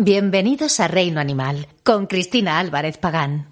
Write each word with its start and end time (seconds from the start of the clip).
Bienvenidos 0.00 0.78
a 0.78 0.86
Reino 0.86 1.18
Animal 1.18 1.66
con 1.82 2.06
Cristina 2.06 2.60
Álvarez 2.60 2.98
Pagán. 2.98 3.48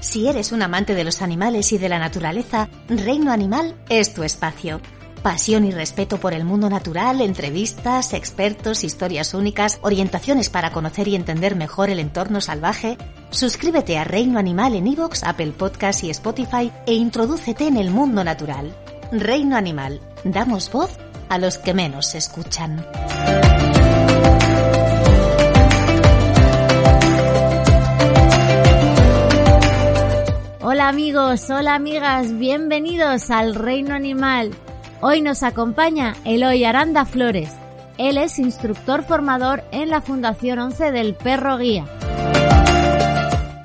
Si 0.00 0.26
eres 0.26 0.50
un 0.50 0.62
amante 0.62 0.96
de 0.96 1.04
los 1.04 1.22
animales 1.22 1.72
y 1.72 1.78
de 1.78 1.88
la 1.88 2.00
naturaleza, 2.00 2.68
Reino 2.88 3.30
Animal 3.30 3.76
es 3.88 4.14
tu 4.14 4.24
espacio. 4.24 4.80
Pasión 5.22 5.64
y 5.64 5.70
respeto 5.70 6.18
por 6.18 6.34
el 6.34 6.44
mundo 6.44 6.68
natural, 6.68 7.20
entrevistas, 7.20 8.12
expertos, 8.12 8.82
historias 8.82 9.32
únicas, 9.32 9.78
orientaciones 9.82 10.50
para 10.50 10.72
conocer 10.72 11.06
y 11.06 11.14
entender 11.14 11.54
mejor 11.54 11.88
el 11.88 12.00
entorno 12.00 12.40
salvaje. 12.40 12.98
Suscríbete 13.30 13.96
a 13.96 14.02
Reino 14.02 14.40
Animal 14.40 14.74
en 14.74 14.88
iVoox, 14.88 15.22
Apple 15.22 15.52
Podcasts 15.52 16.02
y 16.02 16.10
Spotify 16.10 16.72
e 16.84 16.94
introdúcete 16.94 17.68
en 17.68 17.76
el 17.76 17.92
mundo 17.92 18.24
natural. 18.24 18.74
Reino 19.12 19.56
Animal. 19.56 20.00
Damos 20.24 20.70
voz 20.70 20.90
a 21.28 21.38
los 21.38 21.58
que 21.58 21.74
menos 21.74 22.06
se 22.06 22.18
escuchan. 22.18 22.84
Hola 30.60 30.88
amigos, 30.88 31.48
hola 31.50 31.74
amigas, 31.74 32.36
bienvenidos 32.36 33.30
al 33.30 33.54
Reino 33.54 33.94
Animal. 33.94 34.50
Hoy 35.00 35.20
nos 35.20 35.42
acompaña 35.42 36.14
Eloy 36.24 36.64
Aranda 36.64 37.04
Flores. 37.04 37.52
Él 37.98 38.18
es 38.18 38.38
instructor 38.38 39.04
formador 39.04 39.62
en 39.70 39.88
la 39.88 40.00
Fundación 40.00 40.58
11 40.58 40.90
del 40.90 41.14
Perro 41.14 41.58
Guía. 41.58 41.84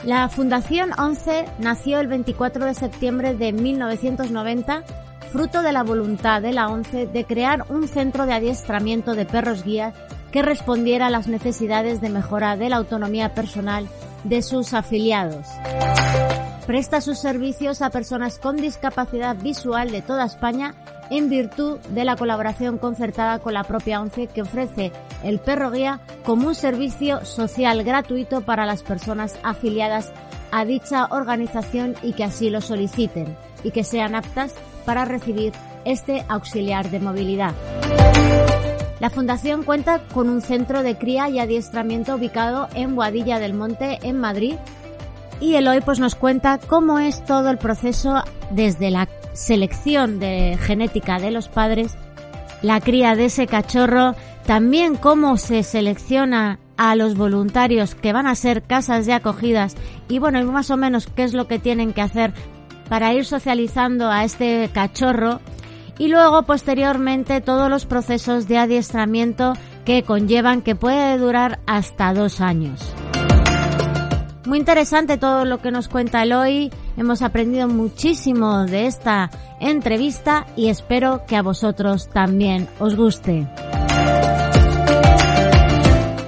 La 0.05 0.29
Fundación 0.29 0.91
11 0.97 1.45
nació 1.59 1.99
el 1.99 2.07
24 2.07 2.65
de 2.65 2.73
septiembre 2.75 3.33
de 3.33 3.51
1990 3.51 4.83
fruto 5.31 5.61
de 5.61 5.71
la 5.71 5.83
voluntad 5.83 6.41
de 6.41 6.51
la 6.51 6.67
ONCE 6.67 7.07
de 7.07 7.23
crear 7.23 7.65
un 7.69 7.87
centro 7.87 8.25
de 8.25 8.33
adiestramiento 8.33 9.15
de 9.15 9.25
perros 9.25 9.63
guías 9.63 9.93
que 10.31 10.41
respondiera 10.41 11.07
a 11.07 11.09
las 11.09 11.27
necesidades 11.27 12.01
de 12.01 12.09
mejora 12.09 12.57
de 12.57 12.69
la 12.69 12.77
autonomía 12.77 13.33
personal 13.33 13.87
de 14.25 14.41
sus 14.41 14.73
afiliados. 14.73 15.47
Presta 16.67 17.01
sus 17.01 17.17
servicios 17.17 17.81
a 17.81 17.89
personas 17.89 18.39
con 18.39 18.57
discapacidad 18.57 19.35
visual 19.37 19.91
de 19.91 20.01
toda 20.01 20.25
España 20.25 20.75
en 21.09 21.29
virtud 21.29 21.79
de 21.89 22.05
la 22.05 22.15
colaboración 22.15 22.77
concertada 22.77 23.39
con 23.39 23.53
la 23.53 23.63
propia 23.63 24.01
ONCE 24.01 24.27
que 24.27 24.41
ofrece 24.41 24.91
el 25.23 25.39
perro 25.39 25.71
guía 25.71 26.01
como 26.23 26.47
un 26.47 26.55
servicio 26.55 27.25
social 27.25 27.83
gratuito 27.83 28.41
para 28.41 28.65
las 28.65 28.83
personas 28.83 29.37
afiliadas 29.43 30.11
a 30.51 30.65
dicha 30.65 31.07
organización 31.09 31.95
y 32.01 32.13
que 32.13 32.25
así 32.25 32.49
lo 32.49 32.61
soliciten 32.61 33.35
y 33.63 33.71
que 33.71 33.83
sean 33.83 34.15
aptas 34.15 34.53
para 34.81 35.05
recibir 35.05 35.53
este 35.85 36.25
auxiliar 36.27 36.89
de 36.89 36.99
movilidad. 36.99 37.53
La 38.99 39.09
Fundación 39.09 39.63
cuenta 39.63 40.03
con 40.13 40.29
un 40.29 40.41
centro 40.41 40.83
de 40.83 40.95
cría 40.95 41.27
y 41.27 41.39
adiestramiento 41.39 42.15
ubicado 42.15 42.67
en 42.75 42.95
Boadilla 42.95 43.39
del 43.39 43.55
Monte, 43.55 43.97
en 44.03 44.19
Madrid. 44.19 44.55
Y 45.39 45.55
Eloy 45.55 45.81
pues, 45.81 45.99
nos 45.99 46.13
cuenta 46.13 46.59
cómo 46.59 46.99
es 46.99 47.25
todo 47.25 47.49
el 47.49 47.57
proceso 47.57 48.23
desde 48.51 48.91
la 48.91 49.09
selección 49.33 50.19
de 50.19 50.57
genética 50.61 51.17
de 51.17 51.31
los 51.31 51.47
padres, 51.47 51.97
la 52.61 52.79
cría 52.79 53.15
de 53.15 53.25
ese 53.25 53.47
cachorro, 53.47 54.13
también 54.45 54.95
cómo 54.95 55.37
se 55.37 55.63
selecciona 55.63 56.59
a 56.77 56.95
los 56.95 57.15
voluntarios 57.15 57.95
que 57.95 58.13
van 58.13 58.27
a 58.27 58.35
ser 58.35 58.63
casas 58.63 59.05
de 59.05 59.13
acogidas 59.13 59.75
y 60.09 60.19
bueno, 60.19 60.39
y 60.39 60.43
más 60.43 60.69
o 60.71 60.77
menos 60.77 61.07
qué 61.07 61.23
es 61.23 61.33
lo 61.33 61.47
que 61.47 61.59
tienen 61.59 61.93
que 61.93 62.01
hacer 62.01 62.33
para 62.91 63.13
ir 63.13 63.23
socializando 63.23 64.11
a 64.11 64.25
este 64.25 64.69
cachorro 64.73 65.39
y 65.97 66.09
luego 66.09 66.43
posteriormente 66.43 67.39
todos 67.39 67.69
los 67.69 67.85
procesos 67.85 68.49
de 68.49 68.57
adiestramiento 68.57 69.53
que 69.85 70.03
conllevan 70.03 70.61
que 70.61 70.75
puede 70.75 71.17
durar 71.17 71.59
hasta 71.65 72.13
dos 72.13 72.41
años. 72.41 72.81
Muy 74.45 74.57
interesante 74.57 75.15
todo 75.15 75.45
lo 75.45 75.61
que 75.61 75.71
nos 75.71 75.87
cuenta 75.87 76.21
Eloy, 76.21 76.69
hemos 76.97 77.21
aprendido 77.21 77.69
muchísimo 77.69 78.65
de 78.65 78.87
esta 78.87 79.29
entrevista 79.61 80.45
y 80.57 80.67
espero 80.67 81.23
que 81.25 81.37
a 81.37 81.43
vosotros 81.43 82.09
también 82.09 82.67
os 82.77 82.97
guste. 82.97 83.47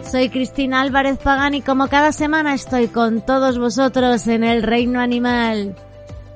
Soy 0.10 0.30
Cristina 0.30 0.80
Álvarez 0.80 1.18
Pagán 1.18 1.56
y 1.56 1.62
como 1.62 1.90
cada 1.90 2.14
semana 2.14 2.54
estoy 2.54 2.88
con 2.88 3.20
todos 3.20 3.60
vosotros 3.60 4.28
en 4.28 4.46
el 4.46 4.64
reino 4.64 5.02
animal. 5.02 5.76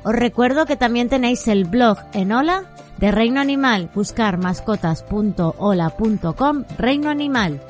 Os 0.03 0.15
recuerdo 0.15 0.65
que 0.65 0.75
también 0.75 1.09
tenéis 1.09 1.47
el 1.47 1.65
blog 1.65 1.97
en 2.13 2.31
Hola 2.31 2.63
de 2.97 3.11
Reino 3.11 3.39
Animal, 3.39 3.89
buscar 3.93 4.37
mascotas.hola.com 4.37 6.63
Reino 6.77 7.09
Animal. 7.09 7.61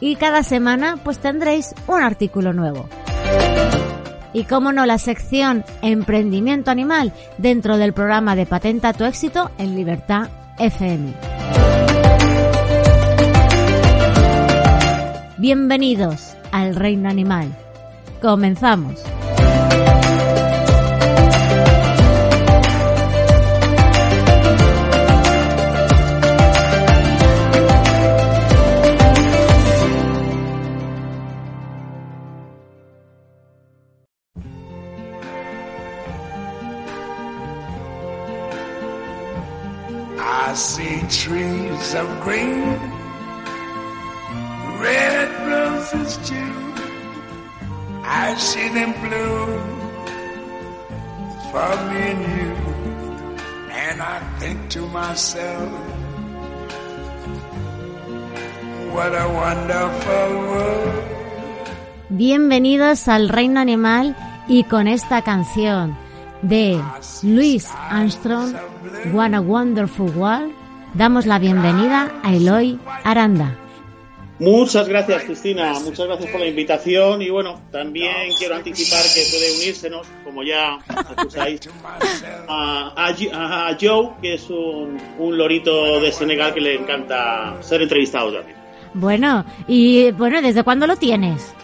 Y 0.00 0.16
cada 0.16 0.42
semana 0.42 0.98
pues 1.02 1.18
tendréis 1.18 1.74
un 1.86 2.02
artículo 2.02 2.52
nuevo. 2.52 2.88
Y 4.32 4.44
como 4.44 4.72
no, 4.72 4.86
la 4.86 4.98
sección 4.98 5.64
Emprendimiento 5.82 6.70
Animal 6.70 7.12
dentro 7.38 7.76
del 7.76 7.92
programa 7.92 8.36
de 8.36 8.46
Patenta 8.46 8.92
tu 8.92 9.04
éxito 9.04 9.50
en 9.58 9.74
Libertad 9.76 10.28
FM. 10.58 11.12
Bienvenidos 15.38 16.36
al 16.52 16.76
Reino 16.76 17.10
Animal. 17.10 17.48
Comenzamos. 18.20 19.02
Trees 41.12 41.94
of 41.94 42.08
green, 42.24 42.64
red 44.80 45.28
roses 45.46 46.16
too. 46.24 46.54
I 48.04 48.34
see 48.38 48.68
them 48.70 48.92
blue 49.04 49.46
for 51.52 51.70
me 51.88 52.00
and 52.12 52.22
you. 52.36 52.52
And 53.70 54.00
I 54.00 54.18
think 54.40 54.70
to 54.70 54.86
myself, 54.88 55.70
what 58.94 59.12
a 59.12 59.28
wonderful 59.28 60.28
world. 60.48 61.04
Bienvenidos 62.08 63.08
al 63.08 63.28
Reino 63.28 63.60
Animal 63.60 64.16
y 64.48 64.64
con 64.64 64.88
esta 64.88 65.22
canción 65.22 65.94
de 66.42 66.80
Louis 67.22 67.68
Armstrong, 67.90 68.54
What 69.12 69.34
a 69.34 69.40
Wonderful 69.40 70.10
World, 70.16 70.52
damos 70.94 71.26
la 71.26 71.38
bienvenida 71.38 72.12
a 72.22 72.34
Eloy 72.34 72.78
Aranda. 73.04 73.58
Muchas 74.38 74.88
gracias, 74.88 75.22
Cristina. 75.22 75.74
Muchas 75.84 76.06
gracias 76.06 76.30
por 76.30 76.40
la 76.40 76.46
invitación. 76.46 77.22
Y 77.22 77.30
bueno, 77.30 77.60
también 77.70 78.32
quiero 78.36 78.56
anticipar 78.56 79.02
que 79.02 79.22
puede 79.30 79.52
unírsenos, 79.56 80.06
como 80.24 80.42
ya 80.42 80.78
acusáis, 80.88 81.60
a, 82.48 82.92
a, 82.96 83.68
a 83.68 83.76
Joe, 83.80 84.10
que 84.20 84.34
es 84.34 84.50
un, 84.50 84.98
un, 85.18 85.38
lorito 85.38 86.00
de 86.00 86.10
Senegal 86.10 86.52
que 86.54 86.60
le 86.60 86.74
encanta 86.74 87.56
ser 87.60 87.82
entrevistado 87.82 88.32
también. 88.32 88.56
Bueno, 88.94 89.44
y 89.68 90.10
bueno, 90.10 90.42
¿desde 90.42 90.64
cuándo 90.64 90.88
lo 90.88 90.96
tienes? 90.96 91.54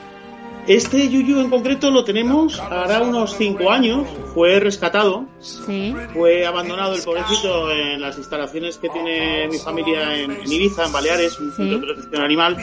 Este 0.69 1.09
yuyu 1.09 1.41
en 1.41 1.49
concreto 1.49 1.91
lo 1.91 2.05
tenemos 2.05 2.61
hará 2.61 3.01
unos 3.01 3.35
cinco 3.37 3.71
años. 3.71 4.07
Fue 4.35 4.61
rescatado. 4.61 5.25
Sí. 5.41 5.95
Fue 6.13 6.47
abandonado 6.47 6.95
el 6.95 7.03
pobrecito 7.03 7.73
en 7.73 8.01
las 8.03 8.19
instalaciones 8.19 8.77
que 8.77 8.91
tiene 8.91 9.49
mi 9.49 9.59
familia 9.59 10.15
en, 10.15 10.31
en 10.31 10.53
Ibiza, 10.53 10.85
en 10.85 10.93
Baleares, 10.93 11.41
un 11.41 11.53
centro 11.53 11.79
de 11.79 11.87
protección 11.87 12.23
animal. 12.23 12.57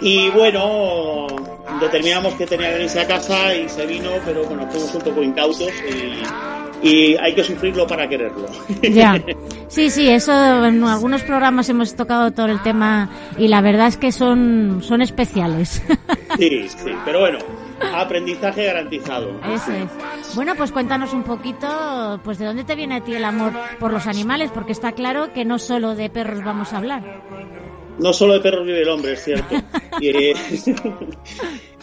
Y 0.00 0.30
bueno, 0.30 1.26
determinamos 1.80 2.34
que 2.34 2.46
tenía 2.46 2.68
que 2.70 2.74
venirse 2.74 3.00
a 3.00 3.06
casa 3.06 3.54
y 3.54 3.68
se 3.68 3.86
vino, 3.86 4.10
pero 4.24 4.44
bueno, 4.44 4.68
fuimos 4.70 4.94
un 4.94 5.02
poco 5.02 5.22
incautos 5.22 5.72
y, 5.88 6.57
y 6.82 7.16
hay 7.16 7.34
que 7.34 7.44
sufrirlo 7.44 7.86
para 7.86 8.08
quererlo. 8.08 8.46
Ya. 8.82 9.22
Sí, 9.68 9.90
sí, 9.90 10.08
eso 10.08 10.32
en 10.64 10.82
algunos 10.82 11.22
programas 11.22 11.68
hemos 11.68 11.94
tocado 11.94 12.30
todo 12.30 12.46
el 12.46 12.62
tema 12.62 13.10
y 13.36 13.48
la 13.48 13.60
verdad 13.60 13.88
es 13.88 13.96
que 13.96 14.12
son, 14.12 14.80
son 14.82 15.02
especiales. 15.02 15.82
Sí, 16.36 16.68
sí, 16.68 16.92
pero 17.04 17.20
bueno, 17.20 17.38
aprendizaje 17.94 18.66
garantizado. 18.66 19.40
Eso 19.52 19.72
es. 19.72 20.36
Bueno, 20.36 20.54
pues 20.56 20.70
cuéntanos 20.70 21.12
un 21.12 21.24
poquito, 21.24 22.20
pues 22.22 22.38
de 22.38 22.44
dónde 22.44 22.62
te 22.62 22.76
viene 22.76 22.96
a 22.96 23.00
ti 23.02 23.14
el 23.14 23.24
amor 23.24 23.52
por 23.80 23.92
los 23.92 24.06
animales, 24.06 24.50
porque 24.52 24.72
está 24.72 24.92
claro 24.92 25.32
que 25.32 25.44
no 25.44 25.58
solo 25.58 25.96
de 25.96 26.10
perros 26.10 26.44
vamos 26.44 26.72
a 26.72 26.76
hablar. 26.76 27.02
No 27.98 28.12
solo 28.12 28.34
de 28.34 28.40
perros 28.40 28.66
vive 28.66 28.82
el 28.82 28.88
hombre, 28.88 29.14
es 29.14 29.24
cierto. 29.24 29.56
y, 30.00 30.32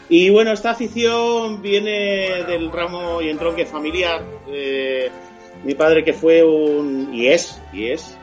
y, 0.09 0.29
bueno, 0.29 0.51
esta 0.51 0.71
afición 0.71 1.61
viene 1.61 2.43
del 2.47 2.71
ramo 2.71 3.21
y 3.21 3.29
entronque 3.29 3.65
familiar. 3.65 4.23
Eh, 4.47 5.09
mi 5.63 5.73
padre 5.73 6.03
que 6.03 6.13
fue 6.13 6.43
un, 6.43 7.13
y 7.13 7.27
es, 7.27 7.61
y 7.73 7.87
es, 7.87 8.17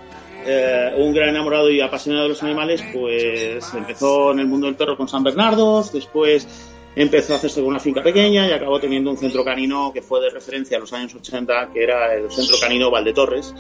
eh, 0.45 0.93
un 0.97 1.13
gran 1.13 1.31
enamorado 1.31 1.71
y 1.71 1.81
apasionado 1.81 2.25
de 2.25 2.31
los 2.31 2.43
animales, 2.43 2.83
pues 2.93 3.73
empezó 3.75 4.33
en 4.33 4.41
el 4.41 4.47
mundo 4.47 4.67
del 4.67 4.77
perro 4.77 4.97
con 4.97 5.09
San 5.09 5.23
Bernardo, 5.23 5.85
después 5.93 6.47
empezó 6.95 7.33
a 7.33 7.37
hacerse 7.37 7.61
con 7.61 7.71
una 7.71 7.81
finca 7.81 8.03
pequeña 8.03 8.47
y 8.47 8.53
acabó 8.53 8.79
teniendo 8.81 9.11
un 9.11 9.17
centro 9.17 9.45
canino 9.45 9.93
que 9.93 10.03
fue 10.03 10.21
de 10.21 10.31
referencia 10.31 10.77
a 10.77 10.81
los 10.81 10.93
años 10.93 11.15
80, 11.15 11.71
que 11.73 11.83
era 11.83 12.15
el 12.15 12.31
Centro 12.31 12.57
Canino 12.61 12.91
Valdetorres. 12.91 13.55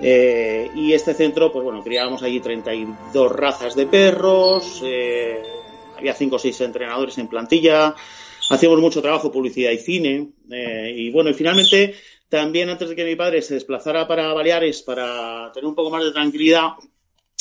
Eh, 0.00 0.70
y 0.74 0.92
este 0.92 1.14
centro, 1.14 1.50
pues 1.50 1.64
bueno, 1.64 1.82
criábamos 1.82 2.22
allí 2.22 2.40
32 2.40 3.32
razas 3.32 3.74
de 3.74 3.86
perros, 3.86 4.82
eh, 4.84 5.42
había 5.98 6.14
5 6.14 6.36
o 6.36 6.38
6 6.38 6.60
entrenadores 6.62 7.18
en 7.18 7.28
plantilla, 7.28 7.94
hacíamos 8.50 8.80
mucho 8.80 9.02
trabajo, 9.02 9.32
publicidad 9.32 9.70
y 9.72 9.78
cine, 9.78 10.30
eh, 10.50 10.94
y 10.96 11.10
bueno, 11.10 11.30
y 11.30 11.34
finalmente 11.34 11.94
también 12.28 12.68
antes 12.68 12.88
de 12.88 12.96
que 12.96 13.04
mi 13.04 13.16
padre 13.16 13.42
se 13.42 13.54
desplazara 13.54 14.06
para 14.06 14.32
Baleares 14.32 14.82
para 14.82 15.50
tener 15.52 15.66
un 15.66 15.74
poco 15.74 15.90
más 15.90 16.04
de 16.04 16.12
tranquilidad, 16.12 16.72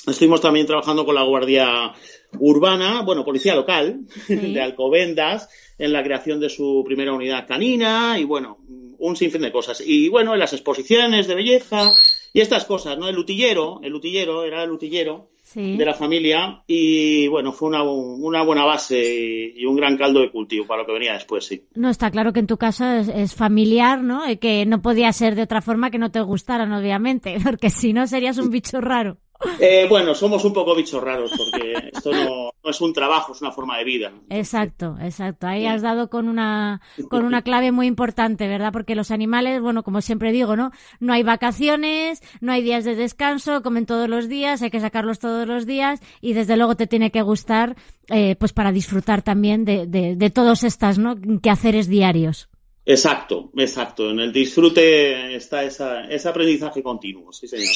estuvimos 0.05 0.41
también 0.41 0.65
trabajando 0.65 1.05
con 1.05 1.15
la 1.15 1.23
Guardia 1.23 1.93
Urbana, 2.39 3.01
bueno, 3.01 3.23
policía 3.23 3.55
local 3.55 4.01
sí. 4.25 4.35
de 4.53 4.61
Alcobendas, 4.61 5.49
en 5.77 5.93
la 5.93 6.03
creación 6.03 6.39
de 6.39 6.49
su 6.49 6.83
primera 6.85 7.13
unidad 7.13 7.47
canina 7.47 8.17
y 8.19 8.23
bueno, 8.23 8.57
un 8.97 9.15
sinfín 9.15 9.41
de 9.41 9.51
cosas. 9.51 9.81
Y 9.85 10.09
bueno, 10.09 10.33
en 10.33 10.39
las 10.39 10.53
exposiciones 10.53 11.27
de 11.27 11.35
belleza 11.35 11.91
y 12.33 12.41
estas 12.41 12.65
cosas, 12.65 12.97
¿no? 12.97 13.07
El 13.07 13.17
utillero, 13.17 13.79
el 13.83 13.93
utillero, 13.93 14.43
era 14.43 14.63
el 14.63 14.71
utillero 14.71 15.29
Sí. 15.47 15.77
de 15.77 15.85
la 15.85 15.93
familia 15.93 16.61
y 16.67 17.25
bueno, 17.29 17.53
fue 17.53 17.69
una, 17.69 17.81
una 17.81 18.43
buena 18.43 18.65
base 18.65 18.99
y, 18.99 19.61
y 19.61 19.65
un 19.65 19.77
gran 19.77 19.97
caldo 19.97 20.19
de 20.19 20.29
cultivo 20.29 20.67
para 20.67 20.81
lo 20.81 20.85
que 20.85 20.91
venía 20.91 21.13
después, 21.13 21.45
sí. 21.45 21.63
No, 21.73 21.89
está 21.89 22.11
claro 22.11 22.33
que 22.33 22.41
en 22.41 22.47
tu 22.47 22.57
casa 22.57 22.99
es, 22.99 23.07
es 23.07 23.33
familiar, 23.33 24.03
¿no? 24.03 24.29
Y 24.29 24.37
que 24.37 24.65
no 24.65 24.81
podía 24.81 25.09
ser 25.13 25.35
de 25.35 25.43
otra 25.43 25.61
forma 25.61 25.89
que 25.89 25.99
no 25.99 26.11
te 26.11 26.19
gustaran, 26.19 26.73
obviamente, 26.73 27.37
porque 27.43 27.69
si 27.69 27.93
no 27.93 28.07
serías 28.07 28.37
un 28.39 28.49
bicho 28.49 28.81
raro. 28.81 29.19
Eh, 29.59 29.85
bueno, 29.89 30.13
somos 30.15 30.43
un 30.45 30.53
poco 30.53 30.75
bichos 30.75 31.01
raros 31.01 31.31
porque 31.37 31.89
esto 31.93 32.11
no, 32.11 32.51
no, 32.63 32.69
es 32.69 32.81
un 32.81 32.93
trabajo, 32.93 33.33
es 33.33 33.41
una 33.41 33.51
forma 33.51 33.77
de 33.77 33.83
vida. 33.83 34.11
Exacto, 34.29 34.97
exacto. 35.01 35.47
Ahí 35.47 35.65
has 35.65 35.81
dado 35.81 36.09
con 36.09 36.27
una, 36.27 36.81
con 37.09 37.25
una 37.25 37.41
clave 37.41 37.71
muy 37.71 37.87
importante, 37.87 38.47
¿verdad? 38.47 38.71
Porque 38.71 38.95
los 38.95 39.11
animales, 39.11 39.61
bueno, 39.61 39.83
como 39.83 40.01
siempre 40.01 40.31
digo, 40.31 40.55
¿no? 40.55 40.71
No 40.99 41.13
hay 41.13 41.23
vacaciones, 41.23 42.21
no 42.41 42.51
hay 42.51 42.61
días 42.63 42.83
de 42.85 42.95
descanso, 42.95 43.61
comen 43.61 43.85
todos 43.85 44.09
los 44.09 44.27
días, 44.27 44.61
hay 44.61 44.69
que 44.69 44.79
sacarlos 44.79 45.19
todos 45.19 45.47
los 45.47 45.65
días 45.65 46.01
y 46.21 46.33
desde 46.33 46.57
luego 46.57 46.75
te 46.75 46.87
tiene 46.87 47.11
que 47.11 47.21
gustar, 47.21 47.75
eh, 48.09 48.35
pues 48.35 48.53
para 48.53 48.71
disfrutar 48.71 49.21
también 49.21 49.65
de, 49.65 49.85
de, 49.87 50.15
de 50.15 50.29
todos 50.29 50.63
estas, 50.63 50.97
¿no? 50.97 51.15
Quehaceres 51.41 51.87
diarios. 51.87 52.49
Exacto, 52.89 53.51
exacto. 53.57 54.11
En 54.11 54.21
el 54.21 54.31
disfrute 54.31 55.35
está 55.35 55.65
esa, 55.65 56.05
ese 56.05 56.29
aprendizaje 56.29 56.81
continuo, 56.81 57.33
sí 57.33 57.45
señor. 57.45 57.73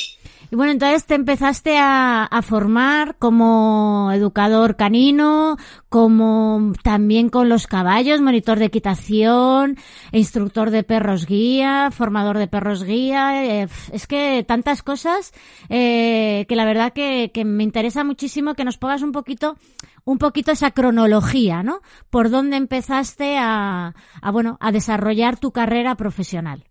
Y 0.50 0.56
bueno, 0.56 0.72
entonces 0.72 1.06
te 1.06 1.16
empezaste 1.16 1.78
a, 1.78 2.24
a, 2.24 2.42
formar 2.42 3.18
como 3.20 4.10
educador 4.14 4.78
canino, 4.78 5.58
como 5.90 6.72
también 6.82 7.28
con 7.28 7.50
los 7.50 7.68
caballos, 7.68 8.22
monitor 8.22 8.58
de 8.58 8.66
equitación, 8.66 9.76
instructor 10.14 10.72
de 10.72 10.84
perros 10.84 11.26
guía, 11.26 11.90
formador 11.92 12.38
de 12.38 12.48
perros 12.48 12.86
guía. 12.86 13.64
Eh, 13.64 13.68
es 13.92 14.08
que 14.08 14.46
tantas 14.48 14.82
cosas 14.82 15.34
eh, 15.68 16.46
que 16.48 16.56
la 16.56 16.64
verdad 16.64 16.94
que, 16.94 17.32
que 17.34 17.44
me 17.44 17.64
interesa 17.64 18.06
muchísimo 18.06 18.54
que 18.54 18.64
nos 18.64 18.78
pongas 18.78 19.02
un 19.02 19.12
poquito 19.12 19.58
un 20.04 20.18
poquito 20.18 20.52
esa 20.52 20.72
cronología, 20.72 21.64
¿no? 21.64 21.82
Por 22.10 22.30
dónde 22.30 22.58
empezaste 22.58 23.38
a, 23.38 23.94
a 24.22 24.32
bueno, 24.32 24.58
a 24.60 24.72
desarrollar 24.72 25.40
tu 25.40 25.52
carrera 25.52 25.96
profesional. 25.96 26.66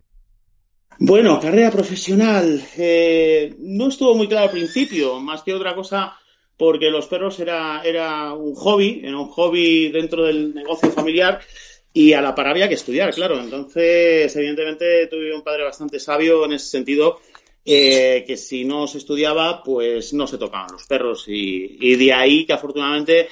Bueno, 0.99 1.39
carrera 1.39 1.71
profesional. 1.71 2.61
Eh, 2.77 3.55
no 3.59 3.87
estuvo 3.87 4.13
muy 4.13 4.27
claro 4.27 4.45
al 4.45 4.51
principio, 4.51 5.19
más 5.19 5.41
que 5.41 5.53
otra 5.53 5.73
cosa, 5.73 6.13
porque 6.57 6.91
los 6.91 7.07
perros 7.07 7.39
era, 7.39 7.81
era 7.83 8.33
un 8.33 8.53
hobby, 8.53 9.01
era 9.03 9.17
un 9.17 9.29
hobby 9.29 9.89
dentro 9.89 10.25
del 10.25 10.53
negocio 10.53 10.91
familiar 10.91 11.41
y 11.91 12.13
a 12.13 12.21
la 12.21 12.35
par 12.35 12.49
había 12.49 12.67
que 12.67 12.75
estudiar, 12.75 13.13
claro. 13.15 13.41
Entonces, 13.41 14.35
evidentemente, 14.35 15.07
tuve 15.07 15.33
un 15.33 15.41
padre 15.41 15.63
bastante 15.63 15.99
sabio 15.99 16.45
en 16.45 16.53
ese 16.53 16.67
sentido, 16.67 17.19
eh, 17.63 18.23
que 18.25 18.37
si 18.37 18.65
no 18.65 18.87
se 18.87 18.97
estudiaba, 18.97 19.61
pues 19.63 20.13
no 20.13 20.25
se 20.25 20.37
tocaban 20.37 20.71
los 20.71 20.87
perros. 20.87 21.25
Y, 21.27 21.95
de 21.95 22.13
ahí 22.13 22.45
que 22.45 22.53
afortunadamente, 22.53 23.27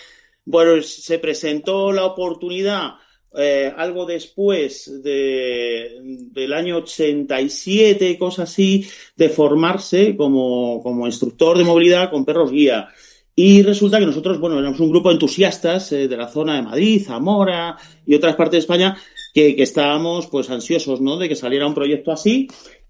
bueno, 0.46 0.81
se 0.84 1.20
presentó 1.20 1.92
la 1.92 2.06
oportunidad 2.06 2.94
eh, 3.36 3.72
algo 3.76 4.06
después 4.06 5.04
de, 5.04 5.98
del 6.31 6.54
año 6.54 6.78
87, 6.78 8.18
cosas 8.18 8.50
así, 8.50 8.88
de 9.16 9.30
formarse 9.30 10.16
como, 10.16 10.81
como 10.84 11.06
instructor 11.06 11.58
de 11.58 11.64
movilidad 11.64 12.12
con 12.12 12.26
perros 12.26 12.52
guía. 12.52 12.90
Y 13.36 13.64
resulta 13.64 14.00
que 14.00 14.06
nosotros, 14.06 14.40
bueno, 14.40 14.59
éramos 14.59 14.80
un 14.80 14.90
grupo 14.90 15.09
de 15.09 15.14
entusiastas 15.14 15.92
eh, 15.94 16.07
de 16.07 16.18
la 16.18 16.28
zona 16.28 16.56
de 16.56 16.64
Madrid, 16.64 17.04
Zamora 17.06 17.78
y 18.06 18.14
otras 18.14 18.36
partes 18.36 18.52
de 18.52 18.59
España 18.59 18.98
que, 19.33 19.56
que 19.56 19.64
estábamos 19.64 20.28
pues 20.28 20.50
ansiosos, 20.50 21.00
¿no? 21.00 21.18
De 21.18 21.30
que 21.30 21.36
saliera 21.36 21.66
un 21.66 21.74
proyecto 21.74 22.12
así 22.12 22.48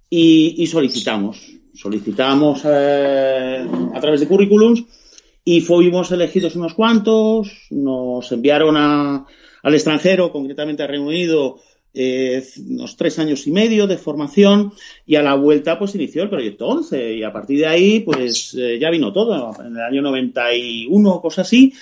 y, 0.09 0.65
solicitamos. 0.67 1.45
Solicitamos 1.73 2.61
eh, 2.65 3.65
a 3.93 3.99
través 4.01 4.19
de 4.19 4.27
currículums 4.27 4.83
y 5.45 5.61
fuimos 5.61 6.11
elegidos 6.11 6.55
unos 6.55 6.73
cuantos, 6.73 7.67
nos 7.69 8.31
enviaron 8.31 8.75
a, 8.75 9.25
al 9.63 9.73
extranjero, 9.73 10.31
concretamente 10.31 10.83
al 10.83 10.89
Reino 10.89 11.07
Unido, 11.07 11.59
eh, 11.93 12.43
unos 12.67 12.97
tres 12.97 13.17
años 13.17 13.47
y 13.47 13.51
medio 13.51 13.87
de 13.87 13.97
formación 13.97 14.73
y 15.07 15.15
a 15.15 15.23
la 15.23 15.35
vuelta 15.35 15.79
pues 15.79 15.95
inició 15.95 16.21
el 16.21 16.29
proyecto 16.29 16.67
11 16.67 17.15
y 17.15 17.23
a 17.23 17.33
partir 17.33 17.59
de 17.59 17.65
ahí 17.65 17.99
pues 18.01 18.53
eh, 18.53 18.77
ya 18.79 18.91
vino 18.91 19.11
todo, 19.11 19.55
en 19.59 19.75
el 19.75 19.81
año 19.81 20.01
91 20.03 21.21
cosas 21.21 21.47
así, 21.47 21.73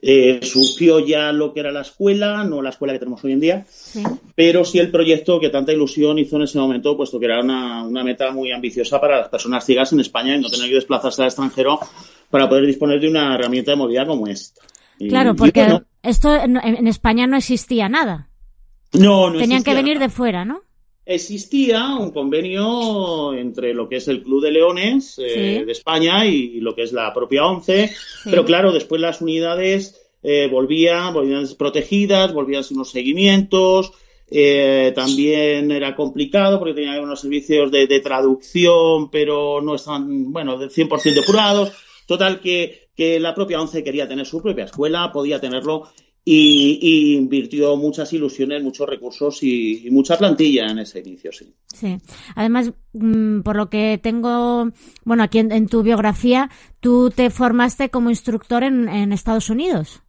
eh, 0.00 0.38
surgió 0.42 1.00
ya 1.00 1.32
lo 1.32 1.52
que 1.52 1.60
era 1.60 1.72
la 1.72 1.80
escuela, 1.80 2.44
no 2.44 2.62
la 2.62 2.70
escuela 2.70 2.92
que 2.92 3.00
tenemos 3.00 3.22
hoy 3.24 3.32
en 3.32 3.40
día, 3.40 3.66
Sí. 3.68 4.02
pero 4.36 4.64
sí 4.64 4.78
el 4.78 4.90
proyecto 4.92 5.40
que 5.40 5.48
tanta 5.50 5.72
ilusión 5.72 6.18
hizo 6.18 6.36
en 6.36 6.42
ese 6.42 6.58
momento, 6.58 6.96
puesto 6.96 7.18
que 7.18 7.26
era 7.26 7.40
una, 7.40 7.82
una 7.84 8.04
meta 8.04 8.30
muy 8.30 8.52
ambiciosa 8.52 9.00
para 9.00 9.18
las 9.18 9.28
personas 9.28 9.64
ciegas 9.66 9.92
en 9.92 10.00
España 10.00 10.36
y 10.36 10.40
no 10.40 10.48
tener 10.50 10.68
que 10.68 10.76
desplazarse 10.76 11.22
al 11.22 11.28
extranjero 11.28 11.80
para 12.30 12.48
poder 12.48 12.64
disponer 12.66 13.00
de 13.00 13.08
una 13.08 13.34
herramienta 13.34 13.72
de 13.72 13.76
movilidad 13.76 14.06
como 14.06 14.26
esta. 14.28 14.62
Y- 15.00 15.08
Claro, 15.08 15.34
porque 15.34 15.62
bueno, 15.64 15.82
esto 16.02 16.34
en, 16.34 16.56
en 16.58 16.86
España 16.86 17.26
no 17.26 17.36
existía 17.36 17.88
nada. 17.88 18.28
no, 18.92 19.30
no 19.30 19.38
Tenían 19.38 19.62
que 19.64 19.74
venir 19.74 19.94
nada. 19.94 20.06
de 20.06 20.12
fuera, 20.12 20.44
¿no? 20.44 20.60
Existía 21.10 21.96
un 21.98 22.10
convenio 22.10 23.32
entre 23.32 23.72
lo 23.72 23.88
que 23.88 23.96
es 23.96 24.08
el 24.08 24.22
Club 24.22 24.42
de 24.42 24.50
Leones 24.52 25.18
eh, 25.18 25.56
Sí. 25.60 25.64
de 25.64 25.72
España 25.72 26.26
y 26.26 26.60
lo 26.60 26.74
que 26.74 26.82
es 26.82 26.92
la 26.92 27.14
propia 27.14 27.46
ONCE, 27.46 27.88
Sí. 27.88 27.94
pero 28.30 28.44
claro, 28.44 28.72
después 28.72 29.00
las 29.00 29.22
unidades 29.22 29.98
eh, 30.22 30.48
volvían, 30.52 31.14
volvían 31.14 31.46
protegidas, 31.56 32.34
volvían 32.34 32.62
sin 32.62 32.76
unos 32.76 32.90
seguimientos, 32.90 33.92
eh, 34.30 34.92
también 34.94 35.70
era 35.70 35.96
complicado 35.96 36.58
porque 36.58 36.74
tenía 36.74 37.00
unos 37.00 37.20
servicios 37.22 37.70
de, 37.70 37.86
de 37.86 38.00
traducción, 38.00 39.10
pero 39.10 39.62
no 39.62 39.76
estaban, 39.76 40.30
bueno, 40.30 40.58
del 40.58 40.68
100% 40.70 41.14
depurados. 41.14 41.72
Total, 42.06 42.40
que, 42.40 42.88
que 42.94 43.18
la 43.18 43.34
propia 43.34 43.60
ONCE 43.60 43.82
quería 43.82 44.06
tener 44.08 44.26
su 44.26 44.42
propia 44.42 44.64
escuela, 44.64 45.10
podía 45.12 45.40
tenerlo 45.40 45.84
y, 46.30 46.78
y, 46.82 47.16
invirtió 47.16 47.74
muchas 47.76 48.12
ilusiones, 48.12 48.62
muchos 48.62 48.86
recursos 48.86 49.42
y, 49.42 49.86
y, 49.86 49.90
mucha 49.90 50.18
plantilla 50.18 50.66
en 50.66 50.80
ese 50.80 50.98
inicio, 50.98 51.32
sí. 51.32 51.54
Sí. 51.72 51.96
Además, 52.34 52.70
mmm, 52.92 53.40
por 53.40 53.56
lo 53.56 53.70
que 53.70 53.98
tengo, 54.02 54.68
bueno, 55.06 55.22
aquí 55.22 55.38
en, 55.38 55.52
en, 55.52 55.68
tu 55.68 55.82
biografía, 55.82 56.50
tú 56.80 57.08
te 57.08 57.30
formaste 57.30 57.88
como 57.88 58.10
instructor 58.10 58.62
en, 58.62 58.90
en, 58.90 59.14
Estados 59.14 59.48
Unidos. 59.48 60.02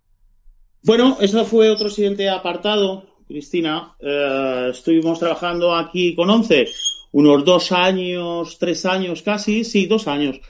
Bueno, 0.83 1.15
eso 1.21 1.45
fue 1.45 1.69
otro 1.69 1.89
siguiente 1.89 2.29
apartado, 2.29 3.05
Cristina. 3.25 3.95
Eh, 4.01 4.71
estuvimos 4.71 5.19
trabajando 5.19 5.73
aquí 5.73 6.15
con 6.15 6.29
ONCE 6.29 6.67
unos 7.13 7.45
dos 7.45 7.71
años, 7.71 8.57
tres 8.59 8.85
años 8.85 9.21
casi, 9.21 9.63
sí, 9.63 9.85
dos 9.85 10.09
años. 10.09 10.41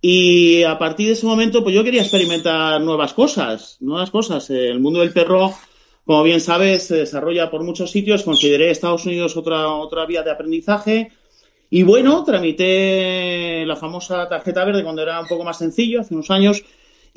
Y 0.00 0.62
a 0.62 0.78
partir 0.78 1.06
de 1.06 1.12
ese 1.14 1.26
momento, 1.26 1.62
pues 1.62 1.74
yo 1.74 1.82
quería 1.82 2.02
experimentar 2.02 2.80
nuevas 2.80 3.14
cosas, 3.14 3.78
nuevas 3.80 4.10
cosas. 4.10 4.48
El 4.50 4.78
mundo 4.78 5.00
del 5.00 5.12
perro, 5.12 5.52
como 6.04 6.22
bien 6.22 6.40
sabes, 6.40 6.86
se 6.86 6.96
desarrolla 6.96 7.50
por 7.50 7.64
muchos 7.64 7.90
sitios. 7.90 8.22
Consideré 8.22 8.70
Estados 8.70 9.06
Unidos 9.06 9.36
otra, 9.36 9.68
otra 9.68 10.06
vía 10.06 10.22
de 10.22 10.30
aprendizaje. 10.30 11.10
Y 11.70 11.82
bueno, 11.82 12.24
tramité 12.24 13.64
la 13.66 13.76
famosa 13.76 14.28
tarjeta 14.28 14.64
verde 14.64 14.84
cuando 14.84 15.02
era 15.02 15.20
un 15.20 15.26
poco 15.26 15.44
más 15.44 15.58
sencillo, 15.58 16.00
hace 16.00 16.14
unos 16.14 16.30
años. 16.30 16.62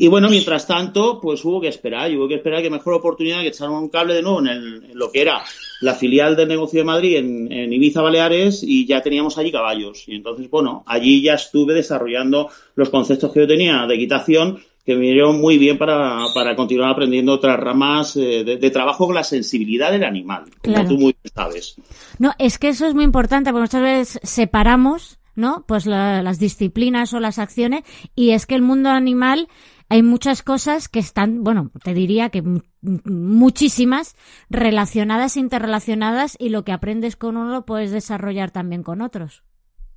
Y 0.01 0.07
bueno, 0.07 0.29
mientras 0.29 0.65
tanto, 0.65 1.21
pues 1.21 1.45
hubo 1.45 1.61
que 1.61 1.67
esperar, 1.67 2.09
y 2.09 2.17
hubo 2.17 2.27
que 2.27 2.33
esperar 2.33 2.63
que 2.63 2.71
mejor 2.71 2.95
oportunidad 2.95 3.41
que 3.41 3.49
echar 3.49 3.69
un 3.69 3.87
cable 3.87 4.15
de 4.15 4.23
nuevo 4.23 4.39
en, 4.39 4.47
el, 4.47 4.83
en, 4.85 4.97
lo 4.97 5.11
que 5.11 5.21
era 5.21 5.43
la 5.79 5.93
filial 5.93 6.35
del 6.35 6.47
negocio 6.47 6.79
de 6.79 6.85
Madrid 6.85 7.17
en, 7.17 7.51
en, 7.51 7.71
Ibiza 7.71 8.01
Baleares 8.01 8.63
y 8.63 8.87
ya 8.87 9.03
teníamos 9.03 9.37
allí 9.37 9.51
caballos. 9.51 10.05
Y 10.07 10.15
entonces, 10.15 10.49
bueno, 10.49 10.83
allí 10.87 11.21
ya 11.21 11.35
estuve 11.35 11.75
desarrollando 11.75 12.49
los 12.73 12.89
conceptos 12.89 13.31
que 13.31 13.41
yo 13.41 13.47
tenía 13.47 13.85
de 13.85 13.93
equitación 13.93 14.63
que 14.83 14.95
me 14.95 15.01
vinieron 15.01 15.39
muy 15.39 15.59
bien 15.59 15.77
para, 15.77 16.25
para 16.33 16.55
continuar 16.55 16.89
aprendiendo 16.93 17.33
otras 17.33 17.59
ramas 17.59 18.15
eh, 18.15 18.43
de, 18.43 18.57
de, 18.57 18.71
trabajo 18.71 19.05
con 19.05 19.13
la 19.13 19.23
sensibilidad 19.23 19.91
del 19.91 20.03
animal, 20.03 20.45
como 20.63 20.73
claro. 20.77 20.89
tú 20.89 20.95
muy 20.95 21.15
bien 21.21 21.31
sabes. 21.35 21.75
No, 22.17 22.33
es 22.39 22.57
que 22.57 22.69
eso 22.69 22.87
es 22.87 22.95
muy 22.95 23.03
importante 23.03 23.51
porque 23.51 23.61
muchas 23.61 23.83
veces 23.83 24.19
separamos, 24.23 25.19
¿no? 25.35 25.63
Pues 25.67 25.85
la, 25.85 26.23
las 26.23 26.39
disciplinas 26.39 27.13
o 27.13 27.19
las 27.19 27.37
acciones 27.37 27.83
y 28.15 28.31
es 28.31 28.47
que 28.47 28.55
el 28.55 28.63
mundo 28.63 28.89
animal 28.89 29.47
hay 29.91 30.03
muchas 30.03 30.41
cosas 30.41 30.87
que 30.87 30.99
están, 30.99 31.43
bueno, 31.43 31.69
te 31.83 31.93
diría 31.93 32.29
que 32.29 32.41
muchísimas 32.81 34.15
relacionadas, 34.49 35.35
interrelacionadas 35.35 36.37
y 36.39 36.47
lo 36.47 36.63
que 36.63 36.71
aprendes 36.71 37.17
con 37.17 37.35
uno 37.35 37.51
lo 37.51 37.65
puedes 37.65 37.91
desarrollar 37.91 38.51
también 38.51 38.83
con 38.83 39.01
otros. 39.01 39.43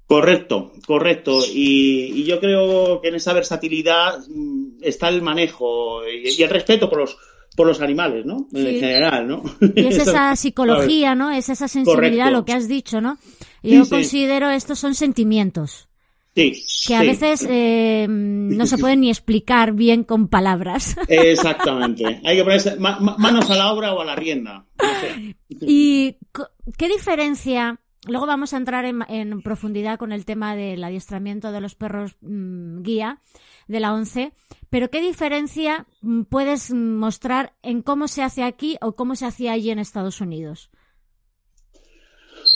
Correcto, 0.07 0.73
correcto. 0.85 1.43
Y, 1.47 2.07
y 2.13 2.25
yo 2.25 2.41
creo 2.41 3.01
que 3.03 3.09
en 3.11 3.15
esa 3.15 3.35
versatilidad 3.35 4.19
está 4.81 5.11
el 5.11 5.23
manejo 5.23 6.01
y, 6.09 6.29
y 6.29 6.43
el 6.43 6.51
respeto 6.51 6.91
por 6.91 6.99
los 6.99 7.17
por 7.55 7.69
los 7.69 7.81
animales, 7.81 8.27
¿no? 8.27 8.49
Sí. 8.51 8.67
En 8.67 8.81
general, 8.81 9.29
¿no? 9.29 9.45
Y 9.77 9.87
es 9.87 9.99
esa 10.09 10.35
psicología, 10.35 11.15
¿no? 11.15 11.31
Es 11.31 11.51
esa 11.51 11.69
sensibilidad, 11.69 12.25
Correcto. 12.25 12.31
lo 12.41 12.45
que 12.45 12.53
has 12.53 12.67
dicho, 12.67 13.01
¿no? 13.01 13.17
Yo 13.63 13.85
sí, 13.85 13.91
considero 13.91 14.51
sí. 14.51 14.57
estos 14.57 14.81
son 14.81 14.97
sentimientos. 14.97 15.89
Sí, 16.35 16.65
que 16.89 16.97
a 16.97 17.01
sí. 17.01 17.07
veces 17.07 17.47
eh, 17.49 18.07
no 18.09 18.67
se 18.67 18.77
pueden 18.77 19.03
ni 19.03 19.11
explicar 19.11 19.73
bien 19.73 20.03
con 20.03 20.27
palabras. 20.29 20.97
Exactamente. 21.09 22.21
Hay 22.25 22.37
que 22.37 22.43
ponerse 22.43 22.77
ma 22.77 22.99
manos 22.99 23.49
a 23.51 23.55
la 23.55 23.73
obra 23.73 23.95
o 23.95 24.01
a 24.01 24.05
la 24.05 24.17
rienda. 24.17 24.67
No 24.83 25.01
sé. 25.01 25.37
¿Y 25.61 26.17
qué 26.77 26.89
diferencia? 26.89 27.79
Luego 28.07 28.27
vamos 28.27 28.53
a 28.53 28.57
entrar 28.57 28.85
en, 28.85 29.03
en, 29.09 29.43
profundidad 29.43 29.97
con 29.97 30.13
el 30.13 30.25
tema 30.25 30.57
del 30.57 30.83
adiestramiento 30.83 31.53
de 31.53 31.61
los 31.61 31.75
perros 31.77 32.17
mmm, 32.21 32.83
guía 32.83 33.21
de 33.67 33.81
la 33.81 33.95
ONCE, 33.95 34.33
pero 34.69 34.91
¿qué 34.91 35.01
diferencia 35.01 35.87
mm, 36.03 36.23
puedes 36.25 36.73
mostrar 36.73 37.55
en 37.63 37.81
cómo 37.81 38.09
se 38.09 38.23
hace 38.23 38.43
aquí 38.43 38.77
o 38.83 38.95
cómo 38.95 39.15
se 39.15 39.25
hacía 39.25 39.53
allí 39.53 39.71
en 39.71 39.79
Estados 39.79 40.21
Unidos? 40.21 40.71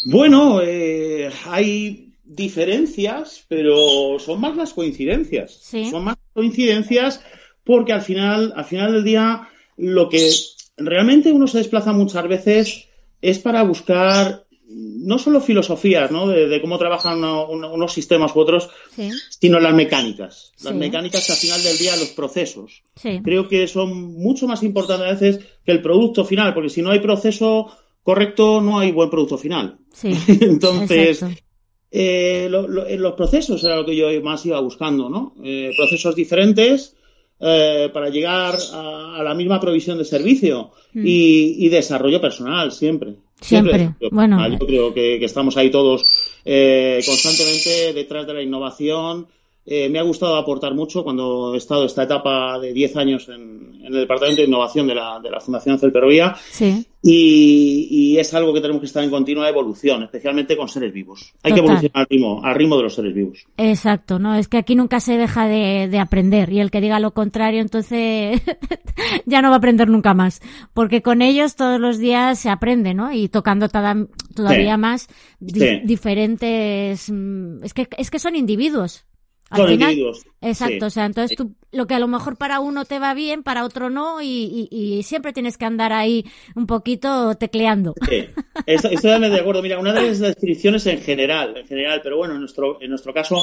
Bueno, 0.05 0.61
eh, 0.63 1.31
hay 1.47 2.08
diferencias, 2.29 3.45
pero 3.49 4.19
son 4.19 4.41
más 4.41 4.55
las 4.57 4.75
coincidencias. 4.75 5.59
Sí. 5.63 5.91
Son 5.91 6.05
más 6.05 6.17
coincidencias 6.35 7.23
porque 7.65 7.93
al 7.93 8.03
final, 8.03 8.53
al 8.55 8.65
final 8.65 8.93
del 8.93 9.05
día, 9.05 9.49
lo 9.77 10.09
que 10.09 10.31
realmente 10.77 11.33
uno 11.33 11.47
se 11.47 11.59
desplaza 11.59 11.93
muchas 11.93 12.29
veces 12.29 12.85
es 13.21 13.39
para 13.39 13.63
buscar 13.63 14.45
no 14.71 15.19
solo 15.19 15.41
filosofías, 15.41 16.11
¿no? 16.11 16.29
De, 16.29 16.47
de 16.47 16.61
cómo 16.61 16.79
trabajan 16.79 17.19
uno, 17.19 17.49
uno, 17.49 17.73
unos 17.73 17.93
sistemas 17.95 18.37
u 18.37 18.41
otros, 18.41 18.69
sí. 18.95 19.11
sino 19.31 19.59
las 19.59 19.73
mecánicas. 19.73 20.53
Las 20.63 20.75
sí. 20.75 20.79
mecánicas 20.79 21.31
al 21.31 21.37
final 21.37 21.63
del 21.63 21.79
día, 21.79 21.97
los 21.97 22.11
procesos. 22.11 22.83
Sí. 22.97 23.21
Creo 23.25 23.49
que 23.49 23.67
son 23.67 24.15
mucho 24.15 24.47
más 24.47 24.63
importantes 24.63 25.07
a 25.07 25.13
veces 25.13 25.47
que 25.65 25.73
el 25.73 25.81
producto 25.81 26.25
final, 26.27 26.53
porque 26.53 26.69
si 26.69 26.83
no 26.83 26.91
hay 26.91 27.01
proceso 27.01 27.73
correcto, 28.03 28.61
no 28.61 28.79
hay 28.79 28.93
buen 28.93 29.09
producto 29.09 29.39
final. 29.39 29.79
Entonces, 30.03 31.23
Exacto. 31.23 31.48
Eh, 31.91 32.49
lo, 32.51 32.67
los 32.69 33.15
procesos 33.15 33.65
era 33.65 33.77
lo 33.77 33.87
que 33.87 33.97
yo 33.97 34.09
más 34.23 34.45
iba 34.45 34.61
buscando, 34.61 35.09
¿no? 35.09 35.35
Eh, 35.43 35.73
procesos 35.77 36.15
diferentes 36.15 36.97
eh, 37.41 37.89
para 37.93 38.09
llegar 38.09 38.57
a, 38.73 39.17
a, 39.17 39.23
la 39.23 39.33
misma 39.33 39.61
provisión 39.61 39.97
de 39.97 40.05
servicio 40.05 40.73
mm. 40.93 41.07
y, 41.07 41.67
y, 41.67 41.69
desarrollo 41.69 42.21
personal, 42.21 42.73
siempre. 42.73 43.15
Siempre. 43.41 43.79
siempre. 43.79 44.09
Bueno. 44.11 44.45
Yo 44.49 44.67
creo 44.67 44.93
que, 44.93 45.19
que, 45.21 45.25
estamos 45.25 45.57
ahí 45.57 45.71
todos 45.71 46.33
eh, 46.45 47.01
constantemente 47.07 47.93
detrás 47.95 48.27
de 48.27 48.35
la 48.35 48.43
innovación. 48.43 49.29
Eh, 49.65 49.89
me 49.89 50.01
ha 50.01 50.03
gustado 50.03 50.37
aportar 50.37 50.75
mucho 50.75 51.05
cuando 51.05 51.55
he 51.55 51.59
estado 51.59 51.85
esta 51.85 52.03
etapa 52.03 52.59
de 52.59 52.73
10 52.73 52.97
años 52.97 53.29
en, 53.29 53.83
en, 53.83 53.87
el 53.87 54.01
Departamento 54.01 54.41
de 54.41 54.49
Innovación 54.49 54.89
de 54.89 54.95
la, 54.97 55.21
de 55.23 55.31
la 55.31 55.41
Fundación 55.41 55.79
Celperovía. 55.79 56.35
Sí. 56.51 56.87
Y, 57.11 57.89
y, 57.91 58.19
es 58.19 58.35
algo 58.35 58.53
que 58.53 58.61
tenemos 58.61 58.81
que 58.81 58.87
estar 58.87 59.03
en 59.03 59.09
continua 59.09 59.49
evolución, 59.49 60.03
especialmente 60.03 60.57
con 60.57 60.69
seres 60.69 60.93
vivos. 60.93 61.33
Hay 61.43 61.53
Total. 61.53 61.55
que 61.55 61.61
evolucionar 61.61 61.91
al 61.95 62.07
ritmo, 62.11 62.45
al 62.45 62.55
ritmo 62.55 62.77
de 62.77 62.83
los 62.83 62.95
seres 62.95 63.15
vivos. 63.15 63.47
Exacto, 63.57 64.19
¿no? 64.19 64.35
Es 64.35 64.49
que 64.49 64.59
aquí 64.59 64.75
nunca 64.75 65.01
se 65.01 65.17
deja 65.17 65.49
de, 65.49 65.89
de 65.89 65.99
aprender 65.99 66.53
y 66.53 66.61
el 66.61 66.71
que 66.71 66.83
diga 66.83 67.01
lo 67.01 67.15
contrario, 67.15 67.63
entonces 67.63 68.43
ya 69.27 69.41
no 69.41 69.49
va 69.49 69.55
a 69.55 69.59
aprender 69.59 69.89
nunca 69.89 70.13
más. 70.13 70.43
Porque 70.75 71.01
con 71.01 71.23
ellos 71.23 71.57
todos 71.57 71.81
los 71.81 71.99
días 71.99 72.39
se 72.39 72.51
aprende, 72.51 72.93
¿no? 72.93 73.11
Y 73.11 73.29
tocando 73.29 73.69
toda, 73.69 73.97
todavía 74.35 74.75
sí. 74.75 74.81
más 74.81 75.09
di 75.41 75.61
sí. 75.61 75.81
diferentes... 75.85 77.11
Mm, 77.11 77.65
es 77.65 77.73
que, 77.73 77.89
es 77.97 78.11
que 78.11 78.19
son 78.19 78.37
individuos. 78.37 79.07
Al 79.51 79.59
Son 79.59 79.69
final, 79.69 79.91
individuos. 79.91 80.27
Exacto, 80.41 80.81
sí. 80.81 80.85
o 80.85 80.91
sea, 80.91 81.07
entonces 81.07 81.37
tú, 81.37 81.55
lo 81.73 81.87
que 81.87 81.95
a 81.95 81.99
lo 81.99 82.09
mejor 82.09 82.37
para 82.37 82.61
uno 82.61 82.85
te 82.85 82.99
va 82.99 83.15
bien, 83.15 83.43
para 83.43 83.65
otro 83.65 83.89
no, 83.89 84.21
y, 84.21 84.69
y, 84.71 84.99
y 84.99 85.03
siempre 85.03 85.33
tienes 85.33 85.57
que 85.57 85.65
andar 85.65 85.93
ahí 85.93 86.25
un 86.55 86.67
poquito 86.67 87.35
tecleando. 87.37 87.95
Sí, 88.09 88.27
estoy, 88.67 88.97
de 88.97 89.41
acuerdo. 89.41 89.63
Mira, 89.63 89.79
una 89.79 89.93
de 89.93 90.09
las 90.09 90.19
descripciones 90.19 90.87
en 90.87 91.01
general, 91.01 91.57
en 91.57 91.67
general, 91.67 92.01
pero 92.03 92.19
bueno, 92.19 92.35
en 92.35 92.41
nuestro, 92.41 92.81
en 92.83 92.91
nuestro 92.91 93.15
caso, 93.15 93.39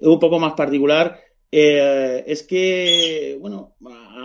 un 0.00 0.18
poco 0.18 0.38
más 0.38 0.54
particular, 0.54 1.18
eh, 1.54 2.24
es 2.26 2.42
que, 2.44 3.36
bueno, 3.38 3.74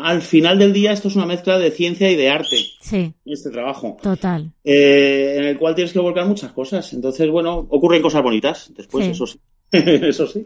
al 0.02 0.22
final 0.22 0.58
del 0.58 0.72
día 0.72 0.94
esto 0.94 1.10
es 1.10 1.18
una 1.18 1.26
mezcla 1.26 1.60
de 1.60 1.72
ciencia 1.72 2.10
y 2.10 2.16
de 2.16 2.30
arte. 2.30 2.58
Sí. 2.80 3.14
Este 3.26 3.50
trabajo. 3.50 3.98
Total. 4.02 4.50
Eh, 4.64 5.36
en 5.38 5.44
el 5.44 5.58
cual 5.58 5.76
tienes 5.76 5.92
que 5.92 6.00
volcar 6.00 6.26
muchas 6.26 6.54
cosas. 6.54 6.94
Entonces, 6.94 7.30
bueno, 7.30 7.68
ocurren 7.70 8.02
cosas 8.02 8.24
bonitas 8.24 8.72
después, 8.76 9.06
sí. 9.06 9.12
eso 9.12 9.28
sí. 9.28 9.40
Eso 9.72 10.28
sí. 10.28 10.46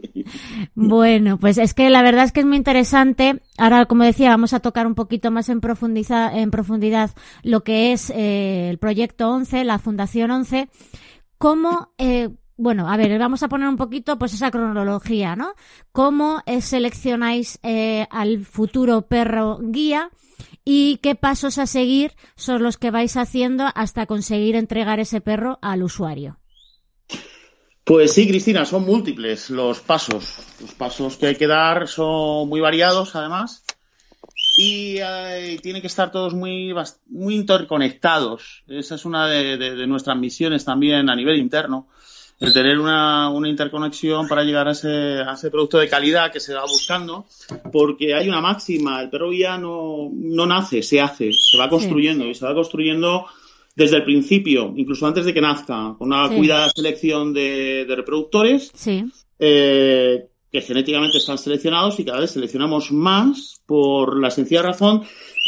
Bueno, 0.74 1.38
pues 1.38 1.58
es 1.58 1.74
que 1.74 1.90
la 1.90 2.02
verdad 2.02 2.24
es 2.24 2.32
que 2.32 2.40
es 2.40 2.46
muy 2.46 2.56
interesante. 2.56 3.40
Ahora, 3.56 3.86
como 3.86 4.04
decía, 4.04 4.30
vamos 4.30 4.52
a 4.52 4.60
tocar 4.60 4.86
un 4.86 4.94
poquito 4.94 5.30
más 5.30 5.48
en, 5.48 5.60
profundiza, 5.60 6.36
en 6.36 6.50
profundidad 6.50 7.10
lo 7.42 7.62
que 7.62 7.92
es 7.92 8.10
eh, 8.10 8.68
el 8.70 8.78
proyecto 8.78 9.30
11, 9.30 9.64
la 9.64 9.78
Fundación 9.78 10.30
11. 10.30 10.68
¿Cómo, 11.38 11.92
eh, 11.98 12.30
bueno, 12.56 12.88
a 12.90 12.96
ver, 12.96 13.18
vamos 13.18 13.42
a 13.42 13.48
poner 13.48 13.68
un 13.68 13.76
poquito 13.76 14.18
pues 14.18 14.34
esa 14.34 14.50
cronología, 14.50 15.36
¿no? 15.36 15.54
¿Cómo 15.92 16.42
eh, 16.46 16.60
seleccionáis 16.60 17.58
eh, 17.62 18.06
al 18.10 18.44
futuro 18.44 19.02
perro 19.02 19.58
guía? 19.60 20.10
y 20.64 20.98
qué 20.98 21.14
pasos 21.14 21.58
a 21.58 21.66
seguir 21.66 22.12
son 22.36 22.62
los 22.62 22.78
que 22.78 22.92
vais 22.92 23.16
haciendo 23.16 23.64
hasta 23.74 24.06
conseguir 24.06 24.54
entregar 24.54 25.00
ese 25.00 25.20
perro 25.20 25.58
al 25.60 25.82
usuario. 25.82 26.38
Pues 27.84 28.12
sí, 28.12 28.28
Cristina, 28.28 28.64
son 28.64 28.84
múltiples 28.84 29.50
los 29.50 29.80
pasos. 29.80 30.38
Los 30.60 30.72
pasos 30.72 31.16
que 31.16 31.26
hay 31.26 31.34
que 31.34 31.48
dar 31.48 31.88
son 31.88 32.48
muy 32.48 32.60
variados, 32.60 33.16
además, 33.16 33.64
y 34.56 34.98
eh, 34.98 35.58
tienen 35.62 35.80
que 35.80 35.88
estar 35.88 36.12
todos 36.12 36.34
muy, 36.34 36.72
muy 37.08 37.34
interconectados. 37.34 38.62
Esa 38.68 38.94
es 38.94 39.04
una 39.04 39.26
de, 39.26 39.56
de, 39.56 39.74
de, 39.74 39.86
nuestras 39.86 40.16
misiones 40.16 40.64
también 40.64 41.10
a 41.10 41.16
nivel 41.16 41.38
interno, 41.38 41.88
el 42.38 42.52
tener 42.52 42.78
una, 42.78 43.30
una 43.30 43.48
interconexión 43.48 44.28
para 44.28 44.44
llegar 44.44 44.68
a 44.68 44.72
ese, 44.72 45.20
a 45.20 45.32
ese, 45.32 45.50
producto 45.50 45.78
de 45.78 45.88
calidad 45.88 46.30
que 46.30 46.40
se 46.40 46.54
va 46.54 46.62
buscando, 46.62 47.26
porque 47.72 48.14
hay 48.14 48.28
una 48.28 48.40
máxima, 48.40 49.00
el 49.00 49.10
perro 49.10 49.32
ya 49.32 49.58
no, 49.58 50.10
no 50.12 50.46
nace, 50.46 50.82
se 50.82 51.00
hace, 51.00 51.32
se 51.32 51.56
va 51.56 51.68
construyendo 51.68 52.24
sí. 52.24 52.30
y 52.30 52.34
se 52.34 52.44
va 52.44 52.54
construyendo 52.54 53.26
desde 53.74 53.96
el 53.96 54.04
principio, 54.04 54.72
incluso 54.76 55.06
antes 55.06 55.24
de 55.24 55.32
que 55.32 55.40
nazca, 55.40 55.94
con 55.98 56.08
una 56.08 56.28
sí. 56.28 56.36
cuidada 56.36 56.70
selección 56.70 57.32
de, 57.32 57.84
de 57.86 57.96
reproductores, 57.96 58.70
sí. 58.74 59.04
eh, 59.38 60.26
que 60.50 60.60
genéticamente 60.60 61.16
están 61.18 61.38
seleccionados 61.38 61.98
y 61.98 62.04
cada 62.04 62.20
vez 62.20 62.32
seleccionamos 62.32 62.92
más 62.92 63.62
por 63.64 64.20
la 64.20 64.30
sencilla 64.30 64.60
razón 64.62 65.02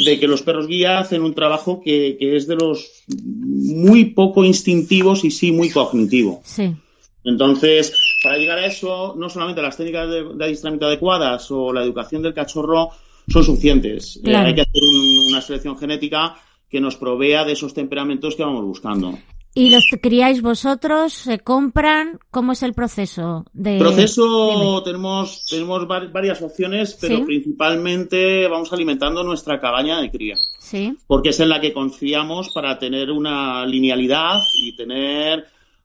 de 0.07 0.19
que 0.19 0.27
los 0.27 0.41
perros 0.43 0.67
guía 0.67 0.99
hacen 0.99 1.23
un 1.23 1.35
trabajo 1.35 1.83
que, 1.85 2.17
que 2.19 2.37
es 2.37 2.47
de 2.47 2.57
los 2.57 3.05
muy 3.15 4.07
poco 4.07 4.43
instintivos 4.45 5.25
y 5.25 5.31
sí 5.31 5.53
muy 5.53 5.69
cognitivo. 5.71 6.41
Sí. 6.45 6.75
Entonces, 7.23 7.95
para 8.23 8.39
llegar 8.39 8.59
a 8.59 8.67
eso, 8.67 9.15
no 9.19 9.29
solamente 9.29 9.63
las 9.63 9.77
técnicas 9.77 10.09
de, 10.11 10.25
de 10.35 10.45
adiestramiento 10.45 10.87
adecuadas 10.87 11.51
o 11.51 11.73
la 11.73 11.83
educación 11.83 12.23
del 12.23 12.35
cachorro 12.35 12.91
son 13.29 13.45
suficientes. 13.45 14.21
Eh, 14.25 14.35
hay 14.37 14.55
que 14.55 14.61
hacer 14.63 14.83
un- 14.83 15.29
una 15.29 15.41
selección 15.41 15.79
genética 15.79 16.37
que 16.75 16.81
nos 16.81 16.97
provea 16.97 17.45
de 17.45 17.53
esos 17.53 17.73
temperamentos 17.73 18.35
que 18.35 18.43
vamos 18.43 18.65
buscando. 18.65 19.17
¿Y 19.55 19.71
los 19.71 19.85
criáis 20.03 20.43
vosotros? 20.43 21.13
¿Se 21.13 21.39
compran? 21.39 22.19
¿Cómo 22.33 22.51
es 22.51 22.65
el 22.65 22.75
proceso? 22.75 23.45
De... 23.53 23.79
Proceso, 23.79 24.25
dime. 24.51 24.81
tenemos, 24.85 25.47
tenemos 25.49 25.87
var- 25.87 26.11
varias 26.11 26.43
opciones, 26.43 26.99
pero 27.01 27.19
Sí. 27.19 27.23
principalmente 27.23 28.49
vamos 28.49 28.73
alimentando 28.73 29.23
nuestra 29.23 29.61
cabaña 29.61 30.01
de 30.01 30.11
cría, 30.11 30.35
Sí, 30.59 30.97
porque 31.07 31.29
es 31.29 31.39
en 31.39 31.51
la 31.51 31.61
que 31.61 31.73
confiamos 31.73 32.51
para 32.53 32.77
tener 32.81 33.13
una 33.13 33.65
linealidad 33.67 34.41
y 34.61 34.75
tener 34.75 35.45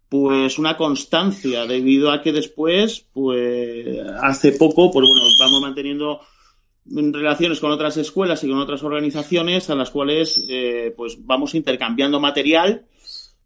pues 0.10 0.58
una 0.58 0.76
constancia 0.76 1.68
debido 1.68 2.10
a 2.12 2.24
que 2.24 2.32
después 2.32 3.06
pues 3.14 3.86
hace 4.24 4.54
poco 4.54 4.90
pues 4.90 5.06
bueno 5.08 5.28
vamos 5.40 5.62
manteniendo 5.62 6.22
relaciones 6.92 7.60
con 7.60 7.72
otras 7.72 7.98
escuelas 7.98 8.44
y 8.44 8.50
con 8.50 8.58
otras 8.60 8.84
organizaciones 8.84 9.70
a 9.70 9.76
las 9.76 9.92
cuales 9.92 10.46
eh, 10.50 10.94
pues 10.96 11.18
vamos 11.26 11.56
intercambiando 11.56 12.20
material 12.20 12.86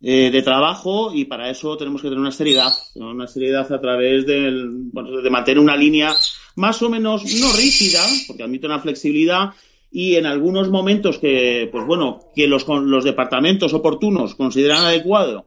eh, 0.01 0.29
de 0.31 0.41
trabajo 0.41 1.11
y 1.13 1.25
para 1.25 1.49
eso 1.49 1.77
tenemos 1.77 2.01
que 2.01 2.07
tener 2.07 2.19
una 2.19 2.31
seriedad, 2.31 2.71
¿no? 2.95 3.11
una 3.11 3.27
seriedad 3.27 3.71
a 3.71 3.79
través 3.81 4.25
del, 4.25 4.67
bueno, 4.91 5.21
de 5.21 5.29
mantener 5.29 5.59
una 5.59 5.75
línea 5.77 6.13
más 6.55 6.81
o 6.81 6.89
menos 6.89 7.23
no 7.23 7.51
rígida, 7.55 8.01
porque 8.27 8.43
admite 8.43 8.65
una 8.67 8.79
flexibilidad 8.79 9.51
y 9.91 10.15
en 10.15 10.25
algunos 10.25 10.69
momentos 10.69 11.19
que, 11.19 11.69
pues 11.71 11.85
bueno, 11.85 12.19
que 12.35 12.47
los, 12.47 12.63
con- 12.65 12.89
los 12.89 13.03
departamentos 13.03 13.73
oportunos 13.73 14.35
consideran 14.35 14.83
adecuado 14.85 15.45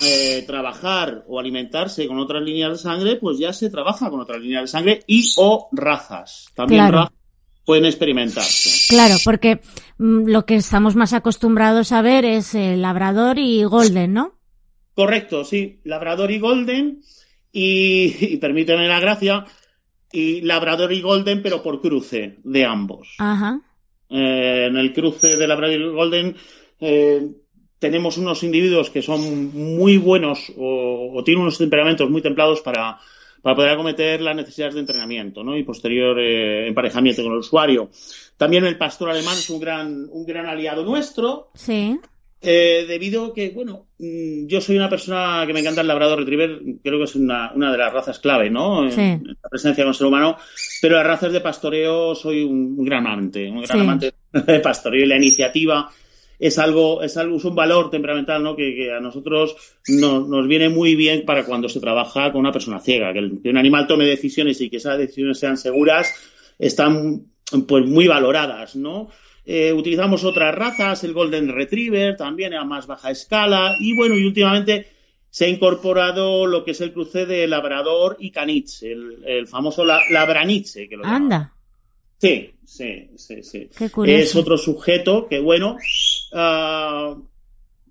eh, 0.00 0.42
trabajar 0.46 1.24
o 1.28 1.38
alimentarse 1.38 2.06
con 2.06 2.18
otras 2.18 2.42
líneas 2.42 2.72
de 2.72 2.78
sangre, 2.78 3.16
pues 3.16 3.38
ya 3.38 3.52
se 3.52 3.70
trabaja 3.70 4.10
con 4.10 4.20
otras 4.20 4.40
líneas 4.40 4.62
de 4.62 4.68
sangre 4.68 5.02
y 5.06 5.24
o 5.38 5.68
razas. 5.72 6.50
También 6.54 6.82
Claro. 6.82 6.98
razas 6.98 7.15
pueden 7.66 7.84
experimentarse. 7.84 8.88
claro, 8.88 9.16
porque 9.24 9.60
mm, 9.98 10.28
lo 10.28 10.46
que 10.46 10.54
estamos 10.54 10.96
más 10.96 11.12
acostumbrados 11.12 11.92
a 11.92 12.00
ver 12.00 12.24
es 12.24 12.54
el 12.54 12.80
labrador 12.80 13.38
y 13.38 13.64
golden, 13.64 14.14
¿no? 14.14 14.36
Correcto, 14.94 15.44
sí. 15.44 15.80
Labrador 15.84 16.30
y 16.30 16.38
Golden. 16.38 17.02
Y, 17.52 18.14
y 18.18 18.36
permíteme 18.38 18.88
la 18.88 18.98
gracia. 18.98 19.44
Y 20.10 20.40
Labrador 20.40 20.92
y 20.92 21.02
Golden, 21.02 21.42
pero 21.42 21.62
por 21.62 21.82
cruce 21.82 22.38
de 22.42 22.64
ambos. 22.64 23.14
Ajá. 23.18 23.60
Eh, 24.08 24.66
en 24.68 24.76
el 24.76 24.94
cruce 24.94 25.36
de 25.36 25.46
Labrador 25.46 25.80
y 25.80 25.88
Golden 25.88 26.36
eh, 26.80 27.28
tenemos 27.78 28.16
unos 28.16 28.42
individuos 28.42 28.88
que 28.88 29.02
son 29.02 29.52
muy 29.52 29.98
buenos 29.98 30.50
o, 30.56 31.12
o 31.12 31.24
tienen 31.24 31.42
unos 31.42 31.58
temperamentos 31.58 32.08
muy 32.08 32.22
templados 32.22 32.62
para, 32.62 33.00
para 33.46 33.54
poder 33.54 33.70
acometer 33.74 34.20
las 34.22 34.34
necesidades 34.34 34.74
de 34.74 34.80
entrenamiento 34.80 35.44
¿no? 35.44 35.56
y 35.56 35.62
posterior 35.62 36.18
eh, 36.18 36.66
emparejamiento 36.66 37.22
con 37.22 37.30
el 37.30 37.38
usuario. 37.38 37.90
También 38.36 38.64
el 38.66 38.76
pastor 38.76 39.08
alemán 39.08 39.34
es 39.38 39.48
un 39.50 39.60
gran, 39.60 40.08
un 40.10 40.26
gran 40.26 40.46
aliado 40.46 40.84
nuestro. 40.84 41.50
Sí. 41.54 41.96
Eh, 42.42 42.86
debido 42.88 43.32
que, 43.32 43.50
bueno, 43.50 43.86
mm, 44.00 44.48
yo 44.48 44.60
soy 44.60 44.74
una 44.76 44.90
persona 44.90 45.44
que 45.46 45.52
me 45.52 45.60
encanta 45.60 45.80
el 45.82 45.86
labrador 45.86 46.18
retriever, 46.18 46.60
creo 46.82 46.98
que 46.98 47.04
es 47.04 47.14
una, 47.14 47.52
una 47.54 47.70
de 47.70 47.78
las 47.78 47.92
razas 47.92 48.18
clave, 48.18 48.50
¿no? 48.50 48.82
En, 48.82 48.90
Sí. 48.90 49.00
en 49.00 49.36
la 49.40 49.48
presencia 49.48 49.84
con 49.84 49.90
el 49.90 49.94
ser 49.94 50.08
humano, 50.08 50.36
pero 50.82 50.96
las 50.96 51.06
razas 51.06 51.32
de 51.32 51.40
pastoreo 51.40 52.16
soy 52.16 52.42
un, 52.42 52.74
un 52.76 52.84
gran 52.84 53.06
amante, 53.06 53.48
un 53.48 53.62
gran 53.62 53.78
Sí. 53.78 53.78
amante 53.78 54.14
de 54.44 54.58
pastoreo 54.58 55.04
y 55.04 55.06
la 55.08 55.18
iniciativa 55.18 55.88
es 56.38 56.58
algo, 56.58 57.02
es 57.02 57.16
algo, 57.16 57.36
es 57.36 57.44
un 57.44 57.54
valor 57.54 57.90
temperamental, 57.90 58.42
¿no? 58.42 58.54
Que, 58.56 58.74
que 58.74 58.92
a 58.92 59.00
nosotros 59.00 59.56
nos, 59.88 60.28
nos 60.28 60.46
viene 60.48 60.68
muy 60.68 60.94
bien 60.94 61.24
para 61.24 61.44
cuando 61.44 61.68
se 61.68 61.80
trabaja 61.80 62.30
con 62.32 62.40
una 62.40 62.52
persona 62.52 62.78
ciega, 62.80 63.12
que, 63.12 63.18
el- 63.20 63.40
que 63.42 63.50
un 63.50 63.56
animal 63.58 63.86
tome 63.86 64.04
decisiones 64.04 64.60
y 64.60 64.68
que 64.70 64.76
esas 64.78 64.98
decisiones 64.98 65.38
sean 65.38 65.56
seguras, 65.56 66.12
están 66.58 67.26
pues 67.68 67.86
muy 67.86 68.06
valoradas, 68.08 68.76
¿no? 68.76 69.08
Eh, 69.44 69.72
utilizamos 69.72 70.24
otras 70.24 70.54
razas, 70.54 71.04
el 71.04 71.12
Golden 71.12 71.48
Retriever 71.54 72.16
también 72.16 72.52
a 72.54 72.64
más 72.64 72.86
baja 72.88 73.10
escala 73.12 73.76
y 73.78 73.96
bueno, 73.96 74.16
y 74.16 74.26
últimamente 74.26 74.88
se 75.30 75.44
ha 75.44 75.48
incorporado 75.48 76.46
lo 76.46 76.64
que 76.64 76.72
es 76.72 76.80
el 76.80 76.92
cruce 76.92 77.26
de 77.26 77.46
labrador 77.46 78.16
y 78.18 78.30
caniche, 78.30 78.90
el, 78.92 79.18
el 79.24 79.46
famoso 79.46 79.84
la- 79.84 80.00
labraniche, 80.10 80.88
que 80.88 80.96
lo 80.96 81.04
llaman. 81.04 81.22
Sí, 82.18 82.50
sí, 82.64 83.08
sí, 83.16 83.42
sí. 83.42 83.68
qué 83.76 83.90
curioso. 83.90 84.22
Es 84.22 84.36
otro 84.36 84.56
sujeto 84.56 85.26
que, 85.28 85.38
bueno, 85.38 85.76
ah, 86.32 87.14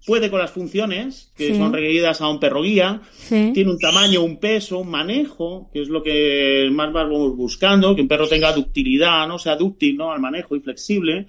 puede 0.06 0.30
con 0.30 0.40
las 0.40 0.52
funciones 0.52 1.32
que 1.36 1.48
Sí. 1.50 1.56
son 1.56 1.74
requeridas 1.74 2.22
a 2.22 2.30
un 2.30 2.40
perro 2.40 2.62
guía, 2.62 3.02
Sí. 3.12 3.52
tiene 3.54 3.72
un 3.72 3.80
tamaño, 3.80 4.22
un 4.24 4.40
peso, 4.40 4.80
un 4.80 4.90
manejo, 4.90 5.70
que 5.74 5.82
es 5.82 5.90
lo 5.90 6.04
que 6.04 6.70
más 6.72 6.92
vamos 6.94 7.36
buscando, 7.36 7.96
que 7.96 8.02
un 8.02 8.08
perro 8.08 8.28
tenga 8.28 8.52
ductilidad, 8.52 9.28
¿no? 9.28 9.40
Sea 9.40 9.56
dúctil, 9.56 9.98
¿no? 9.98 10.12
Al 10.12 10.20
manejo 10.20 10.56
y 10.56 10.60
flexible, 10.60 11.28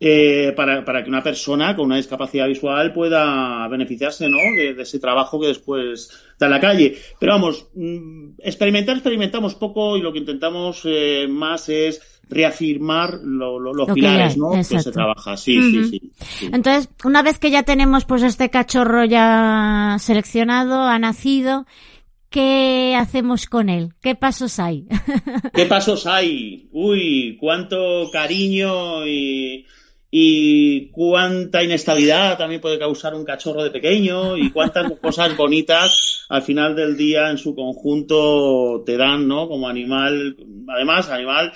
eh, 0.00 0.52
para, 0.56 0.84
para 0.84 1.02
que 1.02 1.08
una 1.08 1.22
persona 1.22 1.74
con 1.74 1.86
una 1.86 1.96
discapacidad 1.96 2.46
visual 2.48 2.92
pueda 2.92 3.66
beneficiarse, 3.68 4.28
¿no? 4.28 4.38
De, 4.56 4.74
de 4.74 4.82
ese 4.82 4.98
trabajo 4.98 5.40
que 5.40 5.46
después 5.48 6.10
da 6.38 6.46
en 6.46 6.52
la 6.52 6.60
calle. 6.60 6.96
Pero 7.18 7.32
vamos, 7.32 7.68
mm, 7.74 8.30
experimentar, 8.42 8.96
experimentamos 8.96 9.54
poco 9.54 9.96
y 9.96 10.02
lo 10.02 10.12
que 10.12 10.18
intentamos 10.18 10.82
eh, 10.84 11.26
más 11.28 11.68
es 11.68 12.13
reafirmar 12.30 13.14
lo- 13.22 13.58
lo- 13.58 13.72
los 13.74 13.88
Lo 13.88 13.94
que 13.94 14.00
pilares, 14.00 14.34
hay, 14.34 14.40
¿no? 14.40 14.50
Que 14.52 14.64
se 14.64 14.92
trabaja. 14.92 15.36
Sí, 15.36 15.60
sí, 15.60 15.84
sí, 15.84 16.12
sí. 16.20 16.48
Entonces, 16.52 16.88
una 17.04 17.22
vez 17.22 17.38
que 17.38 17.50
ya 17.50 17.62
tenemos 17.62 18.04
pues 18.04 18.22
este 18.22 18.50
cachorro 18.50 19.04
ya 19.04 19.96
seleccionado, 20.00 20.82
ha 20.82 20.98
nacido, 20.98 21.66
¿qué 22.30 22.96
hacemos 22.98 23.46
con 23.46 23.68
él? 23.68 23.94
¿Qué 24.02 24.14
pasos 24.14 24.58
hay? 24.58 24.86
¿Qué 25.54 25.66
pasos 25.66 26.06
hay? 26.06 26.68
Uy, 26.72 27.36
cuánto 27.40 28.10
cariño 28.12 29.06
y, 29.06 29.66
y 30.10 30.90
cuánta 30.90 31.62
inestabilidad 31.62 32.38
también 32.38 32.60
puede 32.60 32.78
causar 32.78 33.14
un 33.14 33.24
cachorro 33.24 33.62
de 33.62 33.70
pequeño 33.70 34.36
y 34.36 34.50
cuántas 34.50 34.90
cosas 35.00 35.36
bonitas 35.36 36.26
al 36.28 36.42
final 36.42 36.74
del 36.74 36.96
día 36.96 37.30
en 37.30 37.38
su 37.38 37.54
conjunto 37.54 38.82
te 38.84 38.96
dan, 38.96 39.28
¿no? 39.28 39.46
Como 39.48 39.68
animal, 39.68 40.36
además, 40.68 41.08
animal 41.10 41.52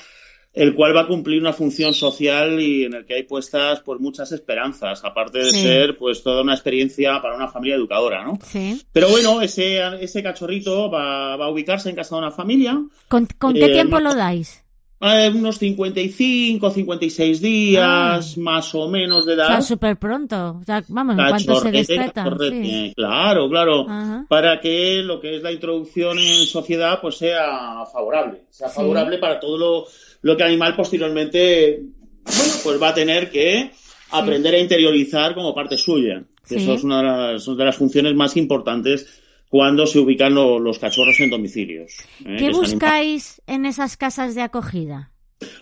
el 0.59 0.75
cual 0.75 0.95
va 0.97 1.03
a 1.03 1.07
cumplir 1.07 1.41
una 1.41 1.53
función 1.53 1.95
social 1.95 2.61
y 2.61 2.85
en 2.85 2.95
el 2.95 3.07
que 3.07 3.15
hay 3.15 3.23
puestas 3.23 3.81
pues 3.85 4.01
muchas 4.01 4.33
esperanzas, 4.33 5.05
aparte 5.05 5.39
de 5.39 5.51
Sí. 5.51 5.61
ser 5.63 5.97
pues 5.97 6.23
toda 6.23 6.43
una 6.43 6.55
experiencia 6.55 7.21
para 7.23 7.37
una 7.37 7.49
familia 7.49 7.77
educadora, 7.77 8.25
¿no? 8.25 8.39
sí. 8.45 8.81
Pero 8.93 9.09
bueno, 9.09 9.41
ese, 9.41 9.81
ese 10.03 10.23
cachorrito 10.23 10.91
va, 10.91 11.37
va 11.37 11.45
a 11.47 11.51
ubicarse 11.51 11.91
en 11.91 11.97
casa 11.97 12.17
de 12.17 12.23
una 12.23 12.31
familia, 12.31 12.79
¿Con, 13.09 13.27
con 13.39 13.55
qué 13.55 13.67
Eh, 13.67 13.73
tiempo 13.73 14.01
lo 14.01 14.15
dais? 14.15 14.65
eh, 15.01 15.31
unos 15.33 15.59
55, 15.59 16.71
56 16.71 17.41
días, 17.41 18.37
más 18.37 18.75
o 18.75 18.89
menos 18.89 19.25
de 19.27 19.35
Ah. 19.35 19.37
O 19.37 19.39
edad. 19.39 19.49
sea, 19.49 19.61
súper 19.63 19.97
pronto. 19.97 20.59
O 20.61 20.65
sea, 20.65 20.83
vamos, 20.89 21.17
en 21.17 21.25
cuanto 21.29 21.55
se 21.61 21.71
cachorrete, 21.71 22.65
Sí. 22.65 22.93
Claro, 22.97 23.49
claro. 23.49 23.87
Ajá. 23.89 24.27
Para 24.29 24.61
que 24.61 25.03
lo 25.05 25.21
que 25.21 25.37
es 25.37 25.43
la 25.43 25.53
introducción 25.53 26.19
en 26.19 26.47
sociedad 26.47 27.01
pues 27.01 27.17
sea 27.17 27.85
favorable. 27.93 28.43
Sea 28.51 28.69
Sí. 28.69 28.75
favorable 28.77 29.19
para 29.19 29.39
todo 29.39 29.57
lo, 29.57 29.85
lo 30.23 30.37
que 30.37 30.43
el 30.43 30.49
animal 30.51 30.75
posteriormente 30.77 31.81
bueno, 32.25 32.53
pues 32.65 32.83
va 32.83 32.89
a 32.91 32.95
tener 32.95 33.31
que 33.31 33.71
aprender 34.11 34.55
a 34.55 34.59
interiorizar 34.59 35.35
como 35.35 35.55
parte 35.55 35.77
suya. 35.79 36.23
Que 36.47 36.57
Sí. 36.57 36.63
Eso 36.63 36.75
es 36.75 36.85
una 36.85 36.99
de 36.99 37.33
las, 37.35 37.47
de 37.47 37.65
las 37.65 37.77
funciones 37.77 38.15
más 38.15 38.37
importantes 38.37 39.21
cuando 39.51 39.87
se 39.87 39.99
ubican 39.99 40.35
lo- 40.35 40.59
los 40.59 40.79
cachorros 40.79 41.19
en 41.21 41.31
domicilios. 41.31 41.93
¿eh? 42.25 42.37
¿Qué 42.39 42.51
buscáis 42.51 43.41
en 43.47 43.67
esas 43.67 43.97
casas 43.97 44.35
de 44.35 44.43
acogida? 44.43 45.11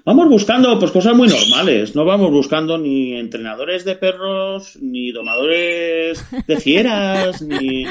Vamos 0.05 0.29
buscando 0.29 0.79
pues 0.79 0.91
cosas 0.91 1.15
muy 1.15 1.29
normales, 1.29 1.95
no 1.95 2.05
vamos 2.05 2.31
buscando 2.31 2.79
ni 2.79 3.15
entrenadores 3.17 3.85
de 3.85 3.95
perros, 3.97 4.79
ni 4.81 5.13
domadores 5.13 6.25
de 6.47 6.57
fieras, 6.61 7.43
ni 7.43 7.85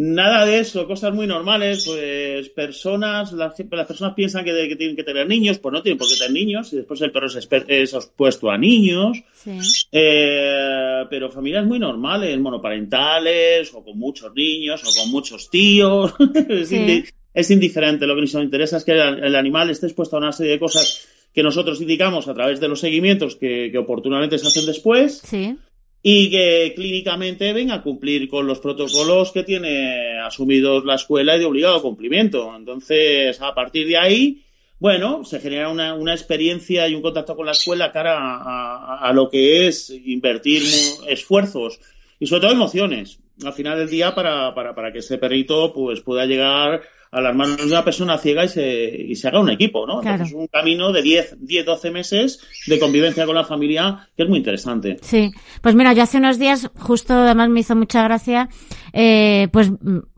nada 0.00 0.46
de 0.46 0.60
eso, 0.60 0.86
cosas 0.86 1.12
muy 1.12 1.26
normales, 1.26 1.84
pues 1.84 2.48
personas, 2.50 3.32
las, 3.32 3.54
las 3.58 3.86
personas 3.86 4.14
piensan 4.14 4.44
que, 4.44 4.52
de- 4.52 4.68
que 4.68 4.76
tienen 4.76 4.94
que 4.94 5.02
tener 5.02 5.26
niños, 5.26 5.58
pues 5.58 5.72
no 5.72 5.82
tienen 5.82 5.98
por 5.98 6.06
qué 6.08 6.14
tener 6.14 6.32
niños, 6.32 6.72
y 6.72 6.76
después 6.76 7.00
el 7.00 7.10
perro 7.10 7.26
es, 7.26 7.36
es 7.66 7.94
expuesto 7.94 8.48
a 8.48 8.56
niños, 8.56 9.18
Sí. 9.34 9.58
eh, 9.90 11.04
pero 11.10 11.30
familias 11.30 11.66
muy 11.66 11.78
normales, 11.80 12.38
monoparentales, 12.38 13.72
o 13.74 13.84
con 13.84 13.98
muchos 13.98 14.32
niños, 14.34 14.82
o 14.84 15.00
con 15.02 15.10
muchos 15.10 15.50
tíos. 15.50 16.14
es, 16.48 16.68
Sí. 16.68 16.76
indi- 16.76 17.12
es 17.34 17.50
indiferente. 17.50 18.06
Lo 18.06 18.14
que 18.14 18.20
nos 18.22 18.34
interesa 18.34 18.76
es 18.76 18.84
que 18.84 18.92
el, 18.92 19.24
el 19.24 19.34
animal 19.36 19.70
esté 19.70 19.86
expuesto 19.86 20.16
a 20.16 20.20
una 20.20 20.32
serie 20.32 20.52
de 20.52 20.58
cosas 20.58 21.06
que 21.34 21.42
nosotros 21.42 21.80
indicamos 21.80 22.26
a 22.26 22.34
través 22.34 22.58
de 22.60 22.68
los 22.68 22.80
seguimientos 22.80 23.36
que, 23.36 23.68
que 23.70 23.78
oportunamente 23.78 24.38
se 24.38 24.46
hacen 24.46 24.66
después. 24.66 25.18
Sí. 25.24 25.56
Y 26.02 26.30
que 26.30 26.72
clínicamente 26.76 27.52
venga 27.52 27.74
a 27.74 27.82
cumplir 27.82 28.28
con 28.28 28.46
los 28.46 28.60
protocolos 28.60 29.32
que 29.32 29.42
tiene 29.42 30.18
asumidos 30.20 30.84
la 30.84 30.94
escuela 30.94 31.36
y 31.36 31.40
de 31.40 31.44
obligado 31.44 31.82
cumplimiento. 31.82 32.54
Entonces, 32.56 33.40
a 33.42 33.54
partir 33.54 33.86
de 33.88 33.98
ahí, 33.98 34.42
bueno, 34.78 35.24
se 35.24 35.40
genera 35.40 35.70
una, 35.70 35.94
una 35.94 36.14
experiencia 36.14 36.88
y 36.88 36.94
un 36.94 37.02
contacto 37.02 37.34
con 37.34 37.46
la 37.46 37.52
escuela 37.52 37.90
cara 37.90 38.16
a, 38.16 39.08
a, 39.08 39.12
lo 39.12 39.28
que 39.28 39.66
es 39.66 39.90
invertir 39.90 40.62
esfuerzos 41.08 41.80
y 42.20 42.26
sobre 42.26 42.42
todo 42.42 42.52
emociones 42.52 43.18
al 43.44 43.52
final 43.52 43.78
del 43.78 43.90
día 43.90 44.14
para, 44.14 44.54
para, 44.54 44.74
para 44.74 44.92
que 44.92 44.98
ese 44.98 45.18
perrito 45.18 45.72
pues 45.72 46.00
pueda 46.00 46.26
llegar 46.26 46.82
a 47.10 47.20
las 47.20 47.34
manos 47.34 47.56
de 47.56 47.66
una 47.66 47.84
persona 47.84 48.18
ciega 48.18 48.44
y 48.44 48.48
se, 48.48 49.04
y 49.08 49.16
se 49.16 49.28
haga 49.28 49.40
un 49.40 49.50
equipo, 49.50 49.86
¿no? 49.86 50.00
Claro. 50.00 50.24
es 50.24 50.32
un 50.32 50.46
camino 50.46 50.92
de 50.92 51.02
10, 51.02 51.36
10, 51.40 51.66
12 51.66 51.90
meses 51.90 52.40
de 52.66 52.78
convivencia 52.78 53.24
con 53.26 53.34
la 53.34 53.44
familia 53.44 54.08
que 54.16 54.24
es 54.24 54.28
muy 54.28 54.38
interesante. 54.38 54.98
Sí, 55.02 55.32
pues 55.62 55.74
mira, 55.74 55.92
yo 55.92 56.02
hace 56.02 56.18
unos 56.18 56.38
días, 56.38 56.70
justo 56.78 57.14
además 57.14 57.48
me 57.48 57.60
hizo 57.60 57.74
mucha 57.76 58.02
gracia, 58.02 58.48
eh, 58.92 59.48
pues 59.52 59.70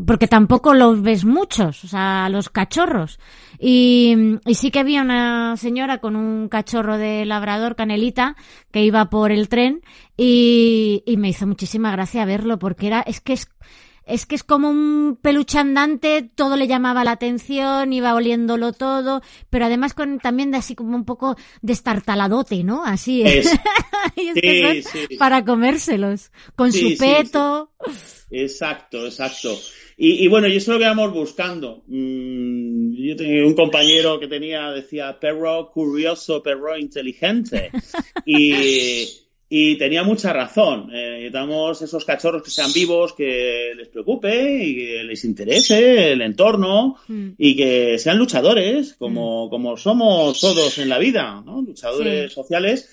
porque 0.04 0.28
tampoco 0.28 0.74
los 0.74 1.02
ves 1.02 1.24
muchos, 1.24 1.84
o 1.84 1.88
sea, 1.88 2.28
los 2.28 2.48
cachorros. 2.50 3.18
Y, 3.58 4.38
y 4.46 4.54
sí 4.54 4.70
que 4.70 4.78
había 4.78 5.02
una 5.02 5.56
señora 5.56 5.98
con 5.98 6.16
un 6.16 6.48
cachorro 6.48 6.96
de 6.96 7.26
labrador, 7.26 7.76
canelita, 7.76 8.36
que 8.70 8.82
iba 8.82 9.10
por 9.10 9.32
el 9.32 9.48
tren 9.48 9.82
y, 10.16 11.02
y 11.06 11.16
me 11.18 11.28
hizo 11.28 11.46
muchísima 11.46 11.92
gracia 11.92 12.24
verlo 12.24 12.58
porque 12.58 12.86
era, 12.86 13.00
es 13.02 13.20
que 13.20 13.34
es, 13.34 13.50
es 14.10 14.26
que 14.26 14.34
es 14.34 14.44
como 14.44 14.68
un 14.70 15.18
peluche 15.20 15.58
andante, 15.58 16.28
todo 16.34 16.56
le 16.56 16.66
llamaba 16.66 17.04
la 17.04 17.12
atención, 17.12 17.92
iba 17.92 18.14
oliéndolo 18.14 18.72
todo, 18.72 19.22
pero 19.48 19.66
además 19.66 19.94
con 19.94 20.18
también 20.18 20.50
de 20.50 20.58
así 20.58 20.74
como 20.74 20.96
un 20.96 21.04
poco 21.04 21.36
destartaladote, 21.62 22.64
¿no? 22.64 22.84
Así 22.84 23.22
Es. 23.22 23.50
Y 24.16 24.28
es 24.28 24.34
Sí, 24.34 24.40
que 24.40 24.82
son 24.82 24.92
sí. 25.08 25.16
para 25.16 25.44
comérselos, 25.44 26.30
con 26.56 26.72
Sí, 26.72 26.96
su 26.96 26.98
peto. 26.98 27.70
Exacto, 28.30 29.04
exacto. 29.06 29.56
Y, 29.96 30.24
y 30.24 30.28
bueno, 30.28 30.48
y 30.48 30.56
eso 30.56 30.72
es 30.72 30.74
lo 30.76 30.78
que 30.78 30.88
vamos 30.88 31.12
buscando. 31.12 31.82
Mm, 31.86 32.94
yo 32.94 33.16
tenía 33.16 33.44
un 33.44 33.54
compañero 33.54 34.18
que 34.18 34.28
tenía, 34.28 34.70
decía, 34.70 35.18
perro 35.20 35.70
curioso, 35.70 36.42
perro 36.42 36.76
inteligente. 36.78 37.70
Y, 38.26 39.04
y 39.52 39.76
tenía 39.76 40.04
mucha 40.04 40.32
razón. 40.32 40.90
Eh, 40.94 41.10
necesitamos 41.16 41.82
esos 41.82 42.04
cachorros 42.04 42.42
que 42.42 42.50
sean 42.50 42.72
vivos, 42.72 43.12
que 43.14 43.72
les 43.76 43.88
preocupe 43.88 44.64
y 44.64 44.76
que 44.76 45.04
les 45.04 45.24
interese 45.24 46.12
el 46.12 46.22
entorno 46.22 46.96
Mm. 47.08 47.30
y 47.36 47.56
que 47.56 47.98
sean 47.98 48.16
luchadores, 48.16 48.94
como, 48.96 49.50
como 49.50 49.76
somos 49.76 50.38
todos 50.40 50.78
en 50.78 50.88
la 50.88 50.98
vida, 50.98 51.42
¿no? 51.44 51.60
Luchadores 51.62 52.30
Sí. 52.30 52.34
sociales 52.34 52.88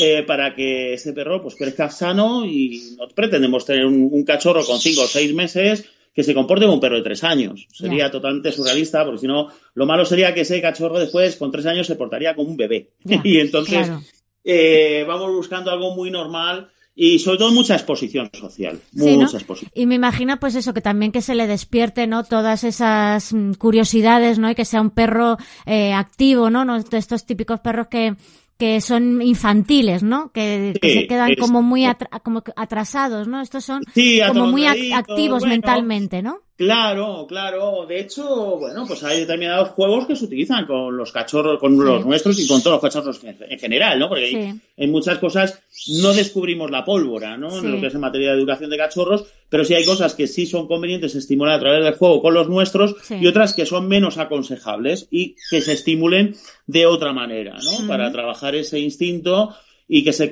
eh, 0.00 0.22
para 0.26 0.54
que 0.54 0.94
ese 0.94 1.12
perro 1.12 1.42
pues 1.42 1.54
crezca 1.56 1.90
sano 1.90 2.44
y 2.46 2.94
no 2.96 3.08
pretendemos 3.08 3.64
tener 3.64 3.84
un, 3.86 4.08
un 4.12 4.24
cachorro 4.24 4.64
con 4.64 4.78
cinco 4.78 5.02
o 5.02 5.06
seis 5.06 5.34
meses 5.34 5.84
que 6.14 6.22
se 6.24 6.34
comporte 6.34 6.64
como 6.64 6.74
un 6.74 6.80
perro 6.80 6.96
de 6.96 7.02
tres 7.02 7.22
años. 7.24 7.66
Sería 7.72 8.10
totalmente 8.10 8.50
surrealista, 8.52 9.04
porque 9.04 9.20
si 9.20 9.26
no, 9.28 9.48
lo 9.74 9.86
malo 9.86 10.04
sería 10.04 10.34
que 10.34 10.40
ese 10.40 10.60
cachorro 10.60 10.98
después, 10.98 11.36
con 11.36 11.52
tres 11.52 11.66
años, 11.66 11.86
se 11.86 11.94
portaría 11.94 12.34
como 12.34 12.50
un 12.50 12.56
bebé. 12.56 12.88
Y 13.24 13.38
entonces 13.38 13.86
claro. 13.86 14.02
Eh, 14.50 15.04
vamos 15.06 15.30
buscando 15.30 15.70
algo 15.70 15.94
muy 15.94 16.10
normal 16.10 16.70
y 16.94 17.18
sobre 17.18 17.36
todo 17.38 17.52
mucha 17.52 17.74
exposición 17.74 18.30
social. 18.32 18.80
Sí, 18.96 19.16
¿no? 19.16 19.24
mucha 19.26 19.36
exposición. 19.36 19.70
Y 19.74 19.84
me 19.86 19.94
imagino, 19.96 20.40
pues 20.40 20.54
eso, 20.54 20.72
que 20.72 20.80
también 20.80 21.12
que 21.12 21.20
se 21.20 21.34
le 21.34 21.46
despierte, 21.46 22.06
¿no? 22.06 22.24
Todas 22.24 22.64
esas 22.64 23.32
mm, 23.32 23.52
curiosidades, 23.52 24.38
¿no? 24.38 24.50
Y 24.50 24.54
que 24.54 24.64
sea 24.64 24.80
un 24.80 24.90
perro 24.90 25.36
eh, 25.66 25.92
activo, 25.92 26.48
¿no? 26.48 26.64
¿no? 26.64 26.82
De 26.82 26.96
estos 26.98 27.26
típicos 27.26 27.60
perros 27.60 27.88
que, 27.88 28.16
que 28.58 28.80
son 28.80 29.20
infantiles, 29.22 30.02
¿no? 30.02 30.32
Que, 30.32 30.72
se 30.82 31.06
quedan 31.06 31.32
es- 31.32 31.38
como 31.38 31.62
muy 31.62 31.84
atra- 31.84 32.20
como 32.22 32.42
atrasados, 32.56 33.28
¿no? 33.28 33.42
Estos 33.42 33.64
son 33.66 33.82
Sí, 33.94 34.20
como 34.26 34.46
muy 34.48 34.66
activos 34.66 35.40
bueno. 35.40 35.54
mentalmente, 35.54 36.22
¿no? 36.22 36.38
Claro, 36.58 37.24
claro. 37.28 37.86
De 37.86 38.00
hecho, 38.00 38.56
bueno, 38.58 38.84
pues 38.86 39.04
hay 39.04 39.20
determinados 39.20 39.68
juegos 39.70 40.06
que 40.08 40.16
se 40.16 40.24
utilizan 40.24 40.66
con 40.66 40.96
los 40.96 41.12
cachorros, 41.12 41.60
con 41.60 41.78
Sí. 41.78 41.84
los 41.84 42.04
nuestros 42.04 42.36
y 42.40 42.48
con 42.48 42.60
todos 42.60 42.74
los 42.74 42.82
cachorros 42.82 43.22
en 43.22 43.38
en 43.48 43.58
general, 43.60 43.96
¿no? 44.00 44.08
Porque 44.08 44.24
hay- 44.24 44.60
en 44.76 44.90
muchas 44.90 45.18
cosas 45.18 45.62
no 46.02 46.12
descubrimos 46.12 46.68
la 46.72 46.84
pólvora, 46.84 47.36
¿no? 47.36 47.50
Sí. 47.52 47.58
En 47.64 47.72
lo 47.72 47.80
que 47.80 47.86
es 47.86 47.94
en 47.94 48.00
materia 48.00 48.32
de 48.32 48.38
educación 48.38 48.70
de 48.70 48.76
cachorros, 48.76 49.24
pero 49.48 49.64
sí 49.64 49.74
hay 49.74 49.84
cosas 49.84 50.16
que 50.16 50.26
sí 50.26 50.46
son 50.46 50.66
convenientes 50.66 51.14
estimular 51.14 51.54
a 51.54 51.60
través 51.60 51.84
del 51.84 51.94
juego 51.94 52.20
con 52.20 52.34
los 52.34 52.48
nuestros 52.48 52.96
y 53.08 53.24
otras 53.28 53.54
que 53.54 53.64
son 53.64 53.86
menos 53.86 54.18
aconsejables 54.18 55.06
y 55.12 55.36
que 55.50 55.60
se 55.60 55.74
estimulen 55.74 56.34
de 56.66 56.86
otra 56.86 57.12
manera, 57.12 57.56
¿no? 57.64 57.86
Para 57.86 58.10
trabajar 58.10 58.56
ese 58.56 58.80
instinto 58.80 59.54
y 59.86 60.02
que 60.02 60.12
se, 60.12 60.28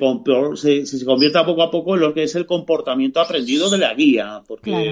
se, 0.55 0.85
se 0.85 1.05
convierta 1.05 1.45
poco 1.45 1.63
a 1.63 1.71
poco 1.71 1.95
en 1.95 2.01
lo 2.01 2.13
que 2.13 2.23
es 2.23 2.35
el 2.35 2.45
comportamiento 2.45 3.21
aprendido 3.21 3.69
de 3.69 3.77
la 3.77 3.93
guía, 3.93 4.43
porque 4.45 4.71
Claro. 4.71 4.91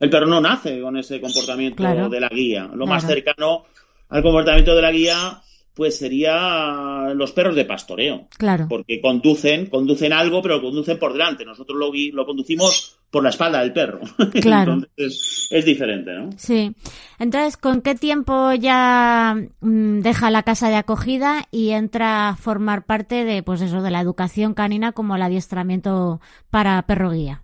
El 0.00 0.10
perro 0.10 0.26
no 0.26 0.40
nace 0.40 0.80
con 0.80 0.96
ese 0.96 1.20
comportamiento 1.20 1.76
Claro. 1.76 2.08
de 2.08 2.20
la 2.20 2.28
guía. 2.28 2.70
Lo 2.74 2.86
más 2.86 3.06
cercano 3.06 3.64
al 4.08 4.22
comportamiento 4.22 4.74
de 4.74 4.82
la 4.82 4.92
guía, 4.92 5.42
pues 5.74 5.98
sería 5.98 7.12
los 7.14 7.32
perros 7.32 7.54
de 7.54 7.64
pastoreo 7.64 8.26
Claro. 8.36 8.66
porque 8.68 9.00
conducen, 9.00 9.66
conducen 9.66 10.12
algo, 10.12 10.42
pero 10.42 10.60
conducen 10.60 10.98
por 10.98 11.12
delante. 11.12 11.44
Nosotros 11.44 11.78
lo, 11.78 11.90
lo 12.12 12.26
conducimos 12.26 12.96
por 13.10 13.22
la 13.22 13.30
espalda 13.30 13.60
del 13.60 13.72
perro. 13.72 14.00
Claro. 14.42 14.74
Entonces 14.74 15.48
es 15.50 15.64
diferente, 15.64 16.12
¿no? 16.12 16.30
Sí. 16.36 16.74
Entonces, 17.18 17.56
¿con 17.56 17.80
qué 17.80 17.94
tiempo 17.94 18.52
ya 18.54 19.34
mm, 19.60 20.00
deja 20.00 20.30
la 20.30 20.42
casa 20.42 20.68
de 20.68 20.76
acogida 20.76 21.46
y 21.50 21.70
entra 21.70 22.28
a 22.28 22.36
formar 22.36 22.84
parte 22.86 23.24
de, 23.24 23.42
pues 23.42 23.60
eso, 23.60 23.82
de 23.82 23.90
la 23.90 24.00
educación 24.00 24.54
canina 24.54 24.92
como 24.92 25.16
el 25.16 25.22
adiestramiento 25.22 26.20
para 26.50 26.80
perro 26.82 27.10
guía? 27.10 27.42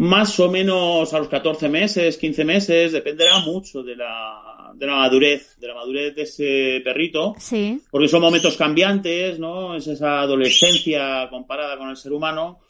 Más 0.00 0.38
o 0.38 0.48
menos 0.48 1.12
a 1.12 1.18
los 1.18 1.26
14 1.28 1.68
meses, 1.68 2.16
15 2.18 2.44
meses, 2.44 2.92
dependerá 2.92 3.40
mucho 3.40 3.82
de 3.82 3.96
la, 3.96 4.70
de 4.74 4.86
la 4.86 4.94
madurez, 4.94 5.56
de 5.58 5.66
la 5.66 5.74
madurez 5.74 6.14
de 6.14 6.22
ese 6.22 6.80
perrito, 6.84 7.34
Sí. 7.38 7.80
porque 7.90 8.06
son 8.06 8.20
momentos 8.20 8.56
cambiantes, 8.56 9.40
¿no? 9.40 9.74
Es 9.74 9.88
esa 9.88 10.20
adolescencia 10.20 11.28
comparada 11.30 11.76
con 11.76 11.88
el 11.90 11.96
ser 11.96 12.12
humano. 12.12 12.60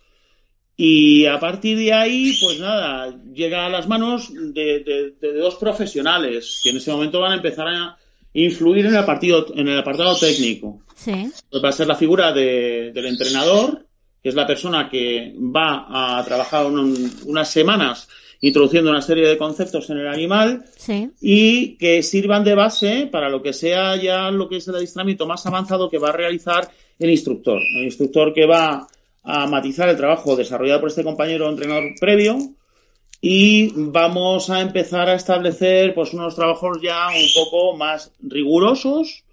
Y 0.75 1.27
a 1.27 1.39
partir 1.39 1.77
de 1.77 1.93
ahí, 1.93 2.35
pues 2.41 2.61
nada, 2.61 3.15
llega 3.35 3.67
a 3.67 3.69
las 3.69 3.87
manos 3.89 4.31
de, 4.33 4.79
de- 4.81 5.11
de 5.21 5.33
dos 5.35 5.57
profesionales 5.57 6.61
que 6.63 6.71
en 6.71 6.79
ese 6.79 6.93
momento 6.93 7.21
van 7.21 7.33
a 7.33 7.37
empezar 7.37 7.67
a 7.69 7.99
influir 8.33 8.87
en 8.87 8.95
el, 8.95 9.05
partido, 9.05 9.45
en 9.55 9.69
el 9.69 9.79
apartado 9.79 10.17
técnico. 10.17 10.81
Sí. 10.95 11.31
Pues 11.51 11.63
va 11.63 11.69
a 11.69 11.73
ser 11.73 11.89
la 11.89 11.95
figura 11.97 12.33
de- 12.33 12.93
del 12.93 13.05
entrenador, 13.07 13.85
que 14.23 14.29
es 14.31 14.35
la 14.35 14.47
persona 14.47 14.89
que 14.91 15.35
va 15.39 16.19
a 16.19 16.25
trabajar 16.25 16.67
un- 16.67 17.11
unas 17.27 17.51
semanas 17.51 18.09
introduciendo 18.41 18.91
una 18.91 19.03
serie 19.03 19.27
de 19.27 19.37
conceptos 19.37 19.91
en 19.91 19.99
el 19.99 20.07
animal 20.09 20.65
Sí. 20.77 21.11
y 21.21 21.77
que 21.77 22.03
sirvan 22.05 22.45
de 22.45 22.55
base 22.55 23.09
para 23.11 23.29
lo 23.29 23.43
que 23.43 23.53
sea 23.53 23.97
ya 23.97 24.31
lo 24.31 24.49
que 24.49 24.59
es 24.59 24.69
el 24.69 24.77
adiestramiento 24.77 25.27
más 25.27 25.45
avanzado 25.47 25.91
que 25.91 25.99
va 25.99 26.11
a 26.11 26.13
realizar 26.13 26.71
el 27.01 27.11
instructor. 27.11 27.61
El 27.61 27.85
instructor 27.85 28.33
que 28.33 28.47
va 28.47 28.87
a 29.25 29.47
matizar 29.49 29.89
el 29.89 29.97
trabajo 29.97 30.37
desarrollado 30.37 30.81
por 30.81 30.89
este 30.89 31.03
compañero 31.05 31.49
entrenador 31.51 31.91
previo 32.01 32.39
y 33.21 33.73
vamos 33.75 34.49
a 34.51 34.61
empezar 34.61 35.09
a 35.09 35.15
establecer 35.17 35.93
pues 35.93 36.13
unos 36.15 36.37
trabajos 36.37 36.79
ya 36.81 37.09
un 37.09 37.29
poco 37.35 37.77
más 37.77 38.13
rigurosos, 38.21 39.25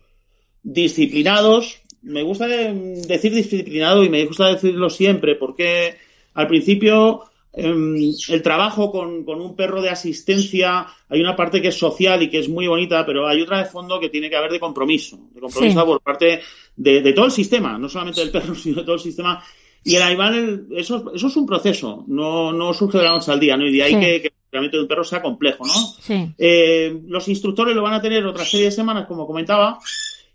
disciplinados. 0.64 1.78
Me 2.06 2.24
gusta 2.24 2.48
de- 2.48 3.02
decir 3.08 3.34
disciplinado 3.34 4.04
y 4.04 4.10
me 4.10 4.26
gusta 4.26 4.48
decirlo 4.48 4.90
siempre 4.90 5.36
porque 5.36 5.96
al 6.36 6.48
principio 6.48 7.24
em, 7.54 7.96
el 8.30 8.42
trabajo 8.42 8.92
con, 8.92 9.24
con 9.24 9.40
un 9.42 9.56
perro 9.56 9.82
de 9.82 9.90
asistencia 9.90 10.88
hay 11.10 11.22
una 11.22 11.36
parte 11.36 11.62
que 11.62 11.70
es 11.70 11.78
social 11.78 12.22
y 12.22 12.30
que 12.30 12.40
es 12.40 12.50
muy 12.50 12.68
bonita, 12.68 13.06
pero 13.06 13.28
hay 13.28 13.42
otra 13.42 13.60
de 13.60 13.66
fondo 13.66 14.00
que 14.00 14.10
tiene 14.10 14.30
que 14.30 14.36
haber 14.36 14.52
de 14.52 14.60
compromiso, 14.60 15.18
de 15.34 15.40
compromiso 15.42 15.80
Sí. 15.80 15.86
por 15.86 16.02
parte 16.02 16.42
de, 16.76 17.02
de 17.02 17.14
todo 17.14 17.26
el 17.26 17.32
sistema, 17.32 17.78
no 17.78 17.88
solamente 17.90 18.22
del 18.22 18.32
perro, 18.32 18.54
sino 18.56 18.78
de 18.78 18.84
todo 18.84 18.96
el 18.96 19.02
sistema. 19.02 19.42
Y 19.84 19.96
el 19.96 20.02
animal, 20.02 20.66
eso, 20.76 21.12
eso 21.14 21.28
es 21.28 21.36
un 21.38 21.46
proceso, 21.46 22.04
no, 22.08 22.52
no 22.52 22.74
surge 22.74 22.98
de 22.98 23.04
la 23.06 23.12
noche 23.12 23.32
al 23.32 23.40
día, 23.40 23.56
¿no? 23.56 23.66
Y 23.68 23.72
de 23.72 23.84
ahí 23.84 23.94
Sí. 23.94 24.00
que, 24.00 24.22
que 24.22 24.28
el 24.28 24.34
entrenamiento 24.46 24.78
de 24.78 24.84
un 24.84 24.88
perro 24.90 25.04
sea 25.04 25.22
complejo, 25.22 25.64
¿no? 25.66 25.74
Sí. 26.02 26.34
Eh, 26.38 27.00
los 27.08 27.28
instructores 27.30 27.76
lo 27.76 27.84
van 27.84 27.94
a 27.94 28.02
tener 28.02 28.26
otra 28.26 28.44
serie 28.46 28.66
de 28.66 28.72
semanas, 28.72 29.06
como 29.08 29.26
comentaba, 29.28 29.78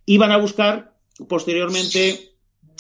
y 0.06 0.16
van 0.18 0.30
a 0.32 0.36
buscar 0.38 0.92
posteriormente 1.28 2.32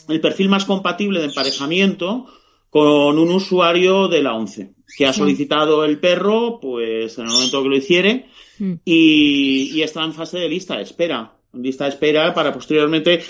el 0.08 0.20
perfil 0.20 0.48
más 0.48 0.64
compatible 0.64 1.20
de 1.20 1.26
emparejamiento 1.26 2.26
con 2.68 3.18
un 3.18 3.30
usuario 3.30 4.08
de 4.08 4.22
la 4.22 4.34
ONCE, 4.34 4.72
que 4.96 5.06
ha 5.06 5.12
solicitado 5.12 5.84
el 5.84 5.98
perro, 5.98 6.60
pues 6.60 7.18
en 7.18 7.26
el 7.26 7.32
momento 7.32 7.62
que 7.62 7.68
lo 7.68 7.76
hiciere, 7.76 8.26
Mm. 8.60 8.74
y, 8.84 9.70
y 9.74 9.82
está 9.82 10.04
en 10.04 10.12
fase 10.12 10.38
de 10.38 10.46
lista 10.48 10.76
de 10.76 10.82
espera, 10.82 11.32
lista 11.54 11.84
de 11.84 11.90
espera 11.90 12.34
para 12.34 12.52
posteriormente 12.52 13.22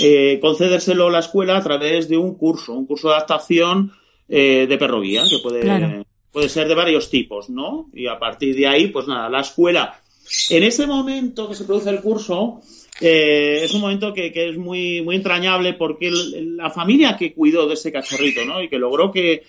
eh, 0.00 0.38
concedérselo 0.40 1.08
a 1.08 1.10
la 1.10 1.18
escuela 1.18 1.56
a 1.56 1.62
través 1.64 2.08
de 2.08 2.16
un 2.16 2.36
curso, 2.36 2.74
un 2.74 2.86
curso 2.86 3.08
de 3.08 3.14
adaptación 3.14 3.90
eh, 4.28 4.66
de 4.68 4.78
perro 4.78 5.00
guía, 5.00 5.24
que 5.28 5.38
puede, 5.42 5.62
Claro. 5.62 6.04
puede 6.30 6.48
ser 6.48 6.68
de 6.68 6.76
varios 6.76 7.10
tipos, 7.10 7.50
¿no? 7.50 7.90
Y 7.92 8.06
a 8.06 8.20
partir 8.20 8.54
de 8.54 8.68
ahí, 8.68 8.86
pues 8.86 9.08
nada, 9.08 9.28
la 9.28 9.40
escuela 9.40 10.00
En 10.50 10.62
ese 10.62 10.86
momento 10.86 11.48
que 11.48 11.54
se 11.54 11.64
produce 11.64 11.90
el 11.90 12.00
curso, 12.00 12.60
eh, 13.00 13.60
es 13.62 13.72
un 13.74 13.80
momento 13.80 14.12
que, 14.12 14.32
es 14.34 14.58
muy, 14.58 15.02
muy 15.02 15.16
entrañable 15.16 15.74
porque 15.74 16.08
el, 16.08 16.56
la 16.56 16.70
familia 16.70 17.16
que 17.16 17.32
cuidó 17.32 17.66
de 17.66 17.74
ese 17.74 17.92
cachorrito, 17.92 18.44
¿no? 18.44 18.62
Y 18.62 18.68
que 18.68 18.78
logró 18.78 19.10
que, 19.12 19.44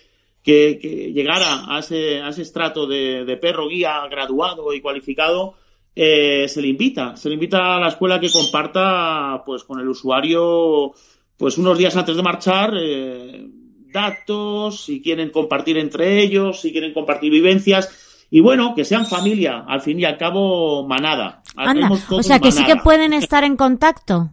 llegara 0.46 1.66
a 1.68 1.80
ese, 1.80 2.22
a 2.22 2.30
ese 2.30 2.42
estrato 2.42 2.88
de, 2.88 3.24
de, 3.26 3.38
perro 3.38 3.68
guía 3.68 4.08
graduado 4.10 4.74
y 4.74 4.82
cualificado, 4.82 5.56
eh, 5.96 6.48
se 6.48 6.62
le 6.62 6.70
invita, 6.70 7.16
se 7.18 7.30
le 7.30 7.36
invita 7.36 7.76
a 7.76 7.80
la 7.80 7.90
escuela 7.90 8.20
que 8.20 8.32
comparta, 8.32 9.44
pues, 9.46 9.64
con 9.64 9.80
el 9.80 9.88
usuario, 9.90 10.94
pues, 11.38 11.58
unos 11.58 11.78
días 11.78 11.96
antes 11.98 12.16
de 12.16 12.24
marchar, 12.24 12.74
eh, 12.80 13.48
datos, 13.92 14.86
si 14.86 15.02
quieren 15.02 15.30
compartir 15.30 15.78
entre 15.78 16.22
ellos, 16.22 16.62
si 16.62 16.72
quieren 16.72 16.94
compartir 16.94 17.32
vivencias 17.32 18.09
y 18.32 18.42
bueno, 18.42 18.76
que 18.76 18.86
sean 18.86 19.06
familia, 19.06 19.64
al 19.68 19.82
fin 19.82 20.00
y 20.00 20.06
al 20.06 20.18
cabo 20.18 20.88
manada. 20.88 21.42
Anda, 21.56 21.90
o 21.92 22.24
sea 22.24 22.40
que 22.40 22.50
manada. 22.50 22.52
sí 22.52 22.64
que 22.66 22.76
pueden 22.78 23.14
estar 23.14 23.44
en 23.44 23.56
contacto. 23.56 24.32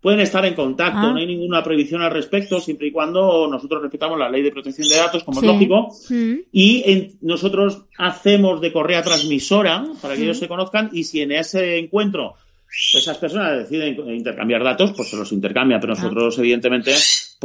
Pueden 0.00 0.20
estar 0.20 0.44
en 0.44 0.54
contacto, 0.54 0.98
ah. 0.98 1.12
no 1.12 1.16
hay 1.16 1.26
ninguna 1.26 1.62
prohibición 1.62 2.02
al 2.02 2.10
respecto, 2.10 2.60
siempre 2.60 2.88
y 2.88 2.92
cuando 2.92 3.48
nosotros 3.48 3.80
respetamos 3.80 4.18
la 4.18 4.28
ley 4.28 4.42
de 4.42 4.50
protección 4.50 4.86
de 4.86 4.96
datos, 4.96 5.24
como 5.24 5.40
sí. 5.40 5.46
es 5.46 5.52
lógico, 5.52 5.88
mm. 6.10 6.34
y 6.52 6.82
en, 6.84 7.18
nosotros 7.22 7.86
hacemos 7.96 8.60
de 8.60 8.70
correa 8.70 9.02
transmisora 9.02 9.82
para 10.02 10.14
que 10.14 10.20
mm. 10.20 10.24
ellos 10.24 10.38
se 10.38 10.48
conozcan, 10.48 10.90
y 10.92 11.04
si 11.04 11.22
en 11.22 11.32
ese 11.32 11.78
encuentro 11.78 12.34
esas 12.92 13.16
personas 13.16 13.56
deciden 13.56 13.96
intercambiar 14.10 14.62
datos, 14.62 14.92
pues 14.94 15.08
se 15.08 15.16
los 15.16 15.32
intercambia, 15.32 15.80
pero 15.80 15.94
nosotros, 15.94 16.36
ah. 16.36 16.40
evidentemente, 16.42 16.92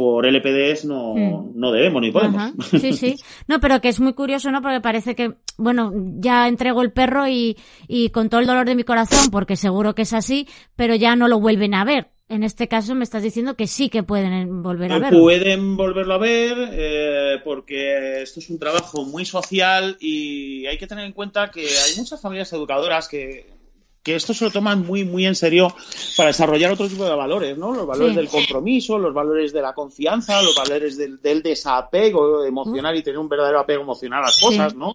por 0.00 0.24
LPDs 0.24 0.86
no, 0.86 1.14
mm. 1.14 1.52
no 1.60 1.72
debemos 1.72 2.00
ni 2.00 2.10
podemos. 2.10 2.40
Ajá. 2.40 2.52
Sí, 2.78 2.94
sí. 2.94 3.16
No, 3.48 3.60
pero 3.60 3.82
que 3.82 3.88
es 3.88 4.00
muy 4.00 4.14
curioso, 4.14 4.50
¿no? 4.50 4.62
Porque 4.62 4.80
parece 4.80 5.14
que, 5.14 5.34
bueno, 5.58 5.92
ya 6.20 6.48
entrego 6.48 6.80
el 6.80 6.90
perro 6.90 7.28
y, 7.28 7.58
y 7.86 8.08
con 8.08 8.30
todo 8.30 8.40
el 8.40 8.46
dolor 8.46 8.64
de 8.64 8.74
mi 8.74 8.84
corazón, 8.84 9.30
porque 9.30 9.56
seguro 9.56 9.94
que 9.94 10.02
es 10.02 10.14
así, 10.14 10.48
pero 10.74 10.94
ya 10.94 11.16
no 11.16 11.28
lo 11.28 11.38
vuelven 11.38 11.74
a 11.74 11.84
ver. 11.84 12.08
En 12.30 12.44
este 12.44 12.66
caso 12.66 12.94
me 12.94 13.04
estás 13.04 13.22
diciendo 13.22 13.56
que 13.56 13.66
sí 13.66 13.90
que 13.90 14.02
pueden 14.02 14.62
volver 14.62 14.90
a 14.92 14.98
verlo. 15.00 15.20
Pueden 15.20 15.76
volverlo 15.76 16.14
a 16.14 16.18
ver 16.18 16.56
eh, 16.72 17.40
porque 17.44 18.22
esto 18.22 18.40
es 18.40 18.48
un 18.48 18.58
trabajo 18.58 19.04
muy 19.04 19.26
social 19.26 19.98
y 20.00 20.64
hay 20.66 20.78
que 20.78 20.86
tener 20.86 21.04
en 21.04 21.12
cuenta 21.12 21.50
que 21.50 21.60
hay 21.60 21.96
muchas 21.98 22.22
familias 22.22 22.52
educadoras 22.54 23.06
que 23.06 23.59
que 24.02 24.14
esto 24.14 24.32
se 24.32 24.44
lo 24.44 24.50
toman 24.50 24.86
muy, 24.86 25.04
muy 25.04 25.26
en 25.26 25.34
serio 25.34 25.74
para 26.16 26.28
desarrollar 26.28 26.72
otro 26.72 26.88
tipo 26.88 27.04
de 27.04 27.14
valores, 27.14 27.58
¿no? 27.58 27.72
Los 27.72 27.86
valores 27.86 28.12
sí. 28.12 28.16
del 28.16 28.28
compromiso, 28.28 28.98
los 28.98 29.12
valores 29.12 29.52
de 29.52 29.60
la 29.60 29.74
confianza, 29.74 30.42
los 30.42 30.54
valores 30.54 30.96
del, 30.96 31.20
del 31.20 31.42
desapego 31.42 32.44
emocional 32.44 32.96
y 32.96 33.02
tener 33.02 33.18
un 33.18 33.28
verdadero 33.28 33.60
apego 33.60 33.82
emocional 33.82 34.22
a 34.22 34.26
las 34.26 34.38
cosas. 34.38 34.74
¿no? 34.74 34.94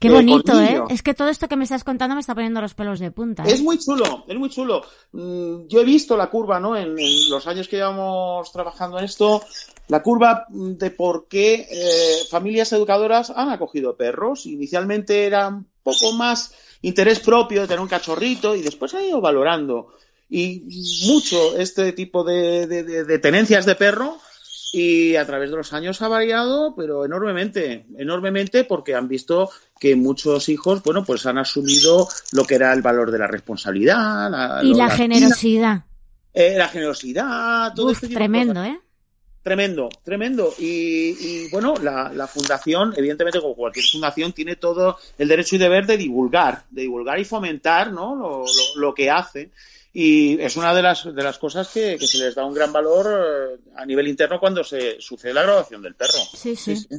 Qué 0.00 0.08
eh, 0.08 0.12
bonito, 0.12 0.58
¿eh? 0.60 0.82
Es 0.88 1.02
que 1.02 1.12
todo 1.12 1.28
esto 1.28 1.46
que 1.46 1.56
me 1.56 1.64
estás 1.64 1.84
contando 1.84 2.14
me 2.14 2.22
está 2.22 2.34
poniendo 2.34 2.60
los 2.60 2.74
pelos 2.74 2.98
de 2.98 3.10
punta. 3.10 3.44
¿eh? 3.44 3.52
Es 3.52 3.62
muy 3.62 3.78
chulo, 3.78 4.24
es 4.26 4.36
muy 4.36 4.48
chulo. 4.48 4.82
Mm, 5.12 5.66
yo 5.68 5.80
he 5.80 5.84
visto 5.84 6.16
la 6.16 6.30
curva, 6.30 6.58
¿no? 6.58 6.74
En, 6.74 6.98
en, 6.98 7.30
los 7.30 7.46
años 7.46 7.68
que 7.68 7.76
llevamos 7.76 8.50
trabajando 8.50 8.98
en 8.98 9.04
esto, 9.04 9.42
la 9.88 10.02
curva 10.02 10.46
de 10.48 10.90
por 10.90 11.28
qué 11.28 11.68
eh, 11.70 12.24
familias 12.30 12.72
educadoras 12.72 13.30
han 13.30 13.50
acogido 13.50 13.96
perros. 13.96 14.46
Inicialmente 14.46 15.26
eran 15.26 15.66
poco 15.82 16.12
más 16.12 16.54
interés 16.82 17.20
propio 17.20 17.62
de 17.62 17.68
tener 17.68 17.80
un 17.80 17.88
cachorrito 17.88 18.54
y 18.56 18.62
después 18.62 18.94
ha 18.94 19.02
ido 19.02 19.20
valorando 19.20 19.94
y 20.28 20.62
mucho 21.08 21.56
este 21.56 21.92
tipo 21.92 22.22
de, 22.24 22.66
de, 22.66 22.84
de, 22.84 23.04
de, 23.04 23.18
tenencias 23.18 23.66
de 23.66 23.74
perro 23.74 24.18
y 24.72 25.16
a 25.16 25.26
través 25.26 25.50
de 25.50 25.56
los 25.56 25.72
años 25.72 26.00
ha 26.02 26.08
variado, 26.08 26.74
pero 26.76 27.04
enormemente, 27.04 27.86
enormemente 27.98 28.62
porque 28.64 28.94
han 28.94 29.08
visto 29.08 29.50
que 29.80 29.96
muchos 29.96 30.48
hijos, 30.48 30.82
bueno, 30.84 31.04
pues 31.04 31.26
han 31.26 31.38
asumido 31.38 32.08
lo 32.32 32.44
que 32.44 32.54
era 32.54 32.72
el 32.72 32.82
valor 32.82 33.10
de 33.10 33.18
la 33.18 33.26
responsabilidad. 33.26 34.30
La, 34.30 34.60
y 34.62 34.74
la, 34.74 34.90
generosidad. 34.90 35.84
Eh, 36.32 36.54
la 36.56 36.68
generosidad, 36.68 37.74
todo 37.74 37.86
Uf, 37.86 37.94
este 37.94 38.08
tipo 38.08 38.18
tremendo, 38.18 38.62
¿eh? 38.62 38.78
Tremendo, 39.42 39.88
tremendo. 40.04 40.52
Y, 40.58 41.16
y 41.18 41.48
bueno, 41.50 41.74
la, 41.82 42.12
la, 42.12 42.26
fundación, 42.26 42.92
evidentemente, 42.96 43.40
como 43.40 43.54
cualquier 43.54 43.86
fundación, 43.86 44.32
tiene 44.32 44.56
todo 44.56 44.98
el 45.16 45.28
derecho 45.28 45.56
y 45.56 45.58
deber 45.58 45.86
de 45.86 45.96
divulgar, 45.96 46.64
de 46.70 46.82
divulgar 46.82 47.18
y 47.18 47.24
fomentar 47.24 47.90
¿no? 47.90 48.14
lo, 48.14 48.38
lo, 48.40 48.80
lo 48.80 48.94
que 48.94 49.10
hace. 49.10 49.50
Y 49.92 50.40
es 50.40 50.56
una 50.56 50.74
de 50.74 50.82
las, 50.82 51.04
de 51.04 51.22
las 51.22 51.38
cosas 51.38 51.68
que, 51.68 51.96
que, 51.98 52.06
se 52.06 52.18
les 52.18 52.34
da 52.34 52.44
un 52.44 52.54
gran 52.54 52.72
valor 52.72 53.06
eh, 53.08 53.60
a 53.76 53.84
nivel 53.86 54.06
interno 54.06 54.38
cuando 54.38 54.62
se 54.62 55.00
sucede 55.00 55.34
la 55.34 55.42
graduación 55.42 55.82
del 55.82 55.94
perro. 55.94 56.12
Sí, 56.34 56.54
sí. 56.54 56.76
sí, 56.76 56.86
sí. 56.88 56.96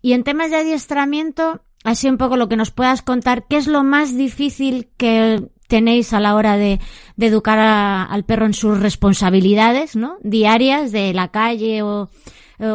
Y 0.00 0.12
en 0.14 0.24
temas 0.24 0.50
de 0.50 0.56
adiestramiento, 0.56 1.62
así 1.84 2.08
un 2.08 2.16
poco 2.16 2.36
lo 2.36 2.48
que 2.48 2.56
nos 2.56 2.70
puedas 2.70 3.02
contar, 3.02 3.46
¿qué 3.48 3.56
es 3.56 3.66
lo 3.66 3.82
más 3.82 4.16
difícil 4.16 4.88
que 4.96 5.42
tenéis 5.72 6.12
a 6.12 6.20
la 6.20 6.34
hora 6.34 6.58
de, 6.58 6.80
de 7.16 7.26
educar 7.26 7.58
a, 7.58 8.04
al 8.04 8.24
perro 8.24 8.44
en 8.44 8.52
sus 8.52 8.78
responsabilidades, 8.78 9.96
¿no? 9.96 10.18
Diarias 10.20 10.92
de 10.92 11.14
la 11.14 11.28
calle 11.28 11.80
o, 11.82 12.10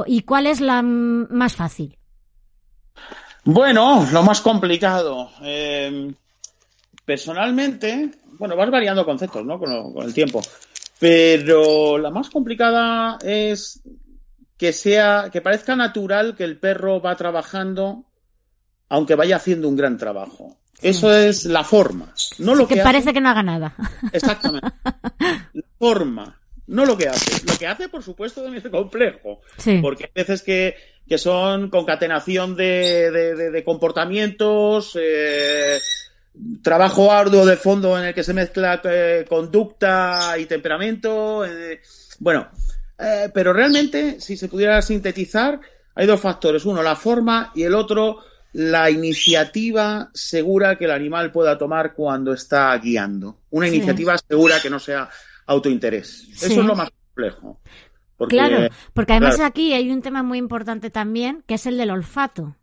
y 0.08 0.24
cuál 0.24 0.48
es 0.48 0.62
la 0.62 0.82
más 0.82 1.56
fácil. 1.56 1.96
Bueno, 3.44 4.08
lo 4.12 4.24
más 4.24 4.42
complicado. 4.42 5.30
Eh, 5.44 6.12
personalmente, 7.06 8.10
bueno, 8.40 8.56
vas 8.56 8.72
variando 8.72 9.06
conceptos, 9.06 9.46
¿no? 9.46 9.60
Con, 9.60 9.94
con 9.94 10.04
el 10.04 10.14
tiempo. 10.16 10.42
Pero 11.00 12.00
la 12.00 12.10
más 12.10 12.32
complicada 12.32 13.20
es 13.22 13.80
que 14.58 14.74
sea, 14.74 15.30
que 15.32 15.42
parezca 15.42 15.76
natural 15.76 16.36
que 16.36 16.46
el 16.46 16.58
perro 16.58 17.00
va 17.00 17.16
trabajando 17.16 18.06
aunque 18.90 19.16
vaya 19.16 19.36
haciendo 19.36 19.68
un 19.68 19.76
gran 19.76 19.98
trabajo. 19.98 20.56
Eso 20.82 21.12
es 21.12 21.46
la 21.46 21.64
forma, 21.64 22.14
no 22.38 22.54
lo 22.54 22.68
que, 22.68 22.76
que 22.76 22.82
parece 22.82 23.10
hace. 23.10 23.14
que 23.14 23.22
no 23.22 23.30
haga 23.30 23.44
nada. 23.44 23.76
Exactamente. 24.14 24.68
La 25.54 25.64
forma, 25.80 26.40
no 26.68 26.86
lo 26.86 26.98
que 26.98 27.08
hace. 27.08 27.46
Lo 27.46 27.58
que 27.58 27.66
hace, 27.66 27.90
por 27.90 28.04
supuesto, 28.04 28.44
también 28.44 28.64
es 28.64 28.72
complejo. 28.72 29.42
Sí. 29.58 29.80
Porque 29.82 30.06
hay 30.06 30.12
veces 30.14 30.44
que, 30.44 30.76
que 31.08 31.18
son 31.18 31.70
concatenación 31.70 32.56
de, 32.56 33.10
de, 33.12 33.36
de, 33.36 33.52
de 33.52 33.64
comportamientos, 33.64 34.98
eh, 35.02 35.80
trabajo 36.62 37.12
arduo 37.12 37.46
de 37.46 37.58
fondo 37.58 37.98
en 37.98 38.06
el 38.06 38.14
que 38.14 38.24
se 38.24 38.34
mezcla 38.34 38.82
eh, 38.84 39.26
conducta 39.28 40.36
y 40.38 40.46
temperamento. 40.46 41.46
Eh, 41.46 41.82
bueno, 42.20 42.50
pero 43.34 43.54
realmente, 43.54 44.20
si 44.20 44.38
se 44.38 44.48
pudiera 44.48 44.82
sintetizar, 44.82 45.60
hay 45.96 46.06
dos 46.06 46.20
factores. 46.20 46.66
Uno, 46.66 46.84
la 46.84 46.96
forma 46.96 47.52
y 47.56 47.64
el 47.64 47.74
otro, 47.76 48.18
la 48.58 48.90
iniciativa 48.90 50.10
segura 50.16 50.80
que 50.80 50.86
el 50.86 50.92
animal 50.92 51.32
pueda 51.32 51.60
tomar 51.60 51.94
cuando 51.94 52.34
está 52.34 52.76
guiando. 52.80 53.38
Una 53.52 53.68
sí. 53.68 53.76
iniciativa 53.76 54.18
segura 54.18 54.56
que 54.60 54.72
no 54.72 54.80
sea 54.80 55.08
autointerés. 55.46 56.28
Sí. 56.34 56.48
Eso 56.48 56.62
es 56.62 56.66
lo 56.66 56.76
más 56.76 56.90
complejo. 56.90 57.60
Porque, 58.18 58.36
claro, 58.36 58.68
porque 58.96 59.14
además 59.14 59.36
claro. 59.36 59.50
aquí 59.50 59.74
hay 59.74 59.92
un 59.92 60.02
tema 60.02 60.24
muy 60.24 60.40
importante 60.40 60.90
también, 60.90 61.44
que 61.46 61.54
es 61.54 61.68
el 61.68 61.78
del 61.78 61.92
olfato. 61.92 62.56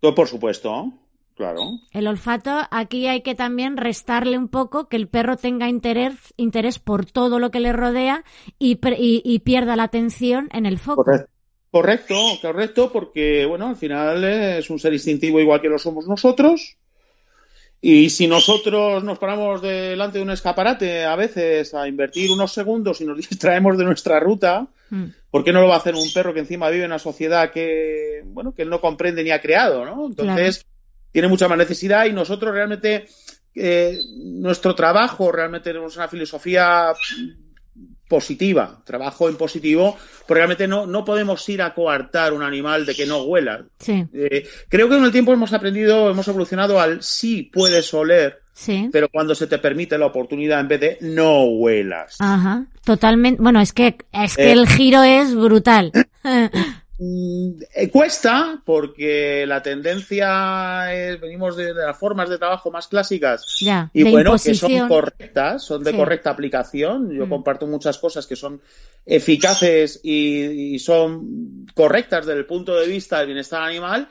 Por 0.00 0.28
supuesto. 0.28 0.94
Claro. 1.34 1.60
El 1.92 2.06
olfato, 2.06 2.62
aquí 2.70 3.06
hay 3.06 3.20
que 3.20 3.34
también 3.34 3.76
restarle 3.76 4.38
un 4.38 4.48
poco 4.48 4.88
que 4.88 4.96
el 4.96 5.08
perro 5.08 5.36
tenga 5.36 5.68
interés, 5.68 6.32
interés 6.38 6.78
por 6.78 7.04
todo 7.04 7.38
lo 7.38 7.50
que 7.50 7.60
le 7.60 7.74
rodea 7.74 8.24
y, 8.58 8.80
y, 8.96 9.20
y 9.22 9.38
pierda 9.40 9.76
la 9.76 9.82
atención 9.82 10.48
en 10.52 10.64
el 10.64 10.78
foco. 10.78 11.04
Correcto. 11.04 11.33
Correcto, 11.74 12.14
correcto, 12.40 12.92
porque 12.92 13.44
bueno, 13.46 13.66
al 13.66 13.74
final 13.74 14.22
es 14.22 14.70
un 14.70 14.78
ser 14.78 14.92
instintivo 14.92 15.40
igual 15.40 15.60
que 15.60 15.68
lo 15.68 15.76
somos 15.76 16.06
nosotros. 16.06 16.76
Y 17.80 18.10
si 18.10 18.28
nosotros 18.28 19.02
nos 19.02 19.18
paramos 19.18 19.60
delante 19.60 20.18
de 20.18 20.22
un 20.22 20.30
escaparate 20.30 21.04
a 21.04 21.16
veces 21.16 21.74
a 21.74 21.88
invertir 21.88 22.30
unos 22.30 22.52
segundos 22.52 23.00
y 23.00 23.04
nos 23.04 23.16
distraemos 23.28 23.76
de 23.76 23.86
nuestra 23.86 24.20
ruta, 24.20 24.68
mm. 24.90 25.04
¿por 25.32 25.42
qué 25.42 25.52
no 25.52 25.62
lo 25.62 25.66
va 25.66 25.74
a 25.74 25.78
hacer 25.78 25.96
un 25.96 26.12
perro 26.14 26.32
que 26.32 26.38
encima 26.38 26.70
vive 26.70 26.84
en 26.84 26.92
una 26.92 27.00
sociedad 27.00 27.50
que, 27.50 28.22
bueno, 28.24 28.54
que 28.54 28.62
él 28.62 28.70
no 28.70 28.80
comprende 28.80 29.24
ni 29.24 29.32
ha 29.32 29.42
creado, 29.42 29.84
¿no? 29.84 30.06
Entonces, 30.06 30.58
claro. 30.58 30.68
tiene 31.10 31.26
mucha 31.26 31.48
más 31.48 31.58
necesidad 31.58 32.06
y 32.06 32.12
nosotros 32.12 32.54
realmente, 32.54 33.08
eh, 33.56 33.98
nuestro 34.16 34.76
trabajo, 34.76 35.32
realmente 35.32 35.70
tenemos 35.70 35.96
una 35.96 36.06
filosofía 36.06 36.92
positiva, 38.08 38.82
trabajo 38.84 39.28
en 39.28 39.36
positivo, 39.36 39.96
porque 40.26 40.40
realmente 40.40 40.68
no, 40.68 40.86
no 40.86 41.04
podemos 41.04 41.48
ir 41.48 41.62
a 41.62 41.74
coartar 41.74 42.32
un 42.32 42.42
animal 42.42 42.86
de 42.86 42.94
que 42.94 43.06
no 43.06 43.22
huela. 43.22 43.64
Sí. 43.78 44.06
Eh, 44.12 44.46
creo 44.68 44.88
que 44.88 44.94
con 44.96 45.04
el 45.04 45.12
tiempo 45.12 45.32
hemos 45.32 45.52
aprendido, 45.52 46.10
hemos 46.10 46.28
evolucionado 46.28 46.80
al 46.80 47.02
sí 47.02 47.50
puedes 47.52 47.92
oler, 47.94 48.40
sí. 48.52 48.88
pero 48.92 49.08
cuando 49.08 49.34
se 49.34 49.46
te 49.46 49.58
permite 49.58 49.98
la 49.98 50.06
oportunidad 50.06 50.60
en 50.60 50.68
vez 50.68 50.80
de 50.80 50.98
no 51.00 51.44
huelas. 51.44 52.16
Ajá, 52.18 52.66
totalmente. 52.84 53.42
Bueno, 53.42 53.60
es 53.60 53.72
que, 53.72 53.96
es 54.12 54.36
que 54.36 54.48
eh, 54.48 54.52
el 54.52 54.68
giro 54.68 55.02
es 55.02 55.34
brutal. 55.34 55.92
Mm, 56.96 57.60
eh, 57.74 57.90
cuesta 57.90 58.62
porque 58.64 59.44
la 59.48 59.60
tendencia 59.62 60.94
es, 60.94 61.20
venimos 61.20 61.56
de, 61.56 61.74
de, 61.74 61.86
las 61.86 61.98
formas 61.98 62.28
de 62.28 62.38
trabajo 62.38 62.70
más 62.70 62.86
clásicas 62.86 63.58
ya, 63.60 63.90
y 63.92 64.04
bueno, 64.04 64.30
imposición. 64.30 64.70
que 64.70 64.78
son 64.78 64.88
correctas, 64.88 65.64
son 65.64 65.82
de 65.82 65.90
sí. 65.90 65.96
correcta 65.96 66.30
aplicación. 66.30 67.10
Yo 67.10 67.26
mm. 67.26 67.28
comparto 67.28 67.66
muchas 67.66 67.98
cosas 67.98 68.28
que 68.28 68.36
son 68.36 68.60
eficaces 69.04 70.00
y, 70.04 70.74
y, 70.74 70.78
son 70.78 71.66
correctas 71.74 72.26
desde 72.26 72.38
el 72.38 72.46
punto 72.46 72.76
de 72.76 72.86
vista 72.86 73.18
del 73.18 73.26
bienestar 73.26 73.62
animal, 73.62 74.08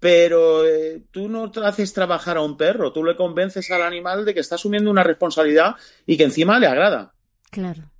pero 0.00 0.66
eh, 0.66 1.02
tú 1.10 1.28
no 1.28 1.50
te 1.50 1.60
haces 1.60 1.92
trabajar 1.92 2.38
a 2.38 2.42
un 2.42 2.56
perro, 2.56 2.94
tú 2.94 3.04
le 3.04 3.14
convences 3.14 3.70
al 3.70 3.82
animal 3.82 4.24
de 4.24 4.32
que 4.32 4.40
está 4.40 4.54
asumiendo 4.54 4.90
una 4.90 5.02
responsabilidad 5.02 5.74
y 6.06 6.16
que 6.16 6.24
encima 6.24 6.58
le 6.58 6.66
agrada. 6.66 7.12
Claro. 7.50 7.91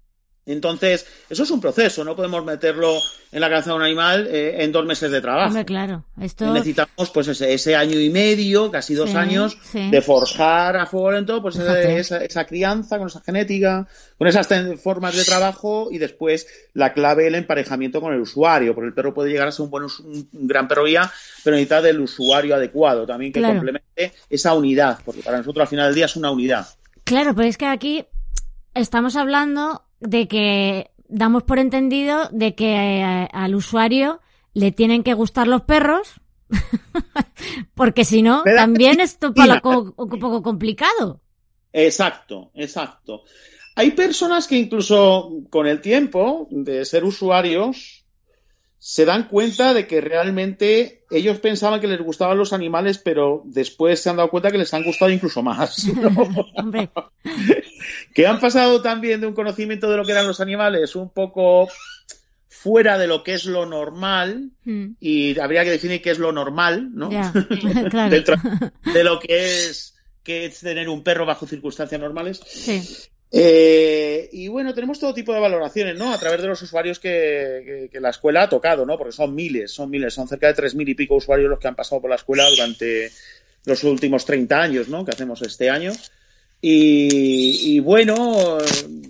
Entonces, 0.44 1.06
eso 1.30 1.44
es 1.44 1.50
un 1.52 1.60
proceso, 1.60 2.02
no 2.04 2.16
podemos 2.16 2.44
meterlo 2.44 2.98
en 3.30 3.40
la 3.40 3.48
cabeza 3.48 3.70
de 3.70 3.76
un 3.76 3.82
animal 3.82 4.26
eh, 4.28 4.64
en 4.64 4.72
dos 4.72 4.84
meses 4.84 5.10
de 5.12 5.20
trabajo. 5.20 5.46
Hombre, 5.48 5.64
claro. 5.64 6.04
Esto... 6.20 6.52
Necesitamos 6.52 7.10
pues 7.10 7.28
ese, 7.28 7.54
ese, 7.54 7.76
año 7.76 8.00
y 8.00 8.10
medio, 8.10 8.70
casi 8.70 8.94
dos 8.94 9.10
Sí, 9.10 9.16
años, 9.16 9.56
sí. 9.62 9.88
de 9.90 10.02
forjar 10.02 10.76
a 10.76 10.86
fuego 10.86 11.12
lento 11.12 11.40
pues 11.40 11.56
esa, 11.56 12.24
esa 12.24 12.44
crianza, 12.44 12.98
con 12.98 13.06
esa 13.06 13.20
genética, 13.20 13.86
con 14.18 14.26
esas 14.26 14.48
formas 14.82 15.16
de 15.16 15.24
trabajo 15.24 15.88
y 15.92 15.98
después 15.98 16.46
la 16.74 16.92
clave 16.92 17.28
el 17.28 17.36
emparejamiento 17.36 18.00
con 18.00 18.12
el 18.12 18.20
usuario, 18.20 18.74
porque 18.74 18.88
el 18.88 18.94
perro 18.94 19.14
puede 19.14 19.30
llegar 19.30 19.46
a 19.46 19.52
ser 19.52 19.64
un 19.64 19.70
buen 19.70 19.84
un, 19.84 20.28
un 20.32 20.46
gran 20.48 20.66
perro 20.66 20.84
guía, 20.84 21.10
pero 21.44 21.54
necesita 21.54 21.80
del 21.82 22.00
usuario 22.00 22.56
adecuado 22.56 23.06
también 23.06 23.32
que 23.32 23.38
Claro. 23.38 23.54
complemente 23.54 24.12
esa 24.28 24.54
unidad, 24.54 24.98
porque 25.04 25.22
para 25.22 25.38
nosotros 25.38 25.62
al 25.62 25.68
final 25.68 25.86
del 25.86 25.94
día 25.94 26.06
es 26.06 26.16
una 26.16 26.32
unidad. 26.32 26.66
Claro, 27.04 27.32
pero 27.34 27.48
es 27.48 27.56
que 27.56 27.66
aquí 27.66 28.06
estamos 28.74 29.16
hablando 29.16 29.82
de 30.02 30.28
que 30.28 30.90
damos 31.08 31.42
por 31.42 31.58
entendido 31.58 32.28
de 32.30 32.54
que 32.54 32.74
eh, 32.74 33.28
al 33.32 33.54
usuario 33.54 34.20
le 34.54 34.72
tienen 34.72 35.02
que 35.02 35.14
gustar 35.14 35.46
los 35.46 35.62
perros, 35.62 36.20
porque 37.74 38.04
si 38.04 38.22
no, 38.22 38.42
también 38.42 39.00
es 39.00 39.18
un 39.22 39.34
pena. 39.34 39.60
poco, 39.60 39.94
un 39.96 40.18
poco 40.18 40.42
complicado. 40.42 41.20
Exacto, 41.72 42.50
exacto. 42.54 43.22
Hay 43.74 43.92
personas 43.92 44.46
que 44.46 44.58
incluso 44.58 45.30
con 45.48 45.66
el 45.66 45.80
tiempo 45.80 46.46
de 46.50 46.84
ser 46.84 47.04
usuarios 47.04 48.01
se 48.84 49.04
dan 49.04 49.28
cuenta 49.28 49.74
de 49.74 49.86
que 49.86 50.00
realmente 50.00 51.04
ellos 51.08 51.38
pensaban 51.38 51.80
que 51.80 51.86
les 51.86 52.00
gustaban 52.00 52.36
los 52.36 52.52
animales, 52.52 52.98
pero 52.98 53.42
después 53.44 54.00
se 54.00 54.10
han 54.10 54.16
dado 54.16 54.28
cuenta 54.28 54.50
que 54.50 54.58
les 54.58 54.74
han 54.74 54.82
gustado 54.82 55.12
incluso 55.12 55.40
más. 55.40 55.86
que 58.12 58.26
han 58.26 58.40
pasado 58.40 58.82
también 58.82 59.20
de 59.20 59.28
un 59.28 59.34
conocimiento 59.34 59.88
de 59.88 59.96
lo 59.96 60.04
que 60.04 60.10
eran 60.10 60.26
los 60.26 60.40
animales 60.40 60.96
un 60.96 61.10
poco 61.10 61.68
fuera 62.48 62.98
de 62.98 63.06
lo 63.06 63.22
que 63.22 63.34
es 63.34 63.44
lo 63.44 63.66
normal 63.66 64.50
mm, 64.64 64.94
y 64.98 65.38
habría 65.38 65.62
que 65.62 65.70
definir 65.70 66.02
qué 66.02 66.10
es 66.10 66.18
lo 66.18 66.32
normal, 66.32 66.90
¿no? 66.92 67.08
ya, 67.08 67.32
claro. 67.88 68.10
Dentro 68.10 68.34
de 68.92 69.04
lo 69.04 69.20
que 69.20 69.68
es 69.68 69.94
que 70.24 70.46
es 70.46 70.58
tener 70.58 70.88
un 70.88 71.04
perro 71.04 71.24
bajo 71.24 71.46
circunstancias 71.46 72.00
normales. 72.00 72.40
Sí, 72.44 72.82
Eh, 73.34 74.28
y 74.30 74.48
bueno, 74.48 74.74
tenemos 74.74 75.00
todo 75.00 75.14
tipo 75.14 75.32
de 75.32 75.40
valoraciones, 75.40 75.96
¿no? 75.96 76.12
A 76.12 76.18
través 76.18 76.42
de 76.42 76.48
los 76.48 76.60
usuarios 76.60 76.98
que, 76.98 77.88
la 77.94 78.10
escuela 78.10 78.42
ha 78.42 78.48
tocado, 78.48 78.84
¿no? 78.84 78.98
Porque 78.98 79.12
son 79.12 79.34
miles, 79.34 79.72
son 79.72 79.88
miles, 79.88 80.12
son 80.12 80.28
cerca 80.28 80.48
de 80.48 80.54
tres 80.54 80.74
mil 80.74 80.88
y 80.88 80.94
pico 80.94 81.14
usuarios 81.14 81.48
los 81.48 81.58
que 81.58 81.68
han 81.68 81.74
pasado 81.74 82.02
por 82.02 82.10
la 82.10 82.16
escuela 82.16 82.48
durante 82.50 83.10
los 83.64 83.82
últimos 83.84 84.26
30 84.26 84.60
años, 84.60 84.88
¿no? 84.88 85.04
Que 85.04 85.12
hacemos 85.12 85.40
este 85.40 85.70
año. 85.70 85.92
Y, 86.60 87.74
y 87.74 87.80
bueno, 87.80 88.58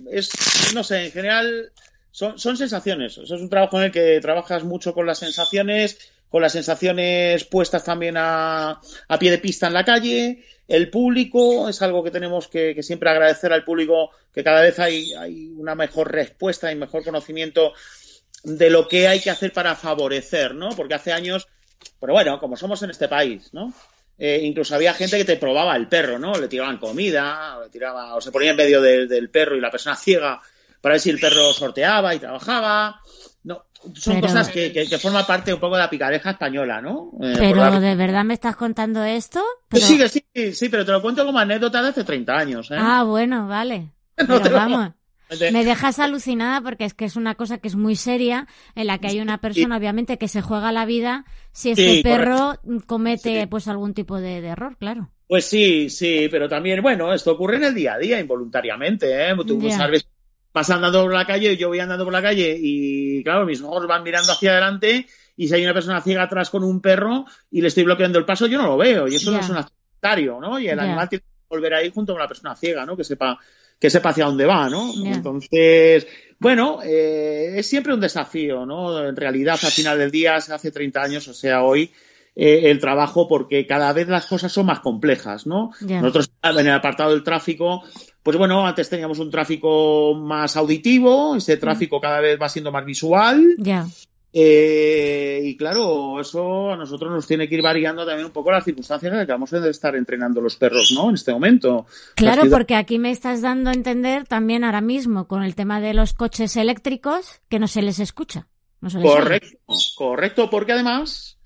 es, 0.09 0.73
no 0.73 0.83
sé, 0.85 1.05
en 1.05 1.11
general 1.11 1.71
son, 2.11 2.39
son 2.39 2.55
sensaciones. 2.55 3.17
Eso 3.17 3.35
es 3.35 3.41
un 3.41 3.49
trabajo 3.49 3.77
en 3.77 3.85
el 3.85 3.91
que 3.91 4.19
trabajas 4.21 4.63
mucho 4.63 4.93
con 4.93 5.05
las 5.05 5.19
sensaciones, 5.19 5.97
con 6.33 6.41
las 6.41 6.53
sensaciones 6.53 7.43
puestas 7.43 7.83
también 7.83 8.15
a, 8.17 8.81
a 9.07 9.19
pie 9.19 9.29
de 9.29 9.37
pista 9.37 9.67
en 9.67 9.73
la 9.73 9.85
calle. 9.85 10.43
El 10.67 10.89
público 10.89 11.69
es 11.69 11.79
algo 11.83 12.03
que 12.03 12.09
tenemos 12.09 12.47
que, 12.47 12.73
que 12.73 12.81
siempre 12.81 13.07
agradecer 13.11 13.53
al 13.53 13.63
público, 13.63 14.09
que 14.33 14.43
cada 14.43 14.63
vez 14.63 14.79
hay, 14.79 15.13
hay 15.13 15.49
una 15.55 15.75
mejor 15.75 16.11
respuesta 16.11 16.71
y 16.71 16.75
mejor 16.75 17.03
conocimiento 17.03 17.73
de 18.43 18.71
lo 18.71 18.87
que 18.87 19.07
hay 19.07 19.19
que 19.19 19.29
hacer 19.29 19.53
para 19.53 19.75
favorecer, 19.75 20.55
¿no? 20.55 20.69
Porque 20.69 20.95
hace 20.95 21.11
años, 21.13 21.47
pero 21.99 22.13
bueno, 22.13 22.39
como 22.39 22.57
somos 22.57 22.81
en 22.81 22.89
este 22.89 23.07
país, 23.07 23.53
¿no? 23.53 23.71
Eh, 24.17 24.39
incluso 24.41 24.73
había 24.73 24.95
gente 24.95 25.17
que 25.19 25.25
te 25.25 25.37
probaba 25.37 25.75
el 25.75 25.87
perro, 25.87 26.17
¿no? 26.17 26.33
Le 26.33 26.47
tiraban 26.47 26.79
comida, 26.79 27.59
o, 27.59 27.63
le 27.65 27.69
tiraba, 27.69 28.15
o 28.15 28.21
se 28.21 28.31
ponía 28.31 28.49
en 28.49 28.57
medio 28.57 28.81
del- 28.81 29.07
del 29.07 29.29
perro 29.29 29.55
y 29.55 29.61
la 29.61 29.69
persona 29.69 29.95
ciega 29.95 30.41
para 30.81 30.93
ver 30.93 30.99
si 30.99 31.11
el 31.11 31.19
perro 31.19 31.53
sorteaba 31.53 32.15
y 32.15 32.19
trabajaba. 32.19 32.99
Son 33.95 34.15
Pero- 34.15 34.27
cosas 34.27 34.49
que, 34.49 34.71
que, 34.71 34.87
que 34.87 34.97
forman 34.97 35.25
parte 35.25 35.53
un 35.53 35.59
poco 35.59 35.75
de 35.75 35.81
la 35.81 35.89
picareja 35.89 36.31
española, 36.31 36.81
¿no? 36.81 37.11
Eh, 37.21 37.35
pero 37.37 37.79
¿de 37.79 37.95
verdad 37.95 38.23
me 38.23 38.33
estás 38.33 38.55
contando 38.55 39.03
esto? 39.03 39.41
Pero- 39.69 39.85
sí, 39.85 39.99
sí, 40.07 40.53
sí, 40.53 40.69
pero 40.69 40.85
te 40.85 40.91
lo 40.91 41.01
cuento 41.01 41.25
como 41.25 41.39
anécdota 41.39 41.81
de 41.81 41.89
hace 41.89 42.03
30 42.03 42.33
años, 42.37 42.71
¿eh? 42.71 42.75
Ah, 42.77 43.03
bueno, 43.03 43.47
vale. 43.47 43.89
No 44.27 44.41
Pero 44.41 44.55
vamos, 44.55 44.91
me 45.51 45.65
dejas 45.65 45.97
alucinada 45.99 46.61
porque 46.61 46.85
es 46.85 46.93
que 46.93 47.05
es 47.05 47.15
una 47.15 47.33
cosa 47.35 47.57
que 47.57 47.67
es 47.67 47.75
muy 47.75 47.95
seria, 47.95 48.47
en 48.75 48.85
la 48.87 48.99
que 48.99 49.07
hay 49.07 49.19
una 49.19 49.39
persona, 49.39 49.77
obviamente, 49.77 50.17
que 50.19 50.27
se 50.27 50.41
juega 50.43 50.71
la 50.71 50.85
vida 50.85 51.25
si 51.51 51.71
este 51.71 51.95
Sí, 51.95 52.03
perro 52.03 52.59
comete 52.85 53.41
Sí. 53.41 53.47
pues 53.47 53.67
algún 53.67 53.93
tipo 53.95 54.19
de, 54.19 54.41
de 54.41 54.47
error, 54.49 54.77
claro. 54.77 55.09
Pues 55.27 55.45
sí, 55.45 55.89
sí, 55.89 56.27
pero 56.29 56.47
también, 56.47 56.81
bueno, 56.83 57.11
esto 57.11 57.31
ocurre 57.31 57.55
en 57.55 57.63
el 57.63 57.73
día 57.73 57.93
a 57.93 57.97
día, 57.97 58.19
involuntariamente, 58.19 59.07
¿eh? 59.31 59.33
Tú 59.47 59.59
Ya. 59.61 59.77
sabes, 59.77 60.07
vas 60.53 60.69
andando 60.69 61.01
por 61.03 61.13
la 61.13 61.25
calle, 61.25 61.57
yo 61.57 61.69
voy 61.69 61.79
andando 61.79 62.03
por 62.03 62.13
la 62.13 62.21
calle 62.21 62.55
y, 62.59 63.23
claro, 63.23 63.45
mis 63.45 63.61
ojos 63.61 63.87
van 63.87 64.03
mirando 64.03 64.31
hacia 64.31 64.51
adelante 64.51 65.07
y 65.35 65.47
si 65.47 65.55
hay 65.55 65.63
una 65.63 65.73
persona 65.73 66.01
ciega 66.01 66.23
atrás 66.23 66.49
con 66.49 66.63
un 66.63 66.79
perro 66.79 67.25
y 67.49 67.61
le 67.61 67.69
estoy 67.69 67.83
bloqueando 67.83 68.19
el 68.19 68.25
paso, 68.25 68.45
yo 68.47 68.57
no 68.57 68.67
lo 68.67 68.77
veo 68.77 69.07
y 69.07 69.15
eso 69.15 69.31
no 69.31 69.39
es 69.39 69.49
un 69.49 69.57
accidentario, 69.57 70.39
¿no? 70.39 70.59
Y 70.59 70.67
el 70.67 70.79
animal 70.79 71.09
tiene 71.09 71.23
que 71.23 71.47
volver 71.49 71.73
ahí 71.73 71.91
junto 71.93 72.13
con 72.13 72.21
la 72.21 72.27
persona 72.27 72.55
ciega, 72.55 72.85
¿no? 72.85 72.95
Que 72.95 73.03
sepa 73.03 73.39
que 73.79 73.89
sepa 73.89 74.11
hacia 74.11 74.25
dónde 74.25 74.45
va, 74.45 74.69
¿no? 74.69 74.93
Entonces, 75.03 76.07
bueno, 76.39 76.79
eh, 76.83 77.55
es 77.57 77.67
siempre 77.67 77.93
un 77.93 77.99
desafío, 77.99 78.65
¿no? 78.65 79.07
En 79.07 79.15
realidad, 79.15 79.59
al 79.61 79.71
final 79.71 79.97
del 79.97 80.09
día, 80.09 80.35
hace 80.35 80.71
30 80.71 81.01
años, 81.01 81.27
o 81.27 81.33
sea, 81.33 81.63
hoy, 81.63 81.91
eh, 82.33 82.71
el 82.71 82.79
trabajo, 82.79 83.27
porque 83.27 83.67
cada 83.67 83.91
vez 83.91 84.07
las 84.07 84.25
cosas 84.25 84.53
son 84.53 84.67
más 84.67 84.79
complejas, 84.79 85.45
¿no? 85.45 85.71
Nosotros, 85.81 86.31
en 86.41 86.65
el 86.65 86.71
apartado 86.73 87.11
del 87.11 87.23
tráfico, 87.23 87.83
pues 88.23 88.37
bueno, 88.37 88.65
antes 88.65 88.89
teníamos 88.89 89.19
un 89.19 89.29
tráfico 89.29 90.15
más 90.15 90.57
auditivo, 90.57 91.35
ese 91.35 91.57
tráfico 91.57 91.99
cada 92.01 92.21
vez 92.21 92.39
va 92.41 92.49
siendo 92.49 92.71
más 92.71 92.85
visual, 92.85 93.55
Ya, 93.57 93.85
eh, 94.35 95.41
y 95.43 95.55
claro, 95.55 96.19
eso 96.19 96.71
a 96.71 96.75
nosotros 96.75 97.11
nos 97.11 97.27
tiene 97.27 97.47
que 97.47 97.53
ir 97.53 97.61
variando 97.61 98.03
también 98.03 98.25
un 98.25 98.31
poco 98.31 98.51
las 98.51 98.63
circunstancias 98.63 99.11
en 99.11 99.19
las 99.19 99.27
que 99.27 99.31
vamos 99.31 99.53
a 99.53 99.69
estar 99.69 99.95
entrenando 99.95 100.41
los 100.41 100.55
perros, 100.55 100.91
¿no? 100.91 101.09
En 101.09 101.15
este 101.15 101.31
momento. 101.31 101.85
claro, 102.15 102.49
porque 102.49 102.73
aquí 102.73 102.97
me 102.97 103.11
estás 103.11 103.43
dando 103.43 103.69
a 103.69 103.73
entender 103.73 104.27
también 104.27 104.63
ahora 104.63 104.81
mismo 104.81 105.27
con 105.27 105.43
el 105.43 105.53
tema 105.53 105.79
de 105.79 105.93
los 105.93 106.13
coches 106.13 106.57
eléctricos 106.57 107.41
que 107.47 107.59
no 107.59 107.67
se 107.67 107.83
les 107.83 107.99
escucha. 107.99 108.47
No 108.81 108.89
se 108.89 108.97
les 108.97 109.05
oye. 109.07 109.19
Correcto, 109.19 109.57
correcto, 109.95 110.49
porque 110.49 110.71
además 110.71 111.37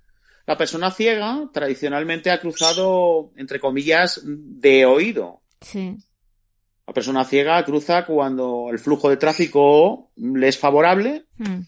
la 0.45 0.57
persona 0.57 0.89
ciega 0.89 1.49
tradicionalmente 1.51 2.31
ha 2.31 2.39
cruzado, 2.39 3.31
entre 3.35 3.59
comillas, 3.59 4.21
de 4.23 4.85
oído. 4.85 5.41
Sí, 5.59 5.97
La 6.87 6.93
persona 6.93 7.25
ciega 7.25 7.63
cruza 7.65 8.05
cuando 8.05 8.69
el 8.71 8.79
flujo 8.79 9.09
de 9.09 9.17
tráfico 9.17 10.09
le 10.15 10.47
es 10.47 10.57
favorable 10.57 11.27
Mm, 11.37 11.61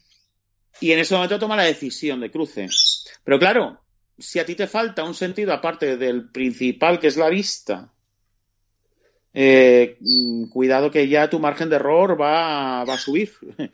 y 0.82 0.92
en 0.92 1.00
ese 1.00 1.14
momento 1.14 1.40
toma 1.40 1.56
la 1.56 1.64
decisión 1.64 2.20
de 2.20 2.32
cruce. 2.32 2.68
Pero 3.24 3.40
claro, 3.40 3.80
si 4.18 4.40
a 4.40 4.46
ti 4.46 4.56
te 4.56 4.68
falta 4.68 5.04
un 5.04 5.14
sentido 5.14 5.54
aparte 5.54 5.98
del 5.98 6.30
principal, 6.30 7.00
que 7.00 7.08
es 7.08 7.18
la 7.18 7.30
vista, 7.30 7.94
eh, 9.34 9.98
mm, 10.00 10.50
cuidado 10.50 10.90
que 10.90 11.08
ya 11.08 11.30
tu 11.30 11.40
margen 11.40 11.70
de 11.70 11.76
error 11.76 12.20
va, 12.20 12.84
va 12.84 12.94
a 12.94 12.98
subir. 12.98 13.32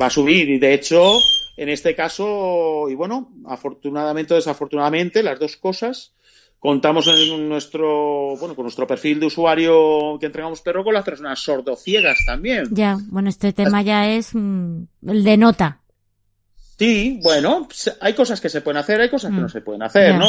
va 0.00 0.06
a 0.06 0.10
subir 0.10 0.48
y 0.48 0.58
de 0.58 0.72
hecho, 0.74 1.18
en 1.56 1.68
este 1.68 1.94
caso, 1.94 2.88
y 2.88 2.94
bueno, 2.94 3.30
afortunadamente 3.46 4.32
o 4.32 4.36
desafortunadamente, 4.36 5.22
las 5.22 5.38
dos 5.38 5.56
cosas, 5.56 6.14
contamos 6.62 7.08
en 7.08 7.48
nuestro, 7.48 8.36
bueno, 8.36 8.54
con 8.54 8.62
nuestro 8.62 8.86
perfil 8.86 9.18
de 9.18 9.26
usuario 9.26 10.16
que 10.20 10.26
entregamos 10.26 10.60
perro 10.60 10.84
con 10.84 10.94
las 10.94 11.04
personas 11.04 11.40
sordociegas 11.40 12.20
también. 12.24 12.68
ya, 12.70 12.96
bueno, 13.08 13.28
este 13.28 13.52
tema 13.52 13.82
ya 13.82 14.08
es 14.08 14.30
mm, 14.32 14.82
el 15.08 15.24
de 15.24 15.36
nota. 15.36 15.80
Sí, 16.78 17.18
bueno, 17.20 17.66
hay 18.00 18.14
cosas 18.14 18.40
que 18.40 18.48
se 18.48 18.60
pueden 18.60 18.78
hacer, 18.78 19.00
hay 19.00 19.10
cosas 19.10 19.32
que 19.32 19.38
Mm. 19.38 19.42
no 19.42 19.48
se 19.48 19.60
pueden 19.60 19.82
hacer. 19.82 20.14
¿no? 20.14 20.26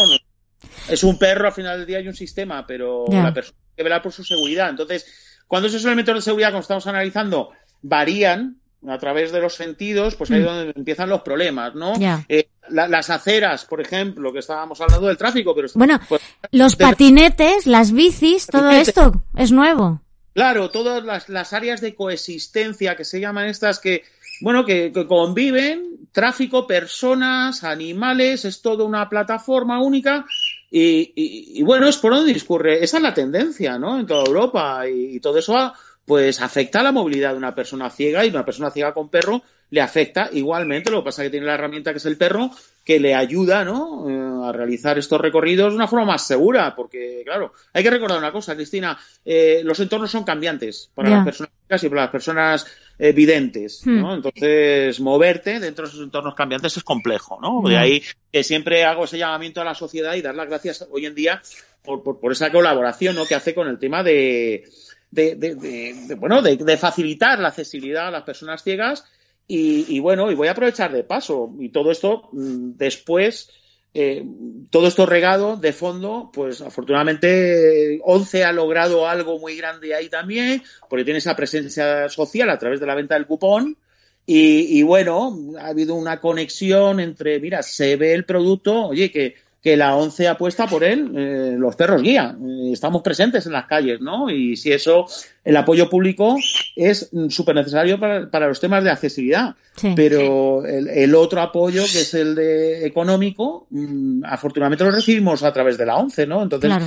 Es 0.89 1.03
un 1.03 1.19
perro, 1.19 1.45
al 1.47 1.53
final 1.53 1.77
del 1.77 1.85
día 1.87 1.99
hay 1.99 2.07
un 2.07 2.15
sistema, 2.15 2.65
pero 2.65 3.05
la 3.09 3.31
persona 3.31 3.57
tiene 3.59 3.75
que 3.77 3.83
velar 3.83 4.01
por 4.01 4.11
su 4.11 4.23
seguridad. 4.23 4.69
Entonces, 4.71 5.05
cuando 5.47 5.67
esos 5.67 5.85
elementos 5.85 6.15
de 6.15 6.21
seguridad, 6.21 6.49
como 6.49 6.61
estamos 6.61 6.87
analizando, 6.87 7.51
varían 7.83 8.57
a 8.87 8.97
través 8.97 9.31
de 9.31 9.39
los 9.39 9.55
sentidos, 9.55 10.15
pues 10.15 10.31
ahí 10.31 10.37
es 10.39 10.43
Mm. 10.43 10.47
donde 10.47 10.73
empiezan 10.75 11.09
los 11.09 11.21
problemas, 11.21 11.73
¿no? 11.75 11.93
Eh, 12.27 12.47
la- 12.69 12.87
las 12.87 13.09
aceras, 13.09 13.65
por 13.65 13.79
ejemplo, 13.81 14.31
que 14.33 14.39
estábamos 14.39 14.79
hablando 14.81 15.07
del 15.07 15.17
tráfico, 15.17 15.53
pero 15.55 15.67
Bueno, 15.75 15.99
pues, 16.09 16.21
los 16.51 16.77
de- 16.77 16.83
patinetes, 16.85 17.65
las 17.67 17.91
bicis, 17.91 18.47
todo 18.47 18.63
Patinetes. 18.63 18.89
esto 18.89 19.23
es 19.37 19.51
nuevo. 19.51 20.01
Claro, 20.33 20.69
todas 20.71 21.03
las, 21.03 21.29
las 21.29 21.53
áreas 21.53 21.79
de 21.81 21.93
coexistencia 21.95 22.95
que 22.95 23.05
se 23.05 23.19
llaman 23.19 23.45
estas 23.47 23.79
que, 23.79 24.03
bueno, 24.41 24.65
que, 24.65 24.91
que 24.91 25.05
conviven, 25.05 26.07
tráfico, 26.11 26.65
personas, 26.67 27.63
animales, 27.63 28.45
es 28.45 28.61
toda 28.61 28.83
una 28.83 29.09
plataforma 29.09 29.81
única 29.81 30.25
y, 30.71 31.11
y- 31.15 31.59
y, 31.59 31.63
bueno, 31.63 31.87
es 31.87 31.97
por 31.97 32.13
donde 32.15 32.33
discurre. 32.33 32.83
Esa 32.83 32.97
es 32.97 33.03
la 33.03 33.13
tendencia, 33.13 33.77
¿no? 33.77 33.99
En 33.99 34.07
toda 34.07 34.23
Europa 34.25 34.87
y, 34.89 35.15
y 35.15 35.19
todo 35.19 35.37
eso 35.37 35.53
va 35.53 35.73
pues 36.05 36.41
afecta 36.41 36.81
a 36.81 36.83
la 36.83 36.91
movilidad 36.91 37.31
de 37.31 37.37
una 37.37 37.55
persona 37.55 37.89
ciega 37.89 38.25
y 38.25 38.29
una 38.29 38.45
persona 38.45 38.71
ciega 38.71 38.93
con 38.93 39.09
perro 39.09 39.41
le 39.69 39.81
afecta 39.81 40.29
igualmente. 40.31 40.91
Lo 40.91 40.99
que 40.99 41.05
pasa 41.05 41.23
es 41.23 41.27
que 41.27 41.31
tiene 41.31 41.47
la 41.47 41.55
herramienta 41.55 41.91
que 41.91 41.97
es 41.97 42.05
el 42.05 42.17
perro 42.17 42.51
que 42.83 42.99
le 42.99 43.15
ayuda 43.15 43.63
¿no? 43.63 44.07
Eh, 44.09 44.47
a 44.47 44.51
realizar 44.51 44.99
estos 44.99 45.19
recorridos 45.19 45.71
de 45.71 45.77
una 45.77 45.87
forma 45.87 46.05
más 46.05 46.27
segura, 46.27 46.75
porque, 46.75 47.21
claro, 47.25 47.53
hay 47.71 47.81
que 47.81 47.89
recordar 47.89 48.19
una 48.19 48.31
cosa, 48.31 48.55
Cristina, 48.55 48.99
eh, 49.25 49.61
los 49.63 49.79
entornos 49.79 50.11
son 50.11 50.25
cambiantes 50.25 50.91
para 50.93 51.09
las 51.09 51.25
personas 51.25 51.83
y 51.83 51.89
para 51.89 52.01
las 52.01 52.11
personas 52.11 52.67
eh, 52.99 53.13
videntes, 53.13 53.87
¿no? 53.87 54.11
Hmm. 54.11 54.15
Entonces, 54.15 54.99
moverte 54.99 55.59
dentro 55.59 55.85
de 55.85 55.89
esos 55.89 56.03
entornos 56.03 56.35
cambiantes 56.35 56.77
es 56.77 56.83
complejo, 56.83 57.39
¿no? 57.41 57.67
De 57.67 57.77
ahí 57.77 58.03
que 58.31 58.43
siempre 58.43 58.83
hago 58.83 59.05
ese 59.05 59.17
llamamiento 59.17 59.61
a 59.61 59.65
la 59.65 59.73
sociedad 59.73 60.13
y 60.13 60.21
dar 60.21 60.35
las 60.35 60.47
gracias 60.47 60.85
hoy 60.91 61.07
en 61.07 61.15
día 61.15 61.41
por, 61.83 62.03
por, 62.03 62.19
por 62.19 62.33
esa 62.33 62.51
colaboración, 62.51 63.15
¿no? 63.15 63.25
Que 63.25 63.35
hace 63.35 63.55
con 63.55 63.67
el 63.67 63.79
tema 63.79 64.03
de, 64.03 64.65
de, 65.13 66.15
bueno, 66.17 66.41
de, 66.41 66.77
facilitar 66.77 67.39
la 67.39 67.49
accesibilidad 67.49 68.07
a 68.07 68.11
las 68.11 68.23
personas 68.23 68.63
ciegas 68.63 69.05
y, 69.47 69.85
y, 69.95 69.99
bueno, 69.99 70.31
y 70.31 70.35
voy 70.35 70.47
a 70.47 70.51
aprovechar 70.51 70.91
de 70.91 71.03
paso 71.03 71.53
y 71.59 71.69
todo 71.69 71.91
esto 71.91 72.29
mm, 72.31 72.77
después, 72.77 73.49
eh, 73.93 74.25
todo 74.71 74.87
esto 74.87 75.05
regado 75.05 75.57
de 75.57 75.71
fondo, 75.71 76.31
pues 76.33 76.61
afortunadamente 76.61 77.99
ONCE 78.03 78.43
ha 78.43 78.51
logrado 78.51 79.07
algo 79.07 79.37
muy 79.37 79.55
grande 79.55 79.93
ahí 79.93 80.09
también, 80.09 80.63
porque 80.89 81.03
tiene 81.03 81.19
esa 81.19 81.35
presencia 81.35 82.09
social 82.09 82.49
a 82.49 82.57
través 82.57 82.79
de 82.79 82.87
la 82.87 82.95
venta 82.95 83.15
del 83.15 83.27
cupón. 83.27 83.77
Y, 84.25 84.79
y 84.79 84.83
bueno, 84.83 85.37
ha 85.59 85.67
habido 85.67 85.95
una 85.95 86.21
conexión 86.21 87.01
entre, 87.01 87.41
mira, 87.41 87.61
se 87.61 87.97
ve 87.97 88.13
el 88.13 88.23
producto, 88.23 88.87
oye, 88.87 89.11
que 89.11 89.35
que 89.63 89.77
la 89.77 89.95
ONCE 89.95 90.27
apuesta 90.27 90.67
por 90.67 90.83
él, 90.83 91.13
eh, 91.15 91.55
los 91.57 91.77
perros 91.77 92.01
guía. 92.01 92.35
Eh, 92.37 92.71
estamos 92.73 93.01
presentes 93.01 93.45
en 93.45 93.53
las 93.53 93.65
calles, 93.65 94.01
¿no? 94.01 94.29
Y 94.29 94.57
si 94.57 94.73
eso, 94.73 95.05
el 95.45 95.55
apoyo 95.55 95.89
público 95.89 96.35
es 96.75 97.09
súper 97.29 97.55
necesario 97.55 97.97
para, 97.97 98.29
para, 98.29 98.49
los 98.49 98.59
temas 98.59 98.83
de 98.83 98.91
accesibilidad. 98.91 99.55
Pero 99.95 100.65
el, 100.65 100.89
el, 100.89 101.15
otro 101.15 101.41
apoyo, 101.41 101.81
que 101.83 102.01
es 102.01 102.13
el 102.13 102.35
de 102.35 102.85
económico, 102.85 103.67
mmm, 103.69 104.25
afortunadamente 104.25 104.83
lo 104.83 104.91
recibimos 104.91 105.43
a 105.43 105.53
través 105.53 105.77
de 105.77 105.85
la 105.85 105.95
ONCE, 105.95 106.27
¿no? 106.27 106.43
Entonces, 106.43 106.69
claro. 106.69 106.85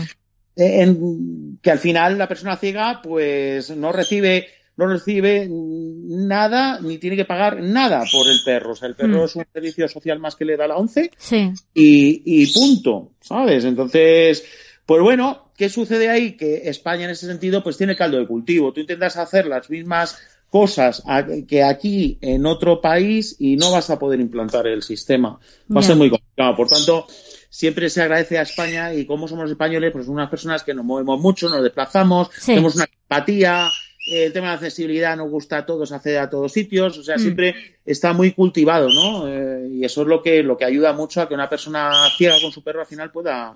Eh, 0.54 0.82
en, 0.82 1.58
que 1.62 1.70
al 1.70 1.78
final 1.78 2.18
la 2.18 2.28
persona 2.28 2.58
ciega, 2.58 3.00
pues 3.02 3.70
no 3.74 3.90
recibe 3.90 4.48
no 4.76 4.86
recibe 4.86 5.48
nada 5.50 6.80
ni 6.80 6.98
tiene 6.98 7.16
que 7.16 7.24
pagar 7.24 7.62
nada 7.62 8.04
por 8.12 8.28
el 8.28 8.38
perro. 8.44 8.72
O 8.72 8.76
sea, 8.76 8.88
el 8.88 8.94
perro 8.94 9.22
mm. 9.22 9.24
es 9.24 9.36
un 9.36 9.44
servicio 9.52 9.88
social 9.88 10.18
más 10.18 10.36
que 10.36 10.44
le 10.44 10.56
da 10.56 10.68
la 10.68 10.76
ONCE 10.76 11.10
sí. 11.16 11.52
y, 11.74 12.22
y 12.24 12.52
punto, 12.52 13.12
¿sabes? 13.20 13.64
Entonces, 13.64 14.44
pues 14.84 15.02
bueno, 15.02 15.50
¿qué 15.56 15.68
sucede 15.68 16.08
ahí? 16.08 16.36
Que 16.36 16.68
España 16.68 17.04
en 17.04 17.10
ese 17.10 17.26
sentido 17.26 17.62
pues 17.62 17.76
tiene 17.76 17.96
caldo 17.96 18.18
de 18.18 18.26
cultivo. 18.26 18.72
Tú 18.72 18.80
intentas 18.80 19.16
hacer 19.16 19.46
las 19.46 19.70
mismas 19.70 20.18
cosas 20.50 21.02
que 21.48 21.62
aquí 21.62 22.18
en 22.20 22.46
otro 22.46 22.80
país 22.80 23.36
y 23.38 23.56
no 23.56 23.72
vas 23.72 23.90
a 23.90 23.98
poder 23.98 24.20
implantar 24.20 24.66
el 24.66 24.82
sistema. 24.82 25.38
Va 25.74 25.80
a 25.80 25.82
ser 25.82 25.96
muy 25.96 26.08
complicado. 26.08 26.54
Por 26.56 26.68
tanto, 26.68 27.06
siempre 27.50 27.90
se 27.90 28.02
agradece 28.02 28.38
a 28.38 28.42
España 28.42 28.94
y 28.94 29.06
como 29.06 29.28
somos 29.28 29.50
españoles, 29.50 29.92
pues 29.92 30.08
unas 30.08 30.30
personas 30.30 30.62
que 30.62 30.74
nos 30.74 30.84
movemos 30.84 31.20
mucho, 31.20 31.48
nos 31.48 31.62
desplazamos, 31.62 32.28
sí. 32.38 32.52
tenemos 32.52 32.76
una 32.76 32.84
empatía, 32.84 33.70
el 34.06 34.32
tema 34.32 34.48
de 34.48 34.54
accesibilidad 34.54 35.16
nos 35.16 35.30
gusta 35.30 35.58
a 35.58 35.66
todos 35.66 35.92
acceder 35.92 36.18
a 36.18 36.30
todos 36.30 36.52
sitios, 36.52 36.98
o 36.98 37.02
sea, 37.02 37.16
mm. 37.16 37.20
siempre 37.20 37.54
está 37.84 38.12
muy 38.12 38.32
cultivado, 38.32 38.88
¿no? 38.88 39.28
Eh, 39.28 39.68
y 39.72 39.84
eso 39.84 40.02
es 40.02 40.08
lo 40.08 40.22
que, 40.22 40.42
lo 40.42 40.56
que 40.56 40.64
ayuda 40.64 40.92
mucho 40.92 41.20
a 41.20 41.28
que 41.28 41.34
una 41.34 41.48
persona 41.48 41.92
ciega 42.16 42.36
con 42.40 42.52
su 42.52 42.62
perro 42.62 42.80
al 42.80 42.86
final 42.86 43.10
pueda, 43.10 43.54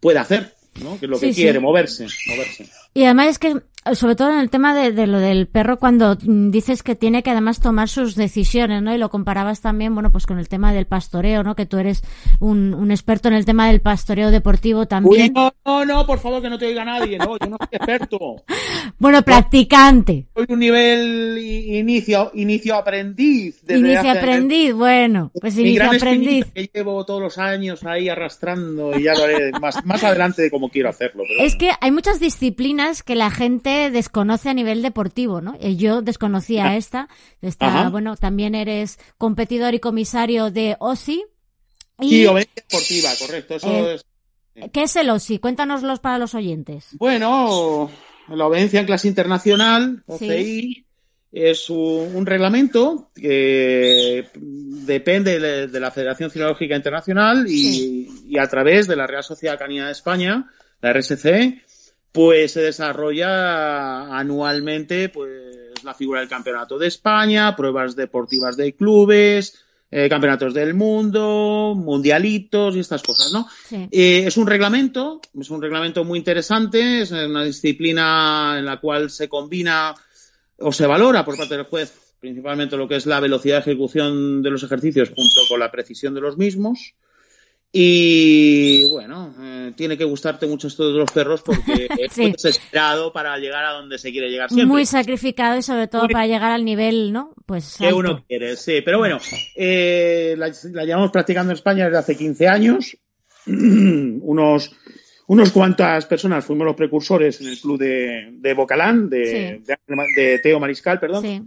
pueda 0.00 0.22
hacer. 0.22 0.54
¿no? 0.82 0.98
Que 0.98 1.06
es 1.06 1.10
lo 1.10 1.18
que 1.18 1.32
quiere, 1.32 1.58
sí. 1.58 1.58
moverse, 1.58 2.06
moverse. 2.28 2.70
Y 2.92 3.04
además 3.04 3.28
es 3.28 3.38
que, 3.38 3.56
sobre 3.94 4.14
todo 4.14 4.32
en 4.32 4.40
el 4.40 4.50
tema 4.50 4.74
de, 4.74 4.92
de, 4.92 5.06
lo 5.06 5.18
del 5.20 5.46
perro, 5.46 5.78
cuando 5.78 6.16
dices 6.16 6.82
que 6.82 6.94
tiene 6.94 7.22
que 7.22 7.30
además 7.30 7.60
tomar 7.60 7.88
sus 7.88 8.14
decisiones, 8.14 8.82
¿no? 8.82 8.94
Y 8.94 8.98
lo 8.98 9.10
comparabas 9.10 9.60
también, 9.60 9.94
bueno, 9.94 10.12
pues 10.12 10.26
con 10.26 10.38
el 10.38 10.48
tema 10.48 10.72
del 10.72 10.86
pastoreo, 10.86 11.42
¿no? 11.42 11.54
Que 11.54 11.66
tú 11.66 11.78
eres 11.78 12.02
un, 12.40 12.74
un 12.74 12.90
experto 12.90 13.28
en 13.28 13.34
el 13.34 13.44
tema 13.44 13.68
del 13.68 13.80
pastoreo 13.80 14.30
deportivo 14.30 14.86
también. 14.86 15.22
Uy, 15.22 15.30
no, 15.30 15.52
no, 15.64 15.84
no, 15.84 16.06
por 16.06 16.18
favor, 16.18 16.42
que 16.42 16.50
no 16.50 16.58
te 16.58 16.66
oiga 16.66 16.84
nadie, 16.84 17.16
no, 17.16 17.38
yo 17.38 17.48
no 17.48 17.56
soy 17.58 17.68
experto. 17.70 18.18
bueno, 18.98 19.22
practicante. 19.22 20.26
Soy 20.34 20.46
un 20.48 20.58
nivel 20.58 21.38
inicio, 21.38 22.32
inicio 22.34 22.74
aprendiz. 22.74 23.62
Inicio 23.68 24.10
aprendiz, 24.10 24.74
bueno, 24.74 25.30
pues 25.40 25.56
inicio 25.56 25.90
aprendiz. 25.90 26.46
Que 26.52 26.70
llevo 26.72 27.04
todos 27.06 27.22
los 27.22 27.38
años 27.38 27.84
ahí 27.84 28.08
arrastrando 28.08 28.98
y 28.98 29.04
ya 29.04 29.14
lo 29.14 29.24
haré 29.24 29.52
más, 29.52 29.84
más 29.86 30.04
adelante 30.04 30.42
de 30.42 30.50
cómo 30.50 30.68
quiero 30.68 30.90
hacerlo. 30.90 31.22
Pero 31.26 31.46
es 31.46 31.56
que 31.56 31.70
hay 31.80 31.90
muchas 31.90 32.20
disciplinas 32.20 32.79
que 33.04 33.14
la 33.14 33.30
gente 33.30 33.90
desconoce 33.90 34.48
a 34.48 34.54
nivel 34.54 34.82
deportivo, 34.82 35.40
¿no? 35.40 35.58
Yo 35.58 36.02
desconocía 36.02 36.76
esta. 36.76 37.08
Esta, 37.40 37.66
Ajá. 37.66 37.88
bueno, 37.88 38.16
también 38.16 38.54
eres 38.54 38.98
competidor 39.18 39.74
y 39.74 39.80
comisario 39.80 40.50
de 40.50 40.76
OSI. 40.78 41.24
Y, 42.00 42.08
sí, 42.08 42.26
obediencia 42.26 42.64
deportiva, 42.68 43.10
correcto. 43.18 43.54
Eso 43.56 43.68
eh, 43.68 43.94
es... 43.94 44.70
¿Qué 44.72 44.82
es 44.82 44.96
el 44.96 45.10
OSI? 45.10 45.38
Cuéntanoslos 45.38 46.00
para 46.00 46.18
los 46.18 46.34
oyentes. 46.34 46.88
Bueno, 46.92 47.90
la 48.28 48.46
obediencia 48.46 48.80
en 48.80 48.86
clase 48.86 49.08
internacional, 49.08 50.02
OCI, 50.06 50.26
sí. 50.26 50.86
es 51.32 51.70
un, 51.70 52.14
un, 52.14 52.26
reglamento 52.26 53.10
que 53.14 54.26
depende 54.34 55.38
de, 55.38 55.66
de 55.68 55.80
la 55.80 55.90
Federación 55.90 56.30
Cinológica 56.30 56.76
Internacional 56.76 57.46
y, 57.48 57.58
sí. 57.58 58.08
y, 58.28 58.38
a 58.38 58.46
través 58.48 58.86
de 58.86 58.96
la 58.96 59.06
Real 59.06 59.24
Sociedad 59.24 59.58
Canina 59.58 59.86
de 59.86 59.92
España, 59.92 60.50
la 60.80 60.92
RSC, 60.92 61.62
pues 62.12 62.52
se 62.52 62.60
desarrolla 62.60 64.16
anualmente 64.16 65.08
pues 65.08 65.82
la 65.84 65.94
figura 65.94 66.20
del 66.20 66.28
Campeonato 66.28 66.78
de 66.78 66.88
España, 66.88 67.56
pruebas 67.56 67.96
deportivas 67.96 68.56
de 68.56 68.74
clubes, 68.74 69.64
eh, 69.90 70.08
campeonatos 70.08 70.54
del 70.54 70.74
mundo, 70.74 71.74
mundialitos 71.76 72.76
y 72.76 72.80
estas 72.80 73.02
cosas, 73.02 73.32
¿no? 73.32 73.48
Sí. 73.68 73.88
Eh, 73.90 74.24
es 74.26 74.36
un 74.36 74.46
reglamento, 74.46 75.20
es 75.38 75.50
un 75.50 75.62
reglamento 75.62 76.04
muy 76.04 76.18
interesante, 76.18 77.02
es 77.02 77.10
una 77.10 77.44
disciplina 77.44 78.56
en 78.58 78.66
la 78.66 78.78
cual 78.78 79.10
se 79.10 79.28
combina 79.28 79.94
o 80.58 80.72
se 80.72 80.86
valora 80.86 81.24
por 81.24 81.36
parte 81.36 81.56
del 81.56 81.64
juez 81.64 82.10
principalmente 82.20 82.76
lo 82.76 82.86
que 82.86 82.96
es 82.96 83.06
la 83.06 83.18
velocidad 83.18 83.56
de 83.56 83.72
ejecución 83.72 84.42
de 84.42 84.50
los 84.50 84.62
ejercicios 84.62 85.08
junto 85.08 85.40
con 85.48 85.58
la 85.58 85.70
precisión 85.70 86.14
de 86.14 86.20
los 86.20 86.36
mismos. 86.36 86.94
Y 87.72 88.90
bueno, 88.90 89.32
eh, 89.40 89.72
tiene 89.76 89.96
que 89.96 90.04
gustarte 90.04 90.46
mucho 90.46 90.66
esto 90.66 90.92
de 90.92 90.98
los 90.98 91.10
perros 91.12 91.42
porque 91.42 91.86
es 91.98 92.12
sí. 92.12 92.22
muy 92.22 92.32
desesperado 92.32 93.12
para 93.12 93.38
llegar 93.38 93.64
a 93.64 93.72
donde 93.72 93.96
se 93.98 94.10
quiere 94.10 94.28
llegar 94.28 94.48
siempre. 94.48 94.66
Muy 94.66 94.86
sacrificado 94.86 95.56
y 95.56 95.62
sobre 95.62 95.86
todo 95.86 96.02
muy... 96.02 96.12
para 96.12 96.26
llegar 96.26 96.50
al 96.50 96.64
nivel, 96.64 97.12
¿no? 97.12 97.32
Pues 97.46 97.76
que 97.78 97.92
uno 97.92 98.24
quiere, 98.26 98.56
sí. 98.56 98.80
Pero 98.84 98.98
bueno, 98.98 99.18
eh, 99.54 100.34
la, 100.36 100.52
la, 100.72 100.84
llevamos 100.84 101.12
practicando 101.12 101.52
en 101.52 101.56
España 101.56 101.84
desde 101.84 101.98
hace 101.98 102.16
15 102.16 102.48
años. 102.48 102.96
unos 103.46 104.72
unos 105.30 105.52
cuantas 105.52 106.06
personas 106.06 106.44
fuimos 106.44 106.66
los 106.66 106.74
precursores 106.74 107.40
en 107.40 107.46
el 107.46 107.60
club 107.60 107.78
de, 107.78 108.30
de 108.32 108.52
Bocalán, 108.52 109.08
de, 109.08 109.24
sí. 109.24 109.64
de, 109.64 109.76
de, 110.16 110.38
Teo 110.40 110.58
Mariscal, 110.58 110.98
perdón. 110.98 111.22
Sí. 111.22 111.42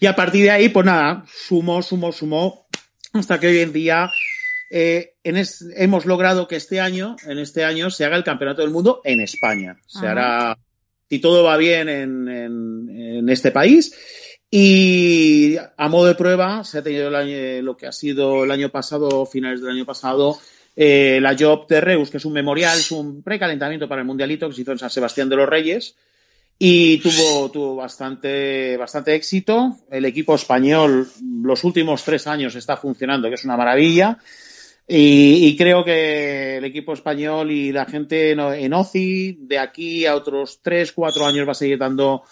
Y 0.00 0.06
a 0.06 0.14
partir 0.14 0.42
de 0.42 0.50
ahí, 0.50 0.68
pues 0.68 0.84
nada, 0.84 1.24
sumó, 1.32 1.80
sumó, 1.80 2.12
sumó, 2.12 2.66
hasta 3.14 3.40
que 3.40 3.46
hoy 3.46 3.60
en 3.60 3.72
día 3.72 4.10
eh, 4.70 5.14
en 5.22 5.36
es, 5.36 5.64
hemos 5.76 6.06
logrado 6.06 6.48
que 6.48 6.56
este 6.56 6.80
año, 6.80 7.16
en 7.26 7.38
este 7.38 7.64
año, 7.64 7.90
se 7.90 8.04
haga 8.04 8.16
el 8.16 8.24
Campeonato 8.24 8.62
del 8.62 8.70
Mundo 8.70 9.00
en 9.04 9.20
España. 9.20 9.76
Se 9.86 9.98
Ajá. 9.98 10.10
hará, 10.10 10.58
si 11.08 11.18
todo 11.18 11.44
va 11.44 11.56
bien, 11.56 11.88
en, 11.88 12.28
en, 12.28 12.88
en, 12.90 13.28
este 13.28 13.50
país. 13.50 13.94
Y 14.50 15.56
a 15.76 15.88
modo 15.88 16.06
de 16.06 16.14
prueba, 16.14 16.64
se 16.64 16.78
ha 16.78 16.82
tenido 16.82 17.08
el 17.08 17.14
año, 17.14 17.62
lo 17.62 17.76
que 17.76 17.86
ha 17.86 17.92
sido 17.92 18.44
el 18.44 18.50
año 18.50 18.70
pasado, 18.70 19.26
finales 19.26 19.60
del 19.60 19.70
año 19.70 19.84
pasado, 19.84 20.38
eh, 20.74 21.18
la 21.20 21.34
Job 21.38 21.66
de 21.66 21.80
Reus, 21.80 22.10
que 22.10 22.18
es 22.18 22.24
un 22.24 22.32
memorial, 22.32 22.78
es 22.78 22.90
un 22.90 23.22
precalentamiento 23.22 23.88
para 23.88 24.02
el 24.02 24.06
Mundialito 24.06 24.48
que 24.48 24.54
se 24.54 24.62
hizo 24.62 24.72
en 24.72 24.78
San 24.78 24.90
Sebastián 24.90 25.28
de 25.28 25.36
los 25.36 25.48
Reyes 25.48 25.96
y 26.58 26.98
tuvo, 26.98 27.50
tuvo 27.50 27.76
bastante, 27.76 28.76
bastante 28.76 29.14
éxito. 29.14 29.76
El 29.90 30.04
equipo 30.04 30.34
español 30.34 31.08
los 31.42 31.64
últimos 31.64 32.02
tres 32.04 32.26
años 32.26 32.54
está 32.54 32.76
funcionando, 32.76 33.28
que 33.28 33.34
es 33.34 33.44
una 33.44 33.56
maravilla. 33.56 34.18
Y, 34.88 35.48
y, 35.48 35.56
creo 35.56 35.84
que 35.84 36.58
el 36.58 36.64
equipo 36.64 36.92
español 36.92 37.50
y 37.50 37.72
la 37.72 37.86
gente 37.86 38.30
en 38.30 38.72
OCI 38.72 39.38
de 39.40 39.58
aquí 39.58 40.06
a 40.06 40.14
otros 40.14 40.60
tres, 40.62 40.92
cuatro 40.92 41.26
años 41.26 41.46
va 41.46 41.52
a 41.52 41.56
seguir 41.56 41.78
dando 41.78 42.22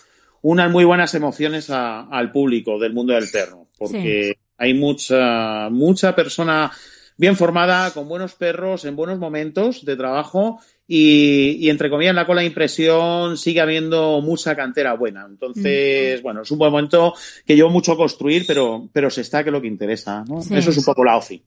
unas 0.42 0.70
muy 0.70 0.84
buenas 0.84 1.14
emociones 1.14 1.70
a, 1.70 2.02
al 2.02 2.30
público 2.30 2.78
del 2.78 2.92
mundo 2.92 3.14
del 3.14 3.28
perro, 3.32 3.66
porque 3.76 4.34
sí. 4.34 4.40
hay 4.58 4.74
mucha, 4.74 5.68
mucha 5.70 6.14
persona 6.14 6.70
bien 7.16 7.34
formada, 7.34 7.92
con 7.92 8.08
buenos 8.08 8.34
perros, 8.34 8.84
en 8.84 8.94
buenos 8.94 9.18
momentos 9.18 9.84
de 9.84 9.96
trabajo 9.96 10.60
y, 10.86 11.70
entre 11.70 11.88
comillas 11.88 12.10
en 12.10 12.16
la 12.16 12.26
cola 12.26 12.42
de 12.42 12.48
impresión 12.48 13.38
sigue 13.38 13.60
habiendo 13.60 14.20
mucha 14.20 14.54
cantera 14.54 14.92
buena. 14.94 15.24
Entonces, 15.26 16.20
bueno, 16.22 16.42
es 16.42 16.50
un 16.50 16.58
buen 16.58 16.70
momento 16.70 17.14
que 17.46 17.56
llevo 17.56 17.70
mucho 17.70 17.92
a 17.92 17.96
construir, 17.96 18.44
pero, 18.46 18.88
pero 18.92 19.08
se 19.08 19.22
está 19.22 19.42
que 19.42 19.50
lo 19.50 19.62
que 19.62 19.68
interesa, 19.68 20.24
¿no? 20.28 20.40
Eso 20.40 20.70
es 20.70 20.76
un 20.76 20.84
poco 20.84 21.04
la 21.04 21.16
OFI. 21.16 21.42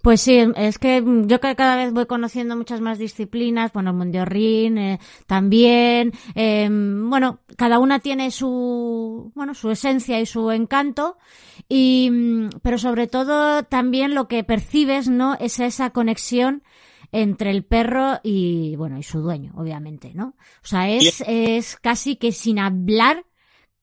Pues 0.00 0.22
sí, 0.22 0.38
es 0.56 0.78
que 0.78 1.04
yo 1.26 1.40
cada 1.40 1.76
vez 1.76 1.92
voy 1.92 2.06
conociendo 2.06 2.56
muchas 2.56 2.80
más 2.80 2.98
disciplinas, 2.98 3.72
bueno, 3.72 3.90
el 3.90 3.96
Mundiorrin 3.96 4.78
eh, 4.78 5.00
también, 5.26 6.12
eh, 6.34 6.68
bueno, 6.70 7.40
cada 7.56 7.78
una 7.78 7.98
tiene 7.98 8.30
su, 8.30 9.30
bueno, 9.34 9.54
su 9.54 9.70
esencia 9.70 10.20
y 10.20 10.26
su 10.26 10.50
encanto, 10.52 11.18
y, 11.68 12.10
pero 12.62 12.78
sobre 12.78 13.08
todo 13.08 13.62
también 13.64 14.14
lo 14.14 14.26
que 14.26 14.42
percibes, 14.42 15.08
¿no? 15.08 15.36
Es 15.38 15.60
esa 15.60 15.90
conexión 15.90 16.62
entre 17.12 17.50
el 17.50 17.64
perro 17.64 18.20
y, 18.22 18.76
bueno, 18.76 18.98
y 18.98 19.02
su 19.02 19.20
dueño, 19.20 19.52
obviamente, 19.56 20.12
¿no? 20.14 20.36
O 20.62 20.66
sea, 20.66 20.90
es, 20.90 21.22
es 21.26 21.76
casi 21.76 22.16
que 22.16 22.32
sin 22.32 22.58
hablar 22.58 23.24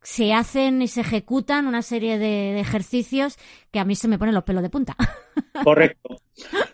se 0.01 0.33
hacen 0.33 0.81
y 0.81 0.87
se 0.87 1.01
ejecutan 1.01 1.67
una 1.67 1.81
serie 1.81 2.17
de, 2.17 2.59
ejercicios 2.59 3.37
que 3.71 3.79
a 3.79 3.85
mí 3.85 3.93
se 3.93 4.07
me 4.07 4.17
ponen 4.17 4.35
los 4.35 4.45
pelos 4.45 4.63
de 4.63 4.69
punta. 4.69 4.95
Correcto. 5.63 6.21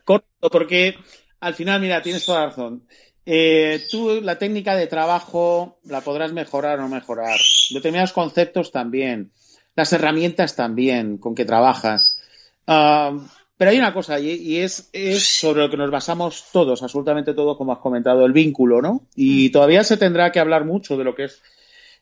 Correcto, 0.04 0.50
porque 0.52 0.96
al 1.40 1.56
final, 1.56 1.82
mira, 1.82 2.02
tienes 2.02 2.26
toda 2.26 2.42
la 2.42 2.46
razón. 2.48 2.88
Eh, 3.26 3.82
tú 3.90 4.22
la 4.22 4.38
técnica 4.38 4.76
de 4.76 4.86
trabajo 4.88 5.80
la 5.86 6.02
podrás 6.02 6.32
mejorar 6.32 6.78
o 6.78 6.84
no 6.84 6.90
mejorar. 6.90 7.40
Determinados 7.72 8.14
conceptos 8.14 8.72
también. 8.72 9.32
Las 9.76 9.94
herramientas 9.94 10.56
también 10.56 11.18
con 11.18 11.34
que 11.34 11.46
trabajas. 11.46 12.22
Ah, 12.68 13.18
pero 13.64 13.72
hay 13.72 13.78
una 13.78 13.94
cosa, 13.94 14.20
y, 14.20 14.58
es, 14.58 14.90
es, 14.92 15.40
sobre 15.40 15.62
lo 15.62 15.70
que 15.70 15.78
nos 15.78 15.90
basamos 15.90 16.48
todos, 16.52 16.84
absolutamente 16.84 17.34
todos, 17.34 17.56
como 17.56 17.72
has 17.72 17.80
comentado, 17.80 18.26
el 18.26 18.34
vínculo, 18.34 18.82
¿no? 18.82 19.08
Y 19.16 19.48
mm. 19.48 19.52
todavía 19.54 19.86
se 19.86 19.96
tendrá 19.96 20.34
que 20.34 20.42
hablar 20.42 20.66
mucho 20.66 20.98
de 20.98 21.06
lo 21.06 21.16
que 21.16 21.24
es 21.24 21.42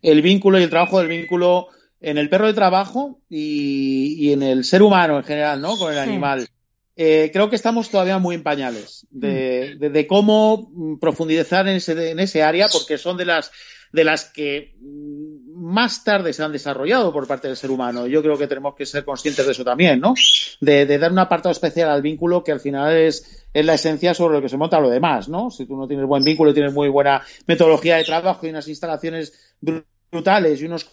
el 0.01 0.24
vínculo 0.24 0.59
y 0.59 0.64
el 0.64 0.72
trabajo 0.72 0.97
del 0.97 1.07
vínculo 1.07 1.68
en 1.99 2.18
el 2.18 2.30
perro 2.30 2.47
de 2.47 2.55
trabajo 2.55 3.20
y, 3.30 4.32
en 4.32 4.41
el 4.41 4.64
ser 4.64 4.82
humano 4.82 5.18
en 5.18 5.24
general, 5.24 5.62
¿no? 5.62 5.78
Con 5.78 5.93
el 5.93 5.99
animal. 5.99 6.47
Eh, 6.95 7.30
creo 7.32 7.51
que 7.51 7.57
estamos 7.57 7.91
todavía 7.91 8.18
muy 8.18 8.34
en 8.34 8.41
pañales 8.41 9.05
de, 9.12 9.78
mm. 9.80 9.93
de, 9.93 10.07
cómo 10.07 10.97
profundizar 10.99 11.68
en 11.68 11.76
ese, 11.76 12.09
en 12.09 12.20
ese 12.20 12.41
área, 12.41 12.70
porque 12.70 12.97
son 12.97 13.18
de 13.18 13.26
las, 13.26 13.51
de 13.92 14.04
las 14.04 14.26
que 14.26 14.76
más 14.82 16.04
tarde 16.04 16.34
se 16.34 16.44
han 16.44 16.52
desarrollado 16.52 17.14
por 17.14 17.28
parte 17.28 17.48
del 17.48 17.58
ser 17.58 17.72
humano. 17.72 18.08
Yo 18.08 18.22
creo 18.22 18.38
que 18.38 18.48
tenemos 18.48 18.76
que 18.76 18.86
ser 18.86 19.06
conscientes 19.06 19.46
de 19.46 19.52
eso 19.52 19.64
también, 19.64 20.00
¿no? 20.00 20.14
De, 20.60 20.86
dar 20.98 21.12
un 21.12 21.20
apartado 21.20 21.52
especial 21.52 21.89
al 21.89 22.02
vínculo 22.02 22.44
que 22.44 22.52
al 22.52 22.60
final 22.60 22.96
es, 22.96 23.46
es 23.54 23.66
la 23.66 23.76
esencia 23.76 24.14
sobre 24.14 24.36
lo 24.36 24.42
que 24.42 24.50
se 24.50 24.58
monta 24.58 24.80
lo 24.80 24.89
demás, 24.89 25.30
¿no? 25.30 25.52
Si 25.52 25.66
tú 25.66 25.78
no 25.78 25.88
tienes 25.88 26.06
buen 26.06 26.24
vínculo, 26.24 26.54
tienes 26.54 26.74
muy 26.74 26.89
buena 26.89 27.22
metodología 27.48 27.98
de 27.98 28.04
trabajo 28.04 28.46
y 28.46 28.50
unas 28.50 28.68
instalaciones 28.68 29.56
brutales 29.60 30.62
y 30.62 30.66
unos 30.66 30.86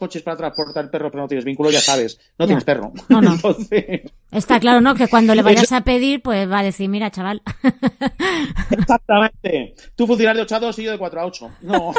coches 0.00 0.22
para 0.22 0.36
transportar 0.36 0.90
perro, 0.90 1.10
pero 1.10 1.22
no 1.22 1.28
tienes 1.28 1.44
vínculo, 1.44 1.70
ya 1.70 1.80
sabes, 1.80 2.18
no, 2.38 2.46
tienes 2.46 2.64
perro. 2.64 2.92
No, 3.10 3.20
no. 3.20 3.36
Está 4.32 4.58
claro, 4.58 4.80
¿no? 4.80 4.94
Que 4.94 5.08
cuando 5.08 5.34
le 5.34 5.42
vayas 5.44 5.70
a 5.72 5.82
pedir, 5.82 6.22
pues 6.22 6.50
va 6.50 6.60
a 6.60 6.62
decir, 6.64 6.88
mira, 6.88 7.10
chaval. 7.10 7.42
Exactamente. 8.70 9.74
Tú 9.94 10.06
funcionar 10.06 10.36
de 10.36 10.42
8 10.42 10.56
a 10.56 10.60
2 10.60 10.78
y 10.78 10.82
yo 10.84 10.90
de 10.90 10.98
4 10.98 11.20
a 11.20 11.26
8. 11.26 11.50
No. 11.60 11.92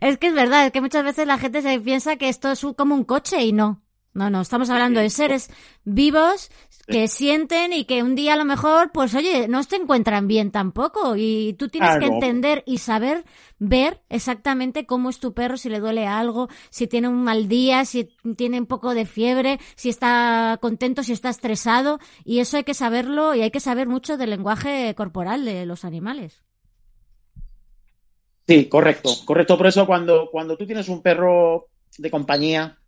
es 0.00 0.18
que 0.18 0.26
es 0.28 0.34
verdad, 0.34 0.66
es 0.66 0.72
que 0.72 0.82
muchas 0.82 1.02
veces 1.02 1.26
la 1.26 1.38
gente 1.38 1.62
se 1.62 1.80
piensa 1.80 2.16
que 2.16 2.28
esto 2.28 2.52
es 2.52 2.64
como 2.76 2.94
un 2.94 3.04
coche 3.04 3.42
y 3.42 3.52
no. 3.52 3.80
No, 4.12 4.28
no, 4.28 4.40
estamos 4.40 4.70
hablando 4.70 4.98
de 4.98 5.08
seres 5.08 5.50
vivos 5.84 6.50
que 6.88 7.06
sienten 7.06 7.72
y 7.72 7.84
que 7.84 8.02
un 8.02 8.16
día 8.16 8.34
a 8.34 8.36
lo 8.36 8.44
mejor, 8.44 8.90
pues 8.92 9.14
oye, 9.14 9.46
no 9.46 9.62
se 9.62 9.76
encuentran 9.76 10.26
bien 10.26 10.50
tampoco. 10.50 11.14
Y 11.16 11.54
tú 11.56 11.68
tienes 11.68 11.96
que 11.98 12.06
entender 12.06 12.64
y 12.66 12.78
saber 12.78 13.24
ver 13.60 14.02
exactamente 14.08 14.86
cómo 14.86 15.10
es 15.10 15.20
tu 15.20 15.32
perro, 15.32 15.56
si 15.56 15.68
le 15.68 15.78
duele 15.78 16.08
algo, 16.08 16.48
si 16.70 16.88
tiene 16.88 17.06
un 17.06 17.22
mal 17.22 17.46
día, 17.48 17.84
si 17.84 18.10
tiene 18.36 18.58
un 18.58 18.66
poco 18.66 18.94
de 18.94 19.06
fiebre, 19.06 19.60
si 19.76 19.88
está 19.88 20.58
contento, 20.60 21.04
si 21.04 21.12
está 21.12 21.28
estresado. 21.28 22.00
Y 22.24 22.40
eso 22.40 22.56
hay 22.56 22.64
que 22.64 22.74
saberlo 22.74 23.36
y 23.36 23.42
hay 23.42 23.52
que 23.52 23.60
saber 23.60 23.86
mucho 23.86 24.16
del 24.16 24.30
lenguaje 24.30 24.92
corporal 24.96 25.44
de 25.44 25.66
los 25.66 25.84
animales. 25.84 26.42
Sí, 28.48 28.68
correcto, 28.68 29.10
correcto. 29.24 29.56
Por 29.56 29.68
eso 29.68 29.86
cuando, 29.86 30.28
cuando 30.32 30.56
tú 30.56 30.66
tienes 30.66 30.88
un 30.88 31.02
perro 31.02 31.68
de 31.98 32.10
compañía, 32.10 32.79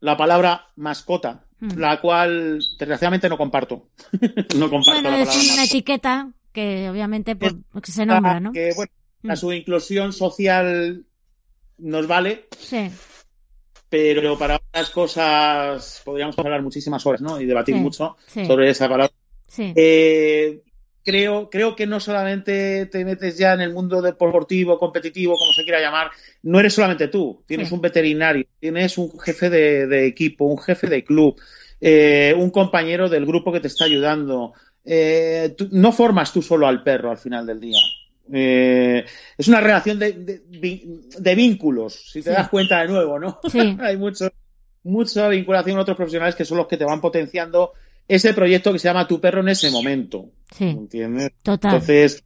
la 0.00 0.16
palabra 0.16 0.68
mascota, 0.76 1.44
hmm. 1.60 1.78
la 1.78 2.00
cual 2.00 2.60
desgraciadamente 2.78 3.28
no 3.28 3.38
comparto. 3.38 3.88
no 4.56 4.70
comparto 4.70 5.02
bueno, 5.02 5.16
es 5.16 5.52
una 5.52 5.64
etiqueta 5.64 6.32
que 6.52 6.88
obviamente 6.88 7.36
pues, 7.36 7.54
se 7.84 8.06
nombra, 8.06 8.40
¿no? 8.40 8.52
Que 8.52 8.72
bueno, 8.74 8.92
a 9.28 9.32
hmm. 9.32 9.36
su 9.36 9.52
inclusión 9.52 10.12
social 10.12 11.04
nos 11.78 12.06
vale. 12.06 12.46
Sí. 12.58 12.90
Pero 13.88 14.36
para 14.36 14.56
otras 14.56 14.90
cosas 14.90 16.02
podríamos 16.04 16.36
hablar 16.38 16.62
muchísimas 16.62 17.06
horas, 17.06 17.20
¿no? 17.20 17.40
Y 17.40 17.46
debatir 17.46 17.76
mucho 17.76 18.16
sobre 18.26 18.70
esa 18.70 18.88
palabra. 18.88 19.14
Sí. 19.46 19.72
Eh, 19.76 20.62
creo, 21.06 21.48
creo 21.48 21.76
que 21.76 21.86
no 21.86 22.00
solamente 22.00 22.86
te 22.86 23.04
metes 23.04 23.38
ya 23.38 23.54
en 23.54 23.60
el 23.60 23.72
mundo 23.72 24.02
deportivo, 24.02 24.76
competitivo, 24.76 25.38
como 25.38 25.52
se 25.52 25.62
quiera 25.62 25.80
llamar, 25.80 26.10
no 26.42 26.58
eres 26.58 26.74
solamente 26.74 27.06
tú, 27.06 27.44
tienes 27.46 27.70
un 27.70 27.80
veterinario, 27.80 28.44
tienes 28.58 28.98
un 28.98 29.16
jefe 29.20 29.48
de, 29.48 30.06
equipo, 30.06 30.46
un 30.46 30.58
jefe 30.58 30.88
de 30.88 31.04
club, 31.04 31.40
eh, 31.80 32.34
un 32.36 32.50
compañero 32.50 33.08
del 33.08 33.24
grupo 33.24 33.52
que 33.52 33.60
te 33.60 33.68
está 33.68 33.84
ayudando. 33.84 34.52
Eh, 34.84 35.54
no 35.70 35.92
formas 35.92 36.32
tú 36.32 36.42
solo 36.42 36.66
al 36.66 36.82
perro 36.82 37.12
al 37.12 37.18
final 37.18 37.46
del 37.46 37.60
día. 37.60 37.78
Eh, 38.32 39.04
es 39.38 39.46
una 39.46 39.60
relación 39.60 40.00
de, 40.00 40.42
vínculos, 41.36 42.10
si 42.10 42.20
te 42.20 42.30
das 42.30 42.48
cuenta 42.48 42.80
de 42.80 42.88
nuevo, 42.88 43.20
¿no? 43.20 43.38
Hay 43.80 43.96
mucho, 43.96 44.28
mucha 44.82 45.28
vinculación 45.28 45.74
con 45.76 45.82
otros 45.82 45.96
profesionales 45.96 46.34
que 46.34 46.44
son 46.44 46.58
los 46.58 46.66
que 46.66 46.76
te 46.76 46.84
van 46.84 47.00
potenciando 47.00 47.74
ese 48.08 48.34
proyecto 48.34 48.72
que 48.72 48.78
se 48.78 48.88
llama 48.88 49.08
Tu 49.08 49.20
perro 49.20 49.40
en 49.40 49.48
ese 49.48 49.70
momento. 49.70 50.30
Sí. 50.56 50.64
¿Entiendes? 50.64 51.32
Total. 51.42 51.74
Entonces, 51.74 52.24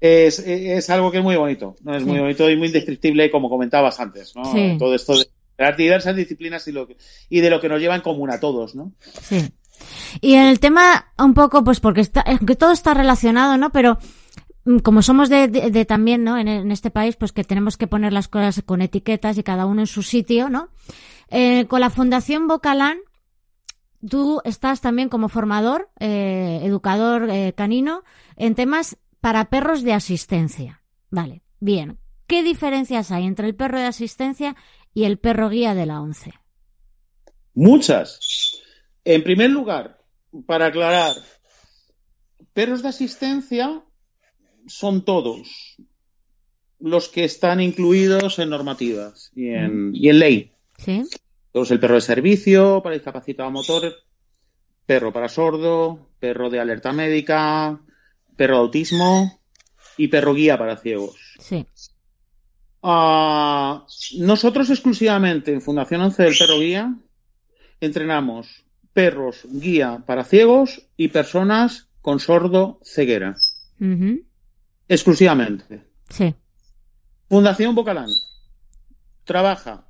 es, 0.00 0.38
es, 0.40 0.90
algo 0.90 1.10
que 1.10 1.18
es 1.18 1.24
muy 1.24 1.36
bonito, 1.36 1.76
¿no? 1.82 1.94
Es 1.94 2.04
muy 2.04 2.18
bonito 2.18 2.48
y 2.48 2.56
muy 2.56 2.68
indescriptible, 2.68 3.30
como 3.30 3.50
comentabas 3.50 4.00
antes, 4.00 4.34
¿no? 4.34 4.42
Todo 4.78 4.94
esto 4.94 5.18
de 5.18 5.26
las 5.58 5.76
diversas 5.76 6.16
disciplinas 6.16 6.66
y, 6.68 6.72
lo 6.72 6.86
que, 6.86 6.96
y 7.28 7.40
de 7.40 7.50
lo 7.50 7.60
que 7.60 7.68
nos 7.68 7.80
lleva 7.80 7.94
en 7.94 8.00
común 8.00 8.30
a 8.30 8.40
todos, 8.40 8.74
¿no? 8.74 8.92
Sí. 9.20 9.52
Y 10.20 10.34
en 10.34 10.46
el 10.46 10.58
tema, 10.58 11.12
un 11.18 11.34
poco, 11.34 11.62
pues 11.64 11.80
porque 11.80 12.00
está, 12.00 12.24
que 12.24 12.56
todo 12.56 12.72
está 12.72 12.94
relacionado, 12.94 13.58
¿no? 13.58 13.70
Pero 13.70 13.98
mm, 14.64 14.78
como 14.78 15.02
somos 15.02 15.28
de, 15.28 15.48
de, 15.48 15.84
también, 15.84 16.24
¿no? 16.24 16.38
En, 16.38 16.48
en, 16.48 16.72
este 16.72 16.90
país, 16.90 17.16
pues 17.16 17.32
que 17.32 17.44
tenemos 17.44 17.76
que 17.76 17.86
poner 17.86 18.12
las 18.12 18.28
cosas 18.28 18.62
con 18.64 18.80
etiquetas 18.80 19.36
y 19.36 19.42
cada 19.42 19.66
uno 19.66 19.82
en 19.82 19.86
su 19.86 20.02
sitio, 20.02 20.48
¿no? 20.48 20.70
Eh, 21.30 21.66
con 21.66 21.80
la 21.80 21.90
Fundación 21.90 22.48
Bocalán, 22.48 22.98
tú 24.08 24.40
estás 24.44 24.80
también 24.80 25.08
como 25.08 25.28
formador, 25.28 25.90
eh, 25.98 26.60
educador 26.62 27.28
eh, 27.30 27.52
canino, 27.56 28.02
en 28.36 28.54
temas 28.54 28.96
para 29.20 29.50
perros 29.50 29.82
de 29.82 29.92
asistencia. 29.92 30.82
Vale, 31.10 31.42
bien. 31.58 31.98
¿Qué 32.26 32.42
diferencias 32.42 33.10
hay 33.10 33.24
entre 33.24 33.48
el 33.48 33.56
perro 33.56 33.78
de 33.78 33.86
asistencia 33.86 34.56
y 34.94 35.04
el 35.04 35.18
perro 35.18 35.48
guía 35.48 35.74
de 35.74 35.86
la 35.86 36.00
ONCE? 36.00 36.32
Muchas. 37.54 38.20
En 39.04 39.22
primer 39.22 39.50
lugar, 39.50 39.98
para 40.46 40.66
aclarar, 40.66 41.14
perros 42.52 42.82
de 42.82 42.88
asistencia 42.88 43.82
son 44.66 45.04
todos 45.04 45.76
los 46.78 47.08
que 47.08 47.24
están 47.24 47.60
incluidos 47.60 48.38
en 48.38 48.50
normativas 48.50 49.30
y 49.34 49.48
en, 49.48 49.90
y 49.94 50.08
en 50.08 50.18
ley. 50.18 50.52
Sí. 50.78 51.02
Tenemos 51.52 51.70
el 51.70 51.80
perro 51.80 51.94
de 51.96 52.00
servicio 52.00 52.80
para 52.82 52.94
discapacitado 52.94 53.50
motor, 53.50 53.92
perro 54.86 55.12
para 55.12 55.28
sordo, 55.28 56.08
perro 56.18 56.50
de 56.50 56.60
alerta 56.60 56.92
médica, 56.92 57.80
perro 58.36 58.54
de 58.54 58.60
autismo 58.60 59.40
y 59.96 60.08
perro 60.08 60.34
guía 60.34 60.56
para 60.56 60.76
ciegos. 60.76 61.16
Sí. 61.40 61.66
Ah, 62.82 63.84
nosotros 64.18 64.70
exclusivamente 64.70 65.52
en 65.52 65.60
Fundación 65.60 66.00
11 66.00 66.22
del 66.22 66.36
Perro 66.38 66.58
Guía 66.58 66.94
entrenamos 67.80 68.64
perros 68.92 69.46
guía 69.50 70.02
para 70.06 70.24
ciegos 70.24 70.82
y 70.96 71.08
personas 71.08 71.88
con 72.00 72.20
sordo 72.20 72.80
ceguera. 72.84 73.36
Exclusivamente. 74.88 75.84
Sí. 76.08 76.34
Fundación 77.28 77.74
Bocalán 77.74 78.08
trabaja 79.24 79.86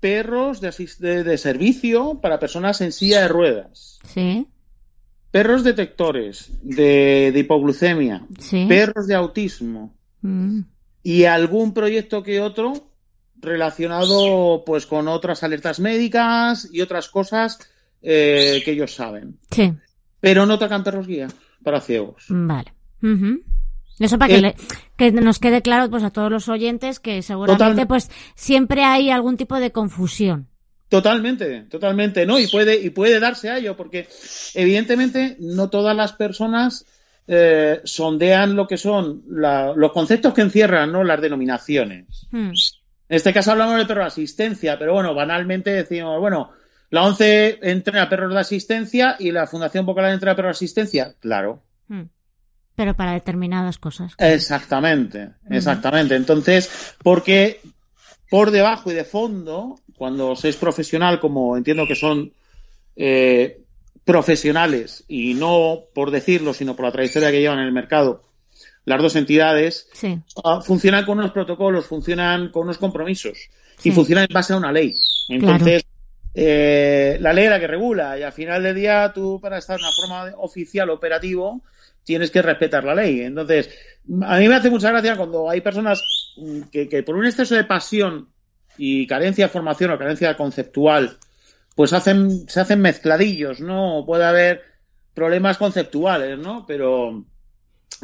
perros 0.00 0.60
de, 0.60 1.24
de, 1.24 1.38
servicio 1.38 2.20
para 2.20 2.38
personas 2.38 2.80
en 2.80 2.92
silla 2.92 3.22
de 3.22 3.28
ruedas. 3.28 3.98
Sí. 4.06 4.46
Perros 5.30 5.64
detectores 5.64 6.50
de, 6.62 7.32
hipoglucemia. 7.34 8.26
Perros 8.68 9.06
de 9.06 9.14
autismo. 9.14 9.94
Mm. 10.22 10.60
Y 11.02 11.24
algún 11.24 11.72
proyecto 11.74 12.22
que 12.22 12.40
otro 12.40 12.90
relacionado 13.38 14.64
pues 14.64 14.86
con 14.86 15.08
otras 15.08 15.42
alertas 15.42 15.78
médicas 15.78 16.68
y 16.72 16.80
otras 16.80 17.08
cosas 17.08 17.58
eh, 18.02 18.62
que 18.64 18.72
ellos 18.72 18.94
saben. 18.94 19.38
Sí. 19.50 19.72
Pero 20.20 20.46
no 20.46 20.58
tocan 20.58 20.82
perros 20.82 21.06
guía 21.06 21.28
para 21.62 21.80
ciegos. 21.80 22.24
Vale. 22.28 22.72
Ujú. 23.02 23.42
Eso 23.98 24.18
para 24.18 24.28
que, 24.28 24.34
El- 24.36 24.42
le- 24.42 24.54
que 24.96 25.10
nos 25.12 25.38
quede 25.38 25.62
claro 25.62 25.88
pues 25.90 26.02
a 26.04 26.10
todos 26.10 26.30
los 26.30 26.48
oyentes 26.48 27.00
que 27.00 27.22
seguramente 27.22 27.86
pues 27.86 28.10
siempre 28.34 28.84
hay 28.84 29.10
algún 29.10 29.36
tipo 29.36 29.58
de 29.58 29.72
confusión. 29.72 30.48
Totalmente, 30.88 31.62
totalmente, 31.62 32.26
¿no? 32.26 32.38
Y 32.38 32.46
puede, 32.46 32.76
y 32.80 32.90
puede 32.90 33.18
darse 33.18 33.50
a 33.50 33.58
ello, 33.58 33.76
porque 33.76 34.06
evidentemente 34.54 35.36
no 35.40 35.68
todas 35.70 35.96
las 35.96 36.12
personas 36.12 36.86
eh, 37.28 37.80
sondean 37.84 38.54
lo 38.54 38.68
que 38.68 38.76
son 38.76 39.24
la- 39.28 39.72
los 39.74 39.90
conceptos 39.92 40.32
que 40.32 40.42
encierran, 40.42 40.92
¿no? 40.92 41.02
Las 41.02 41.20
denominaciones. 41.20 42.28
Hmm. 42.30 42.50
En 43.08 43.16
este 43.16 43.32
caso 43.32 43.50
hablamos 43.52 43.78
de 43.78 43.86
perro 43.86 44.02
de 44.02 44.06
asistencia, 44.08 44.78
pero 44.78 44.92
bueno, 44.94 45.12
banalmente 45.14 45.70
decimos, 45.70 46.20
bueno, 46.20 46.50
la 46.90 47.02
ONCE 47.02 47.58
entrena 47.62 48.08
perros 48.08 48.32
de 48.32 48.38
asistencia 48.40 49.16
y 49.18 49.32
la 49.32 49.46
Fundación 49.48 49.86
Vocal 49.86 50.12
entrena 50.12 50.36
perros 50.36 50.50
de 50.50 50.64
asistencia. 50.64 51.14
Claro, 51.18 51.62
Hmm. 51.88 52.02
Pero 52.76 52.94
para 52.94 53.12
determinadas 53.12 53.78
cosas. 53.78 54.12
Exactamente, 54.18 55.30
exactamente. 55.50 56.14
Entonces, 56.14 56.94
porque 57.02 57.60
por 58.30 58.50
debajo 58.50 58.90
y 58.90 58.94
de 58.94 59.04
fondo, 59.04 59.80
cuando 59.96 60.36
se 60.36 60.50
es 60.50 60.56
profesional, 60.56 61.18
como 61.20 61.56
entiendo 61.56 61.86
que 61.86 61.94
son 61.96 62.32
eh, 62.96 63.60
profesionales, 64.04 65.04
y 65.08 65.34
no 65.34 65.80
por 65.94 66.10
decirlo, 66.10 66.54
sino 66.54 66.76
por 66.76 66.84
la 66.84 66.92
trayectoria 66.92 67.30
que 67.30 67.40
llevan 67.40 67.58
en 67.58 67.66
el 67.66 67.72
mercado, 67.72 68.22
las 68.84 69.02
dos 69.02 69.16
entidades, 69.16 69.88
Sí. 69.92 70.18
ah, 70.44 70.60
funcionan 70.60 71.04
con 71.04 71.18
unos 71.18 71.32
protocolos, 71.32 71.86
funcionan 71.86 72.50
con 72.50 72.62
unos 72.64 72.78
compromisos 72.78 73.36
Sí. 73.78 73.88
y 73.88 73.92
funcionan 73.92 74.26
en 74.28 74.34
base 74.34 74.52
a 74.52 74.56
una 74.56 74.70
ley. 74.72 74.94
Entonces, 75.28 75.84
eh, 76.34 77.16
la 77.20 77.32
ley 77.32 77.44
es 77.46 77.50
la 77.50 77.58
que 77.60 77.66
regula 77.66 78.18
y 78.18 78.22
al 78.22 78.32
final 78.32 78.62
del 78.62 78.74
día 78.76 79.10
tú 79.14 79.40
para 79.40 79.58
estar 79.58 79.78
en 79.78 79.84
una 79.84 79.92
forma 79.92 80.26
de- 80.26 80.34
oficial 80.38 80.90
operativo 80.90 81.62
tienes 82.06 82.30
que 82.30 82.40
respetar 82.40 82.84
la 82.84 82.94
ley. 82.94 83.20
Entonces, 83.20 83.68
a 84.22 84.38
mí 84.38 84.48
me 84.48 84.54
hace 84.54 84.70
mucha 84.70 84.90
gracia 84.90 85.16
cuando 85.16 85.50
hay 85.50 85.60
personas 85.60 86.02
que, 86.70 86.88
que 86.88 87.02
por 87.02 87.16
un 87.16 87.26
exceso 87.26 87.54
de 87.54 87.64
pasión 87.64 88.28
y 88.78 89.06
carencia 89.06 89.46
de 89.46 89.52
formación 89.52 89.90
o 89.90 89.98
carencia 89.98 90.36
conceptual, 90.36 91.18
pues 91.74 91.92
hacen, 91.92 92.48
se 92.48 92.60
hacen 92.60 92.80
mezcladillos, 92.80 93.60
¿no? 93.60 94.04
Puede 94.06 94.24
haber 94.24 94.62
problemas 95.14 95.58
conceptuales, 95.58 96.38
¿no? 96.38 96.64
Pero, 96.66 97.24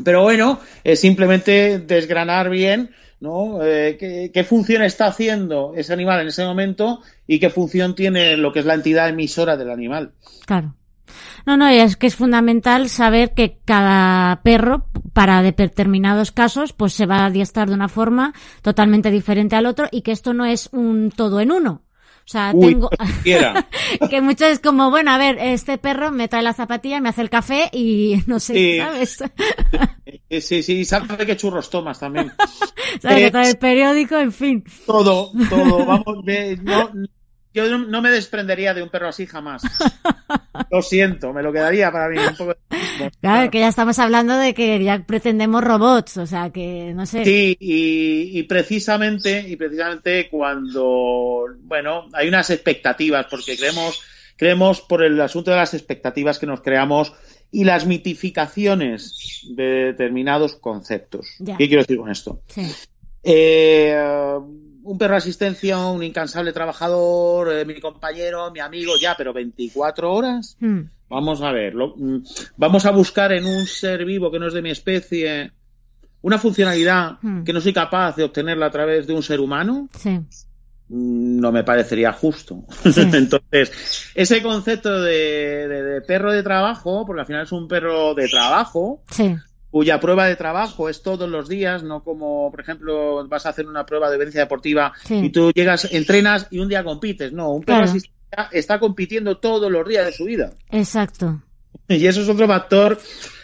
pero 0.05 0.23
bueno, 0.23 0.59
es 0.83 0.99
simplemente 0.99 1.79
desgranar 1.79 2.51
bien, 2.51 2.91
¿no? 3.21 3.65
Eh, 3.65 3.97
qué, 4.01 4.33
qué 4.35 4.43
función 4.43 4.83
está 4.83 5.07
haciendo 5.07 5.75
ese 5.77 5.93
animal 5.93 6.23
en 6.23 6.29
ese 6.29 6.45
momento 6.45 7.03
y 7.29 7.39
qué 7.39 7.51
función 7.51 7.95
tiene 7.95 8.37
lo 8.37 8.53
que 8.53 8.59
es 8.59 8.67
la 8.67 8.75
entidad 8.75 9.09
emisora 9.09 9.57
del 9.57 9.71
animal. 9.71 10.13
Claro. 10.45 10.75
No, 11.47 11.57
no, 11.57 11.69
es 11.69 11.97
que 11.97 12.07
es 12.07 12.17
fundamental 12.17 12.89
saber 12.89 13.35
que 13.35 13.59
cada 13.65 14.43
perro, 14.43 14.87
para 15.13 15.43
determinados 15.43 16.33
casos, 16.33 16.73
pues 16.73 16.93
se 16.93 17.07
va 17.07 17.19
a 17.19 17.27
adiestrar 17.27 17.69
de 17.69 17.75
una 17.75 17.89
forma 17.89 18.33
totalmente 18.63 19.11
diferente 19.11 19.57
al 19.57 19.67
otro 19.67 19.89
y 19.91 20.03
que 20.03 20.13
esto 20.13 20.33
no 20.35 20.45
es 20.45 20.69
un 20.73 21.11
todo 21.11 21.41
en 21.41 21.51
uno. 21.53 21.83
O 22.25 22.29
sea, 22.33 22.53
Uy, 22.55 22.75
tengo, 22.75 22.89
que 24.11 24.21
mucho 24.21 24.47
es 24.47 24.61
como, 24.61 24.91
bueno, 24.91 25.11
a 25.11 25.19
ver, 25.19 25.39
este 25.41 25.77
perro 25.79 26.13
me 26.13 26.29
trae 26.29 26.43
la 26.43 26.53
zapatilla, 26.55 27.01
me 27.01 27.09
hace 27.09 27.23
el 27.23 27.31
café 27.31 27.69
y 27.73 28.23
no 28.27 28.39
sé, 28.39 28.55
Sí. 28.55 28.79
¿sabes? 28.79 29.25
Sí, 30.41 30.63
sí, 30.63 30.73
y 30.79 30.85
sabe 30.85 31.27
qué 31.27 31.37
churros 31.37 31.69
tomas 31.69 31.99
también. 31.99 32.33
¿Sabes? 33.01 33.19
Eh, 33.19 33.25
Que 33.25 33.31
trae 33.31 33.51
el 33.51 33.59
periódico, 33.59 34.17
en 34.19 34.33
fin. 34.33 34.65
Todo, 34.87 35.33
todo, 35.51 35.85
vamos, 35.85 36.25
no, 36.63 36.91
yo 37.55 37.79
no, 37.79 38.03
me 38.03 38.11
desprendería 38.11 38.75
de 38.75 38.83
un 38.83 38.89
perro 38.89 39.09
así 39.09 39.27
jamás. 39.27 39.63
Lo 40.71 40.83
siento, 40.83 41.33
me 41.33 41.43
lo 41.43 41.53
quedaría 41.53 41.91
para 41.91 42.09
mí 42.09 42.19
un 42.19 42.37
poco. 42.37 42.55
Claro, 43.21 43.51
que 43.51 43.61
ya 43.61 43.69
estamos 43.69 43.99
hablando 43.99 44.37
de 44.37 44.55
que 44.55 44.83
ya 44.83 45.05
pretendemos 45.05 45.65
robots, 45.65 46.19
o 46.19 46.27
sea, 46.27 46.51
que 46.51 46.93
no 46.95 47.05
sé. 47.05 47.25
Sí, 47.25 47.57
y, 47.59 48.39
y 48.39 48.43
precisamente, 48.45 49.45
y 49.49 49.57
precisamente 49.57 50.29
cuando, 50.29 51.47
bueno, 51.63 52.09
hay 52.13 52.29
unas 52.29 52.51
expectativas, 52.51 53.27
porque 53.29 53.57
creemos, 53.57 54.03
creemos 54.37 54.81
por 54.83 55.03
el 55.03 55.21
asunto 55.21 55.51
de 55.51 55.57
las 55.57 55.75
expectativas 55.75 56.39
que 56.39 56.47
nos 56.47 56.61
creamos 56.61 57.13
y 57.51 57.65
las 57.65 57.87
mitificaciones 57.87 59.47
de 59.51 59.65
determinados 59.93 60.57
conceptos. 60.57 61.35
Ya. 61.39 61.57
¿Qué 61.57 61.67
quiero 61.67 61.83
decir 61.83 61.99
con 61.99 62.11
esto? 62.11 62.43
Sí. 62.49 62.71
Eh, 63.23 63.97
un 64.85 64.99
perro 64.99 65.13
de 65.15 65.19
asistencia, 65.19 65.79
un 65.79 66.03
incansable 66.03 66.53
trabajador, 66.53 67.53
eh, 67.53 67.65
mi 67.65 67.81
compañero, 67.81 68.51
mi 68.51 68.61
amigo, 68.61 68.95
ya, 69.01 69.15
pero 69.17 69.33
24 69.33 70.13
horas. 70.13 70.57
Hmm. 70.61 70.81
Vamos 71.09 71.43
a 71.43 71.53
ver, 71.53 71.75
lo- 71.75 71.95
mm, 71.97 72.23
vamos 72.57 72.87
a 72.87 72.91
buscar 72.91 73.33
en 73.33 73.45
un 73.47 73.67
ser 73.67 74.05
vivo 74.05 74.31
que 74.31 74.39
no 74.39 74.47
es 74.49 74.55
de 74.55 74.63
mi 74.63 74.71
especie 74.71 75.53
una 76.23 76.39
funcionalidad 76.39 77.19
Hmm. 77.21 77.43
que 77.45 77.53
no 77.53 77.61
soy 77.61 77.73
capaz 77.73 78.17
de 78.17 78.25
obtenerla 78.25 78.67
a 78.67 78.71
través 78.71 79.07
de 79.07 79.13
un 79.13 79.23
ser 79.23 79.41
humano. 79.41 79.89
Sí. 79.99 80.21
Mm, 80.89 81.41
No 81.41 81.51
me 81.53 81.65
parecería 81.65 82.13
justo. 82.13 82.65
Sí. 82.85 83.01
Entonces, 83.13 84.11
ese 84.15 84.43
concepto 84.43 85.01
de, 85.03 85.67
de- 85.69 85.83
de 85.83 86.01
perro 86.03 86.33
de 86.33 86.43
trabajo, 86.43 87.05
porque 87.07 87.21
al 87.21 87.27
final 87.27 87.43
es 87.43 87.53
un 87.53 87.67
perro 87.69 88.15
de 88.15 88.29
trabajo, 88.29 89.03
Sí. 89.11 89.35
Cuya 89.73 89.99
prueba 89.99 90.27
de 90.27 90.37
trabajo 90.37 90.89
es 90.89 91.03
todos 91.03 91.29
los 91.29 91.49
días, 91.49 91.83
no 91.83 92.05
como, 92.05 92.49
por 92.53 92.61
ejemplo, 92.61 93.27
vas 93.27 93.47
a 93.47 93.49
hacer 93.49 93.67
una 93.67 93.85
prueba 93.87 94.09
de 94.11 94.19
vencia 94.19 94.43
deportiva 94.43 94.93
Sí. 95.05 95.17
y 95.17 95.31
tú 95.31 95.51
llegas, 95.53 95.89
entrenas 95.93 96.47
y 96.53 96.61
un 96.61 96.69
día 96.69 96.85
compites. 96.85 97.33
No, 97.33 97.51
un 97.51 97.63
perro 97.65 97.87
Claro. 98.31 98.49
está 98.53 98.79
compitiendo 98.79 99.39
todos 99.39 99.73
los 99.73 99.89
días 99.89 100.07
de 100.07 100.13
su 100.13 100.27
vida. 100.27 100.53
Exacto. 100.71 101.43
Y 101.89 102.07
eso 102.07 102.21
es 102.23 102.29
otro 102.29 102.47
factor 102.47 103.01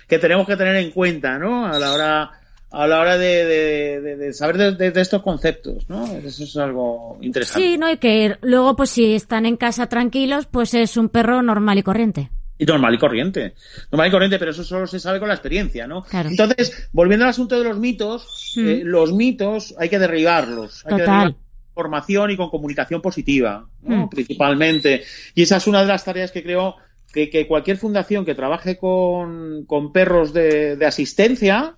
que 0.06 0.18
tenemos 0.18 0.46
que 0.46 0.56
tener 0.56 0.76
en 0.76 0.90
cuenta, 0.92 1.38
¿no? 1.38 1.66
A 1.66 1.78
la 1.78 1.92
hora, 1.92 2.30
a 2.70 2.86
la 2.86 3.00
hora 3.00 3.16
de, 3.18 3.44
de- 3.46 4.00
de- 4.02 4.16
de 4.16 4.32
saber 4.34 4.76
de 4.76 5.00
estos 5.00 5.22
conceptos, 5.22 5.88
¿no? 5.88 6.04
Eso 6.06 6.44
es 6.44 6.56
algo 6.58 7.18
interesante. 7.22 7.66
Sí, 7.68 7.78
¿no? 7.78 7.90
Y 7.90 7.96
que 7.96 8.36
luego, 8.42 8.76
pues 8.76 8.90
si 8.90 9.14
están 9.14 9.46
en 9.46 9.56
casa 9.56 9.86
tranquilos, 9.88 10.46
pues 10.46 10.74
es 10.74 10.96
un 10.98 11.08
perro 11.08 11.42
normal 11.42 11.78
y 11.78 11.82
corriente. 11.82 12.30
Y 12.58 12.64
normal 12.64 12.94
y 12.94 12.98
corriente. 12.98 13.54
Normal 13.92 14.08
y 14.08 14.10
corriente, 14.10 14.38
pero 14.38 14.50
eso 14.50 14.64
solo 14.64 14.86
se 14.86 14.98
sabe 14.98 15.20
con 15.20 15.28
la 15.28 15.34
experiencia, 15.34 15.86
¿no? 15.86 16.02
Claro. 16.02 16.28
Entonces, 16.28 16.88
volviendo 16.92 17.24
al 17.24 17.30
asunto 17.30 17.56
de 17.58 17.64
los 17.64 17.78
mitos, 17.78 18.54
Mm. 18.56 18.68
eh, 18.68 18.80
los 18.84 19.12
mitos 19.12 19.74
hay 19.78 19.88
que 19.88 19.98
derribarlos. 19.98 20.84
Hay 20.86 20.96
que 20.96 21.02
Total. 21.02 21.18
derribar 21.20 21.32
con 21.32 21.74
formación 21.74 22.30
y 22.32 22.36
con 22.36 22.50
comunicación 22.50 23.00
positiva, 23.00 23.68
¿no? 23.82 24.06
Mm. 24.06 24.08
Principalmente. 24.08 25.04
Y 25.34 25.42
esa 25.42 25.58
es 25.58 25.66
una 25.68 25.82
de 25.82 25.86
las 25.86 26.04
tareas 26.04 26.32
que 26.32 26.42
creo 26.42 26.74
que, 27.12 27.30
que 27.30 27.46
cualquier 27.46 27.76
fundación 27.76 28.24
que 28.24 28.34
trabaje 28.34 28.76
con, 28.76 29.64
con 29.66 29.92
perros 29.92 30.32
de, 30.32 30.76
de 30.76 30.86
asistencia 30.86 31.76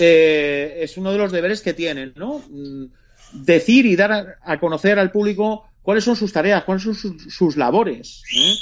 eh, 0.00 0.78
es 0.80 0.96
uno 0.96 1.12
de 1.12 1.18
los 1.18 1.32
deberes 1.32 1.60
que 1.60 1.74
tienen, 1.74 2.12
¿no? 2.16 2.40
Mm, 2.48 2.84
Decir 3.32 3.84
y 3.86 3.96
dar 3.96 4.12
a, 4.12 4.26
a 4.44 4.60
conocer 4.60 4.96
al 5.00 5.10
público 5.10 5.64
cuáles 5.82 6.04
son 6.04 6.14
sus 6.14 6.32
tareas, 6.32 6.62
cuáles 6.62 6.84
son 6.84 6.94
sus, 6.94 7.34
sus 7.34 7.56
labores. 7.56 8.22
¿eh? 8.36 8.54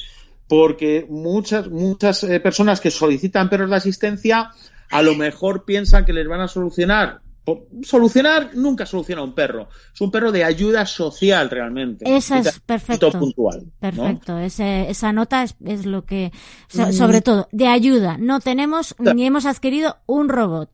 Porque 0.52 1.06
muchas, 1.08 1.70
muchas 1.70 2.24
eh, 2.24 2.38
personas 2.38 2.78
que 2.78 2.90
solicitan 2.90 3.48
perros 3.48 3.70
de 3.70 3.76
asistencia 3.76 4.50
a 4.90 5.00
lo 5.00 5.14
mejor 5.14 5.64
piensan 5.64 6.04
que 6.04 6.12
les 6.12 6.28
van 6.28 6.42
a 6.42 6.46
solucionar. 6.48 7.22
Solucionar 7.82 8.50
nunca 8.54 8.84
soluciona 8.84 9.22
un 9.22 9.34
perro. 9.34 9.70
Es 9.94 10.00
un 10.02 10.10
perro 10.10 10.30
de 10.30 10.44
ayuda 10.44 10.84
social 10.84 11.48
realmente. 11.48 12.04
Esa 12.06 12.38
es 12.40 12.60
perfecto. 12.60 13.10
puntual. 13.12 13.62
¿no? 13.64 13.72
Perfecto, 13.80 14.38
Ese- 14.38 14.90
esa 14.90 15.10
nota 15.14 15.42
es, 15.42 15.56
es 15.64 15.86
lo 15.86 16.04
que, 16.04 16.32
Mm. 16.74 16.92
sobre 16.92 17.22
todo, 17.22 17.48
de 17.50 17.68
ayuda. 17.68 18.18
No 18.18 18.40
tenemos 18.40 18.94
ni 18.98 19.24
hemos 19.24 19.46
adquirido 19.46 19.96
un 20.04 20.28
robot. 20.28 20.68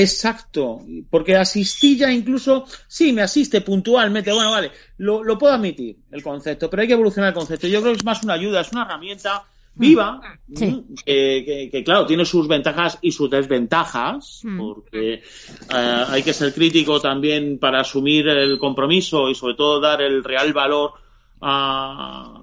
Exacto, 0.00 0.80
porque 1.10 1.36
asistilla 1.36 2.12
incluso, 2.12 2.64
sí, 2.88 3.12
me 3.12 3.22
asiste 3.22 3.60
puntualmente, 3.60 4.32
bueno, 4.32 4.50
vale, 4.50 4.70
lo, 4.98 5.22
lo 5.24 5.36
puedo 5.38 5.52
admitir, 5.54 5.96
el 6.10 6.22
concepto, 6.22 6.68
pero 6.70 6.82
hay 6.82 6.88
que 6.88 6.94
evolucionar 6.94 7.28
el 7.28 7.34
concepto. 7.34 7.66
Yo 7.66 7.80
creo 7.80 7.92
que 7.92 7.98
es 7.98 8.04
más 8.04 8.22
una 8.22 8.34
ayuda, 8.34 8.60
es 8.60 8.72
una 8.72 8.82
herramienta 8.84 9.44
viva, 9.76 10.20
Sí. 10.54 10.64
¿m? 10.66 10.82
que, 11.04 11.42
que- 11.44 11.68
que, 11.72 11.82
claro, 11.84 12.06
tiene 12.06 12.24
sus 12.24 12.46
ventajas 12.46 12.96
y 13.02 13.10
sus 13.10 13.28
desventajas, 13.28 14.40
Mm. 14.44 14.58
porque 14.58 15.14
eh, 15.14 16.04
hay 16.08 16.22
que 16.22 16.32
ser 16.32 16.54
crítico 16.54 17.00
también 17.00 17.58
para 17.58 17.80
asumir 17.80 18.28
el 18.28 18.58
compromiso 18.60 19.28
y 19.28 19.34
sobre 19.34 19.54
todo 19.54 19.80
dar 19.80 20.00
el 20.00 20.22
real 20.22 20.52
valor 20.52 20.92
a, 21.40 22.40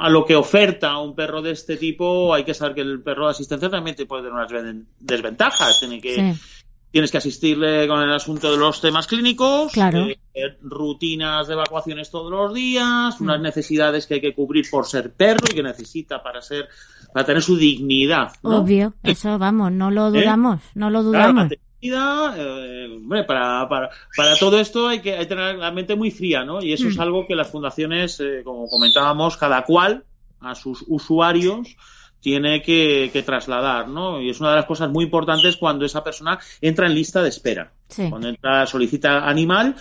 a 0.00 0.08
lo 0.08 0.24
que 0.24 0.36
oferta 0.36 0.96
un 0.98 1.14
perro 1.14 1.42
de 1.42 1.50
este 1.52 1.76
tipo. 1.76 2.32
Hay 2.32 2.44
que 2.44 2.54
saber 2.54 2.74
que 2.76 2.80
el 2.82 3.02
perro 3.02 3.24
de 3.26 3.32
asistencia 3.32 3.68
también 3.68 3.96
te 3.96 4.06
puede 4.06 4.22
tener 4.22 4.34
unas 4.34 4.52
ven- 4.52 4.86
desventajas, 5.00 5.78
tiene 5.80 6.00
que 6.00 6.14
Sí. 6.14 6.40
Tienes 6.94 7.10
que 7.10 7.18
asistirle 7.18 7.88
con 7.88 8.00
el 8.00 8.12
asunto 8.12 8.52
de 8.52 8.56
los 8.56 8.80
temas 8.80 9.08
clínicos, 9.08 9.72
Claro. 9.72 10.06
eh, 10.32 10.56
rutinas 10.62 11.48
de 11.48 11.54
evacuaciones 11.54 12.08
todos 12.08 12.30
los 12.30 12.54
días, 12.54 13.20
unas 13.20 13.40
Mm. 13.40 13.42
necesidades 13.42 14.06
que 14.06 14.14
hay 14.14 14.20
que 14.20 14.32
cubrir 14.32 14.70
por 14.70 14.86
ser 14.86 15.12
perro 15.12 15.44
y 15.50 15.54
que 15.56 15.62
necesita 15.64 16.22
para 16.22 16.40
ser 16.40 16.68
para 17.12 17.26
tener 17.26 17.42
su 17.42 17.56
dignidad. 17.56 18.30
¿no? 18.44 18.58
Obvio, 18.58 18.94
eso 19.02 19.38
vamos, 19.40 19.72
no 19.72 19.90
lo 19.90 20.06
¿Eh? 20.06 20.20
dudamos, 20.22 20.60
no 20.76 20.88
lo 20.88 21.02
dudamos. 21.02 21.50
eh, 21.82 22.88
hombre, 22.96 23.24
para, 23.24 23.68
para, 23.68 23.90
para 24.16 24.36
todo 24.38 24.60
esto 24.60 24.86
hay 24.86 25.00
que, 25.00 25.14
hay 25.14 25.20
que 25.26 25.26
tener 25.34 25.56
la 25.56 25.72
mente 25.72 25.96
muy 25.96 26.12
fría, 26.12 26.44
¿no? 26.44 26.62
Y 26.62 26.72
eso 26.72 26.86
es 26.88 26.96
Mm. 26.96 27.00
algo 27.00 27.26
que 27.26 27.34
las 27.34 27.50
fundaciones, 27.50 28.20
eh, 28.20 28.42
como 28.44 28.68
comentábamos, 28.68 29.36
cada 29.36 29.64
cual 29.64 30.04
a 30.40 30.54
sus 30.54 30.84
usuarios 30.86 31.76
tiene 32.24 32.62
que, 32.62 33.22
trasladar, 33.22 33.86
¿no? 33.86 34.18
Y 34.18 34.30
es 34.30 34.40
una 34.40 34.48
de 34.48 34.56
las 34.56 34.64
cosas 34.64 34.90
muy 34.90 35.04
importantes 35.04 35.58
cuando 35.58 35.84
esa 35.84 36.02
persona 36.02 36.38
entra 36.62 36.86
en 36.86 36.94
lista 36.94 37.22
de 37.22 37.28
espera. 37.28 37.70
Cuando 38.08 38.28
entra, 38.28 38.64
solicita 38.64 39.28
animal, 39.28 39.76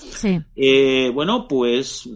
eh, 0.53 1.09
bueno, 1.13 1.47
pues 1.47 2.09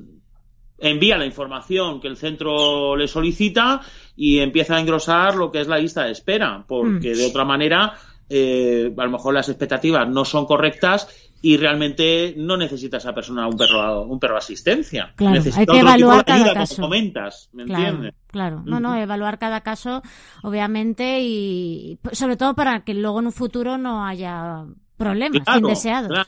envía 0.80 1.18
la 1.18 1.26
información 1.26 2.02
que 2.02 2.10
el 2.10 2.18
centro 2.18 2.98
le 2.98 3.08
solicita 3.08 3.80
y 4.18 4.40
empieza 4.40 4.76
a 4.76 4.82
engrosar 4.82 5.36
lo 5.36 5.50
que 5.50 5.62
es 5.62 5.68
la 5.70 5.78
lista 5.78 6.04
de 6.04 6.12
espera, 6.12 6.66
porque 6.68 7.12
mm. 7.12 7.18
de 7.18 7.26
otra 7.26 7.46
manera 7.46 7.94
eh, 8.30 8.94
a 8.98 9.06
lo 9.06 9.12
mejor 9.12 9.34
las 9.34 9.48
expectativas 9.48 10.10
no 10.10 10.26
son 10.26 10.46
correctas 10.46 11.08
y 11.42 11.58
realmente 11.58 12.34
no 12.38 12.58
necesita 12.58 12.98
esa 12.98 13.14
persona 13.14 13.48
un 13.48 13.58
perro 13.58 14.04
un 14.04 14.20
perro 14.20 14.38
asistencia. 14.38 15.14
Claro, 15.16 15.42
hay 15.56 15.66
que 15.66 15.80
evaluar 15.80 16.26
cada 16.26 16.54
caso. 16.54 16.82
comentas, 16.82 17.50
¿me 17.54 17.66
claro, 17.66 17.84
entiendes? 17.84 18.16
Claro, 18.28 18.64
no, 18.66 18.80
no, 18.80 18.96
evaluar 18.96 19.40
cada 19.40 19.62
caso, 19.62 20.02
obviamente, 20.44 21.22
y 21.22 22.00
sobre 22.12 22.38
todo 22.38 22.56
para 22.56 22.84
que 22.84 22.94
luego 22.94 23.20
en 23.20 23.28
un 23.28 23.34
futuro 23.34 23.78
no 23.78 24.06
haya 24.06 24.66
problemas 24.98 25.42
indeseados. 25.56 26.28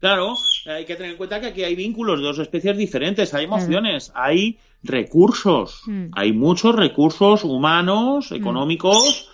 Claro, 0.00 0.36
hay 0.66 0.84
que 0.84 0.96
tener 0.96 1.12
en 1.12 1.16
cuenta 1.16 1.40
que 1.40 1.46
aquí 1.46 1.64
hay 1.64 1.74
vínculos 1.74 2.18
de 2.18 2.26
dos 2.26 2.38
especies 2.38 2.76
diferentes, 2.76 3.32
hay 3.32 3.46
emociones, 3.46 4.12
hay 4.14 4.58
recursos, 4.82 5.80
mm. 5.86 6.08
hay 6.12 6.34
muchos 6.34 6.74
recursos 6.74 7.42
humanos, 7.42 8.30
mm. 8.30 8.34
económicos, 8.34 9.30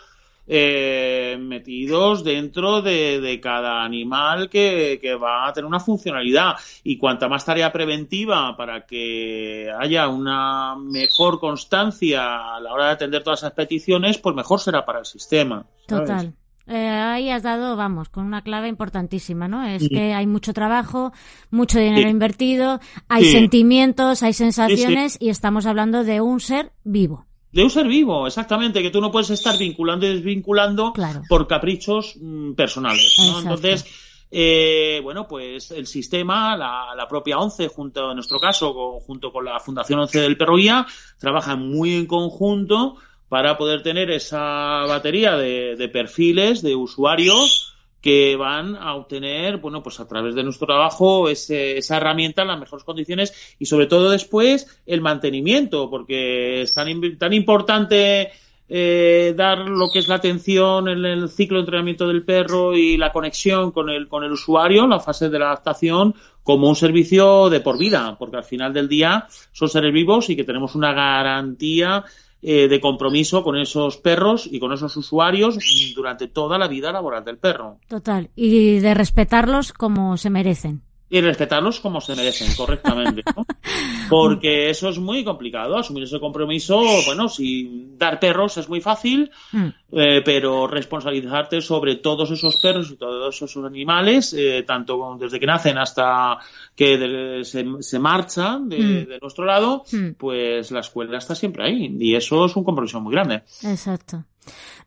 eh, 0.53 1.37
metidos 1.39 2.25
dentro 2.25 2.83
de, 2.83 3.39
cada 3.41 3.85
animal 3.85 4.51
que, 4.51 4.99
va 5.15 5.47
a 5.47 5.53
tener 5.53 5.65
una 5.65 5.79
funcionalidad. 5.79 6.57
Y 6.83 6.99
cuanta 6.99 7.29
más 7.29 7.45
tarea 7.45 7.71
preventiva 7.71 8.57
para 8.57 8.85
que 8.85 9.69
haya 9.79 10.09
una 10.09 10.75
mejor 10.75 11.39
constancia 11.39 12.57
a 12.57 12.61
la 12.61 12.73
hora 12.73 12.87
de 12.87 12.93
atender 12.93 13.23
todas 13.23 13.41
esas 13.41 13.53
peticiones, 13.53 14.19
pues 14.19 14.35
mejor 14.35 14.59
será 14.59 14.85
para 14.85 14.99
el 14.99 15.07
sistema. 15.07 15.65
Total. 15.87 16.35
Eh, 16.67 16.89
ahí 16.89 17.31
has 17.31 17.45
dado, 17.45 17.77
vamos, 17.77 18.09
con 18.09 18.27
una 18.27 18.43
clave 18.43 18.67
importantísima, 18.67 19.47
¿no? 19.47 19.65
Es 19.65 19.89
que 19.89 20.15
hay 20.15 20.27
mucho 20.27 20.53
trabajo, 20.53 21.13
mucho 21.51 21.79
dinero 21.79 22.09
invertido, 22.09 22.81
hay 23.09 23.25
sentimientos, 23.25 24.25
hay 24.25 24.33
sensaciones 24.33 25.17
y 25.21 25.29
estamos 25.29 25.67
hablando 25.67 26.03
de 26.03 26.21
un 26.21 26.41
ser 26.41 26.73
vivo. 26.83 27.27
De 27.53 27.65
un 27.65 27.71
ser 27.71 27.89
vivo, 27.89 28.27
exactamente, 28.27 28.83
que 28.83 28.91
tú 28.91 29.01
no 29.01 29.11
puedes 29.11 29.31
estar 29.31 29.59
vinculando 29.59 30.07
y 30.07 30.11
desvinculando 30.11 30.93
por 31.29 31.49
caprichos 31.49 32.15
mm, 32.21 32.53
personales. 32.53 33.17
Entonces, 33.19 33.85
eh, 34.31 35.01
bueno, 35.03 35.27
pues 35.27 35.73
el 35.73 35.87
sistema, 35.87 36.57
la, 36.57 37.07
propia 37.09 37.39
ONCE, 37.39 37.67
junto 37.69 38.11
en 38.11 38.17
nuestro 38.17 38.39
caso, 38.39 39.01
junto 39.01 39.33
con 39.33 39.45
la 39.45 39.59
Fundación 39.59 39.99
ONCE 39.99 40.21
del 40.21 40.37
Perro 40.37 40.57
Guía, 40.57 40.87
trabajan 41.19 41.69
muy 41.69 41.95
en 41.95 42.07
conjunto 42.07 42.97
para 43.29 43.59
poder 43.59 43.83
tener 43.83 44.11
esa 44.11 44.85
batería 44.87 45.37
de, 45.37 45.75
de 45.77 45.89
perfiles 45.89 46.63
de 46.63 46.77
usuarios 46.77 47.70
que 48.01 48.37
van 48.37 48.77
a 48.77 48.95
obtener, 48.95 49.59
bueno, 49.59 49.83
pues 49.83 50.01
a 50.01 50.09
través 50.09 50.35
de 50.35 50.43
nuestro 50.43 50.67
trabajo 50.67 51.29
esa 51.29 51.97
herramienta 51.97 52.43
en 52.43 52.49
las 52.49 52.59
mejores 52.59 52.85
condiciones 52.85 53.57
y 53.59 53.67
sobre 53.67 53.87
todo 53.87 54.11
después 54.11 54.81
el 54.87 55.01
mantenimiento, 55.01 55.91
porque 55.91 56.63
es 56.63 56.73
tan, 56.73 57.19
tan 57.19 57.33
importante 57.33 58.31
eh, 58.73 59.35
dar 59.37 59.59
lo 59.59 59.91
que 59.93 59.99
es 59.99 60.07
la 60.07 60.15
atención 60.15 60.89
en 60.89 61.05
el 61.05 61.29
ciclo 61.29 61.57
de 61.57 61.63
entrenamiento 61.63 62.07
del 62.07 62.25
perro 62.25 62.77
y 62.77 62.97
la 62.97 63.13
conexión 63.13 63.73
con 63.73 63.91
el, 63.91 64.07
con 64.07 64.23
el 64.23 64.31
usuario, 64.31 64.87
la 64.87 65.01
fase 65.01 65.29
de 65.29 65.41
la 65.41 65.47
adaptación, 65.47 66.15
como 66.45 66.69
un 66.69 66.77
servicio 66.77 67.51
de 67.51 67.61
por 67.61 67.79
vida, 67.79 68.17
porque 68.17 68.37
al 68.37 68.45
final 68.45 68.73
del 68.73 68.89
día 68.89 69.27
son 69.53 69.69
seres 69.69 69.93
vivos 69.93 70.31
y 70.31 70.37
que 70.37 70.45
tenemos 70.45 70.77
una 70.77 70.93
garantía 70.93 72.05
eh, 72.43 72.69
de 72.69 72.81
compromiso 72.81 73.43
con 73.43 73.59
esos 73.59 73.97
perros 73.99 74.49
y 74.51 74.61
con 74.61 74.73
esos 74.73 74.97
usuarios 74.97 75.59
durante 75.95 76.27
toda 76.27 76.59
la 76.59 76.69
vida 76.69 76.93
laboral 76.93 77.25
del 77.25 77.39
perro. 77.39 77.79
Total. 77.89 78.31
Y 78.35 78.79
de 78.79 78.95
respetarlos 78.95 79.73
como 79.73 80.17
se 80.17 80.31
merecen 80.31 80.83
y 81.11 81.21
respetarlos 81.21 81.81
como 81.81 82.01
se 82.01 82.15
merecen, 82.15 82.55
correctamente. 82.55 83.23
¿no? 83.37 83.45
Porque 84.09 84.71
eso 84.71 84.89
es 84.89 84.99
muy 84.99 85.25
complicado, 85.25 85.77
asumir 85.77 86.05
ese 86.05 86.21
compromiso. 86.21 86.81
Bueno, 87.05 87.29
si 87.29 87.89
dar 87.97 88.21
perros 88.21 88.57
es 88.59 88.69
muy 88.69 88.81
fácil, 88.81 89.31
mm. 89.53 89.67
eh, 89.93 90.23
pero 90.25 90.69
responsabilizarte 90.69 91.61
sobre 91.61 91.97
todos 91.97 92.31
esos 92.31 92.61
perros 92.61 92.93
y 92.93 92.97
todos 92.97 93.43
esos 93.43 93.65
animales, 93.65 94.33
eh, 94.39 94.63
tanto 94.65 95.17
desde 95.19 95.41
que 95.41 95.47
nacen 95.47 95.79
hasta 95.79 96.39
que 96.77 97.43
se, 97.45 97.67
se, 97.81 97.99
marchan 97.99 98.69
de, 98.69 98.79
mm. 98.79 99.09
de 99.09 99.19
nuestro 99.21 99.45
lado, 99.45 99.85
mm. 99.91 100.11
pues 100.17 100.71
la 100.71 100.81
escuela 100.81 101.19
está 101.19 101.35
siempre 101.35 101.67
ahí. 101.67 101.97
Y 101.99 102.15
eso 102.15 102.47
es 102.47 102.55
un 102.55 102.63
compromiso 102.63 103.01
muy 103.01 103.13
grande. 103.13 103.43
Exacto. 103.65 104.25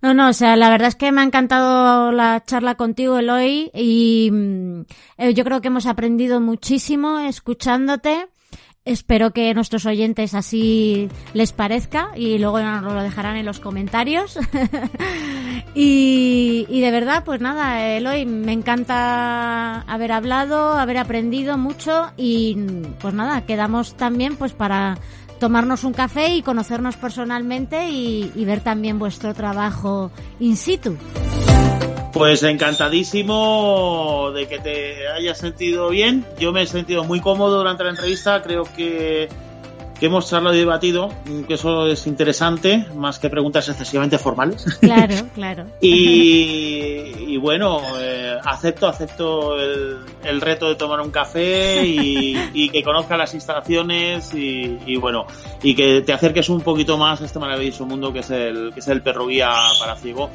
No, 0.01 0.13
no, 0.13 0.29
o 0.29 0.33
sea, 0.33 0.57
la 0.57 0.69
verdad 0.69 0.89
es 0.89 0.95
que 0.95 1.11
me 1.11 1.21
ha 1.21 1.23
encantado 1.23 2.11
la 2.11 2.43
charla 2.43 2.75
contigo, 2.75 3.19
Eloy, 3.19 3.71
y 3.73 4.29
mm, 4.31 4.81
eh, 5.17 5.33
yo 5.33 5.45
creo 5.45 5.61
que 5.61 5.69
hemos 5.69 5.85
aprendido 5.85 6.41
muchísimo 6.41 7.19
escuchándote. 7.19 8.27
Espero 8.85 9.31
que 9.31 9.53
nuestros 9.53 9.85
oyentes 9.85 10.33
así 10.33 11.07
les 11.33 11.53
parezca 11.53 12.11
y 12.17 12.37
luego 12.37 12.59
nos 12.59 12.93
lo 12.93 13.01
dejarán 13.01 13.37
en 13.37 13.45
los 13.45 13.61
comentarios. 13.61 14.37
y, 15.73 16.65
y 16.67 16.81
de 16.81 16.91
verdad, 16.91 17.23
pues 17.23 17.39
nada, 17.39 17.95
Eloy, 17.95 18.25
me 18.25 18.51
encanta 18.51 19.83
haber 19.83 20.11
hablado, 20.11 20.73
haber 20.73 20.97
aprendido 20.97 21.57
mucho 21.57 22.11
y 22.17 22.57
pues 22.99 23.13
nada, 23.13 23.45
quedamos 23.45 23.95
también 23.95 24.35
pues 24.35 24.51
para 24.51 24.97
tomarnos 25.43 25.83
un 25.83 25.91
café 25.91 26.35
y 26.35 26.41
conocernos 26.41 26.95
personalmente 26.95 27.89
y, 27.89 28.45
ver 28.45 28.61
también 28.61 28.97
vuestro 28.97 29.33
trabajo 29.33 30.09
in 30.39 30.55
situ. 30.55 30.95
Pues 32.13 32.43
encantadísimo 32.43 34.31
de 34.33 34.47
que 34.47 34.59
te 34.59 35.05
hayas 35.09 35.39
sentido 35.39 35.89
bien. 35.89 36.25
Yo 36.39 36.53
me 36.53 36.61
he 36.61 36.65
sentido 36.65 37.03
muy 37.03 37.19
cómodo 37.19 37.57
durante 37.57 37.83
la 37.83 37.89
entrevista. 37.89 38.41
Creo 38.41 38.63
que 38.63 39.27
que 40.03 40.07
hemos 40.07 40.29
charlado 40.29 40.53
y 40.53 40.59
debatido, 40.59 41.07
que 41.47 41.53
eso 41.53 41.87
es 41.87 42.07
interesante, 42.07 42.87
más 42.93 43.19
que 43.19 43.29
preguntas 43.29 43.69
excesivamente 43.69 44.17
formales. 44.17 44.65
Claro, 44.81 45.15
claro. 45.33 45.65
y, 45.79 47.37
bueno, 47.37 47.79
eh, 48.01 48.37
acepto, 48.43 48.85
acepto 48.85 49.57
el, 49.57 50.41
reto 50.41 50.67
de 50.67 50.75
tomar 50.75 50.99
un 50.99 51.09
café 51.09 51.85
y, 51.85 52.69
que 52.73 52.83
conozca 52.83 53.15
las 53.15 53.33
instalaciones 53.33 54.33
y, 54.33 54.97
bueno, 54.97 55.25
y 55.61 55.73
que 55.73 56.01
te 56.01 56.11
acerques 56.11 56.49
un 56.49 56.59
poquito 56.59 56.97
más 56.97 57.21
a 57.21 57.25
este 57.25 57.39
maravilloso 57.39 57.85
mundo 57.85 58.11
que 58.11 58.19
es 58.19 58.29
el, 58.29 58.73
que 58.73 58.81
es 58.81 58.87
el 58.89 59.01
perro 59.01 59.27
guía 59.27 59.53
para 59.79 59.95
ciego. 59.95 60.29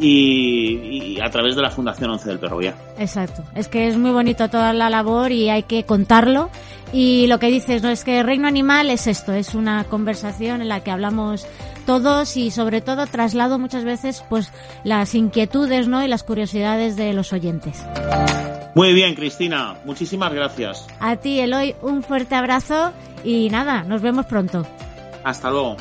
Y, 0.00 1.20
a 1.20 1.30
través 1.30 1.54
de 1.54 1.62
la 1.62 1.70
Fundación 1.70 2.10
11 2.10 2.28
del 2.30 2.38
Perro 2.38 2.58
Guía. 2.58 2.74
Exacto. 2.98 3.44
Es 3.54 3.68
que 3.68 3.86
es 3.86 3.98
muy 3.98 4.10
bonito 4.10 4.48
toda 4.48 4.72
la 4.72 4.88
labor 4.88 5.30
y 5.30 5.50
hay 5.50 5.64
que 5.64 5.84
contarlo 5.84 6.50
y 6.92 7.26
lo 7.26 7.38
que 7.38 7.48
dices, 7.48 7.82
¿no? 7.82 7.88
Es 7.88 8.04
que 8.04 8.22
Reino 8.22 8.46
Animal 8.46 8.90
es 8.90 9.06
esto, 9.06 9.32
es 9.32 9.54
una 9.54 9.84
conversación 9.84 10.60
en 10.60 10.68
la 10.68 10.80
que 10.80 10.90
hablamos 10.90 11.46
todos 11.86 12.36
y 12.36 12.50
sobre 12.50 12.80
todo 12.80 13.06
traslado 13.06 13.58
muchas 13.58 13.84
veces 13.84 14.24
pues 14.28 14.52
las 14.84 15.14
inquietudes, 15.14 15.88
¿no? 15.88 16.04
Y 16.04 16.08
las 16.08 16.22
curiosidades 16.22 16.96
de 16.96 17.12
los 17.12 17.32
oyentes. 17.32 17.84
Muy 18.74 18.92
bien, 18.94 19.14
Cristina. 19.14 19.76
Muchísimas 19.84 20.32
gracias. 20.32 20.86
A 21.00 21.16
ti, 21.16 21.40
Eloy, 21.40 21.74
un 21.82 22.02
fuerte 22.02 22.34
abrazo 22.34 22.92
y 23.24 23.50
nada, 23.50 23.82
nos 23.84 24.00
vemos 24.02 24.26
pronto. 24.26 24.66
Hasta 25.24 25.50
luego. 25.50 25.76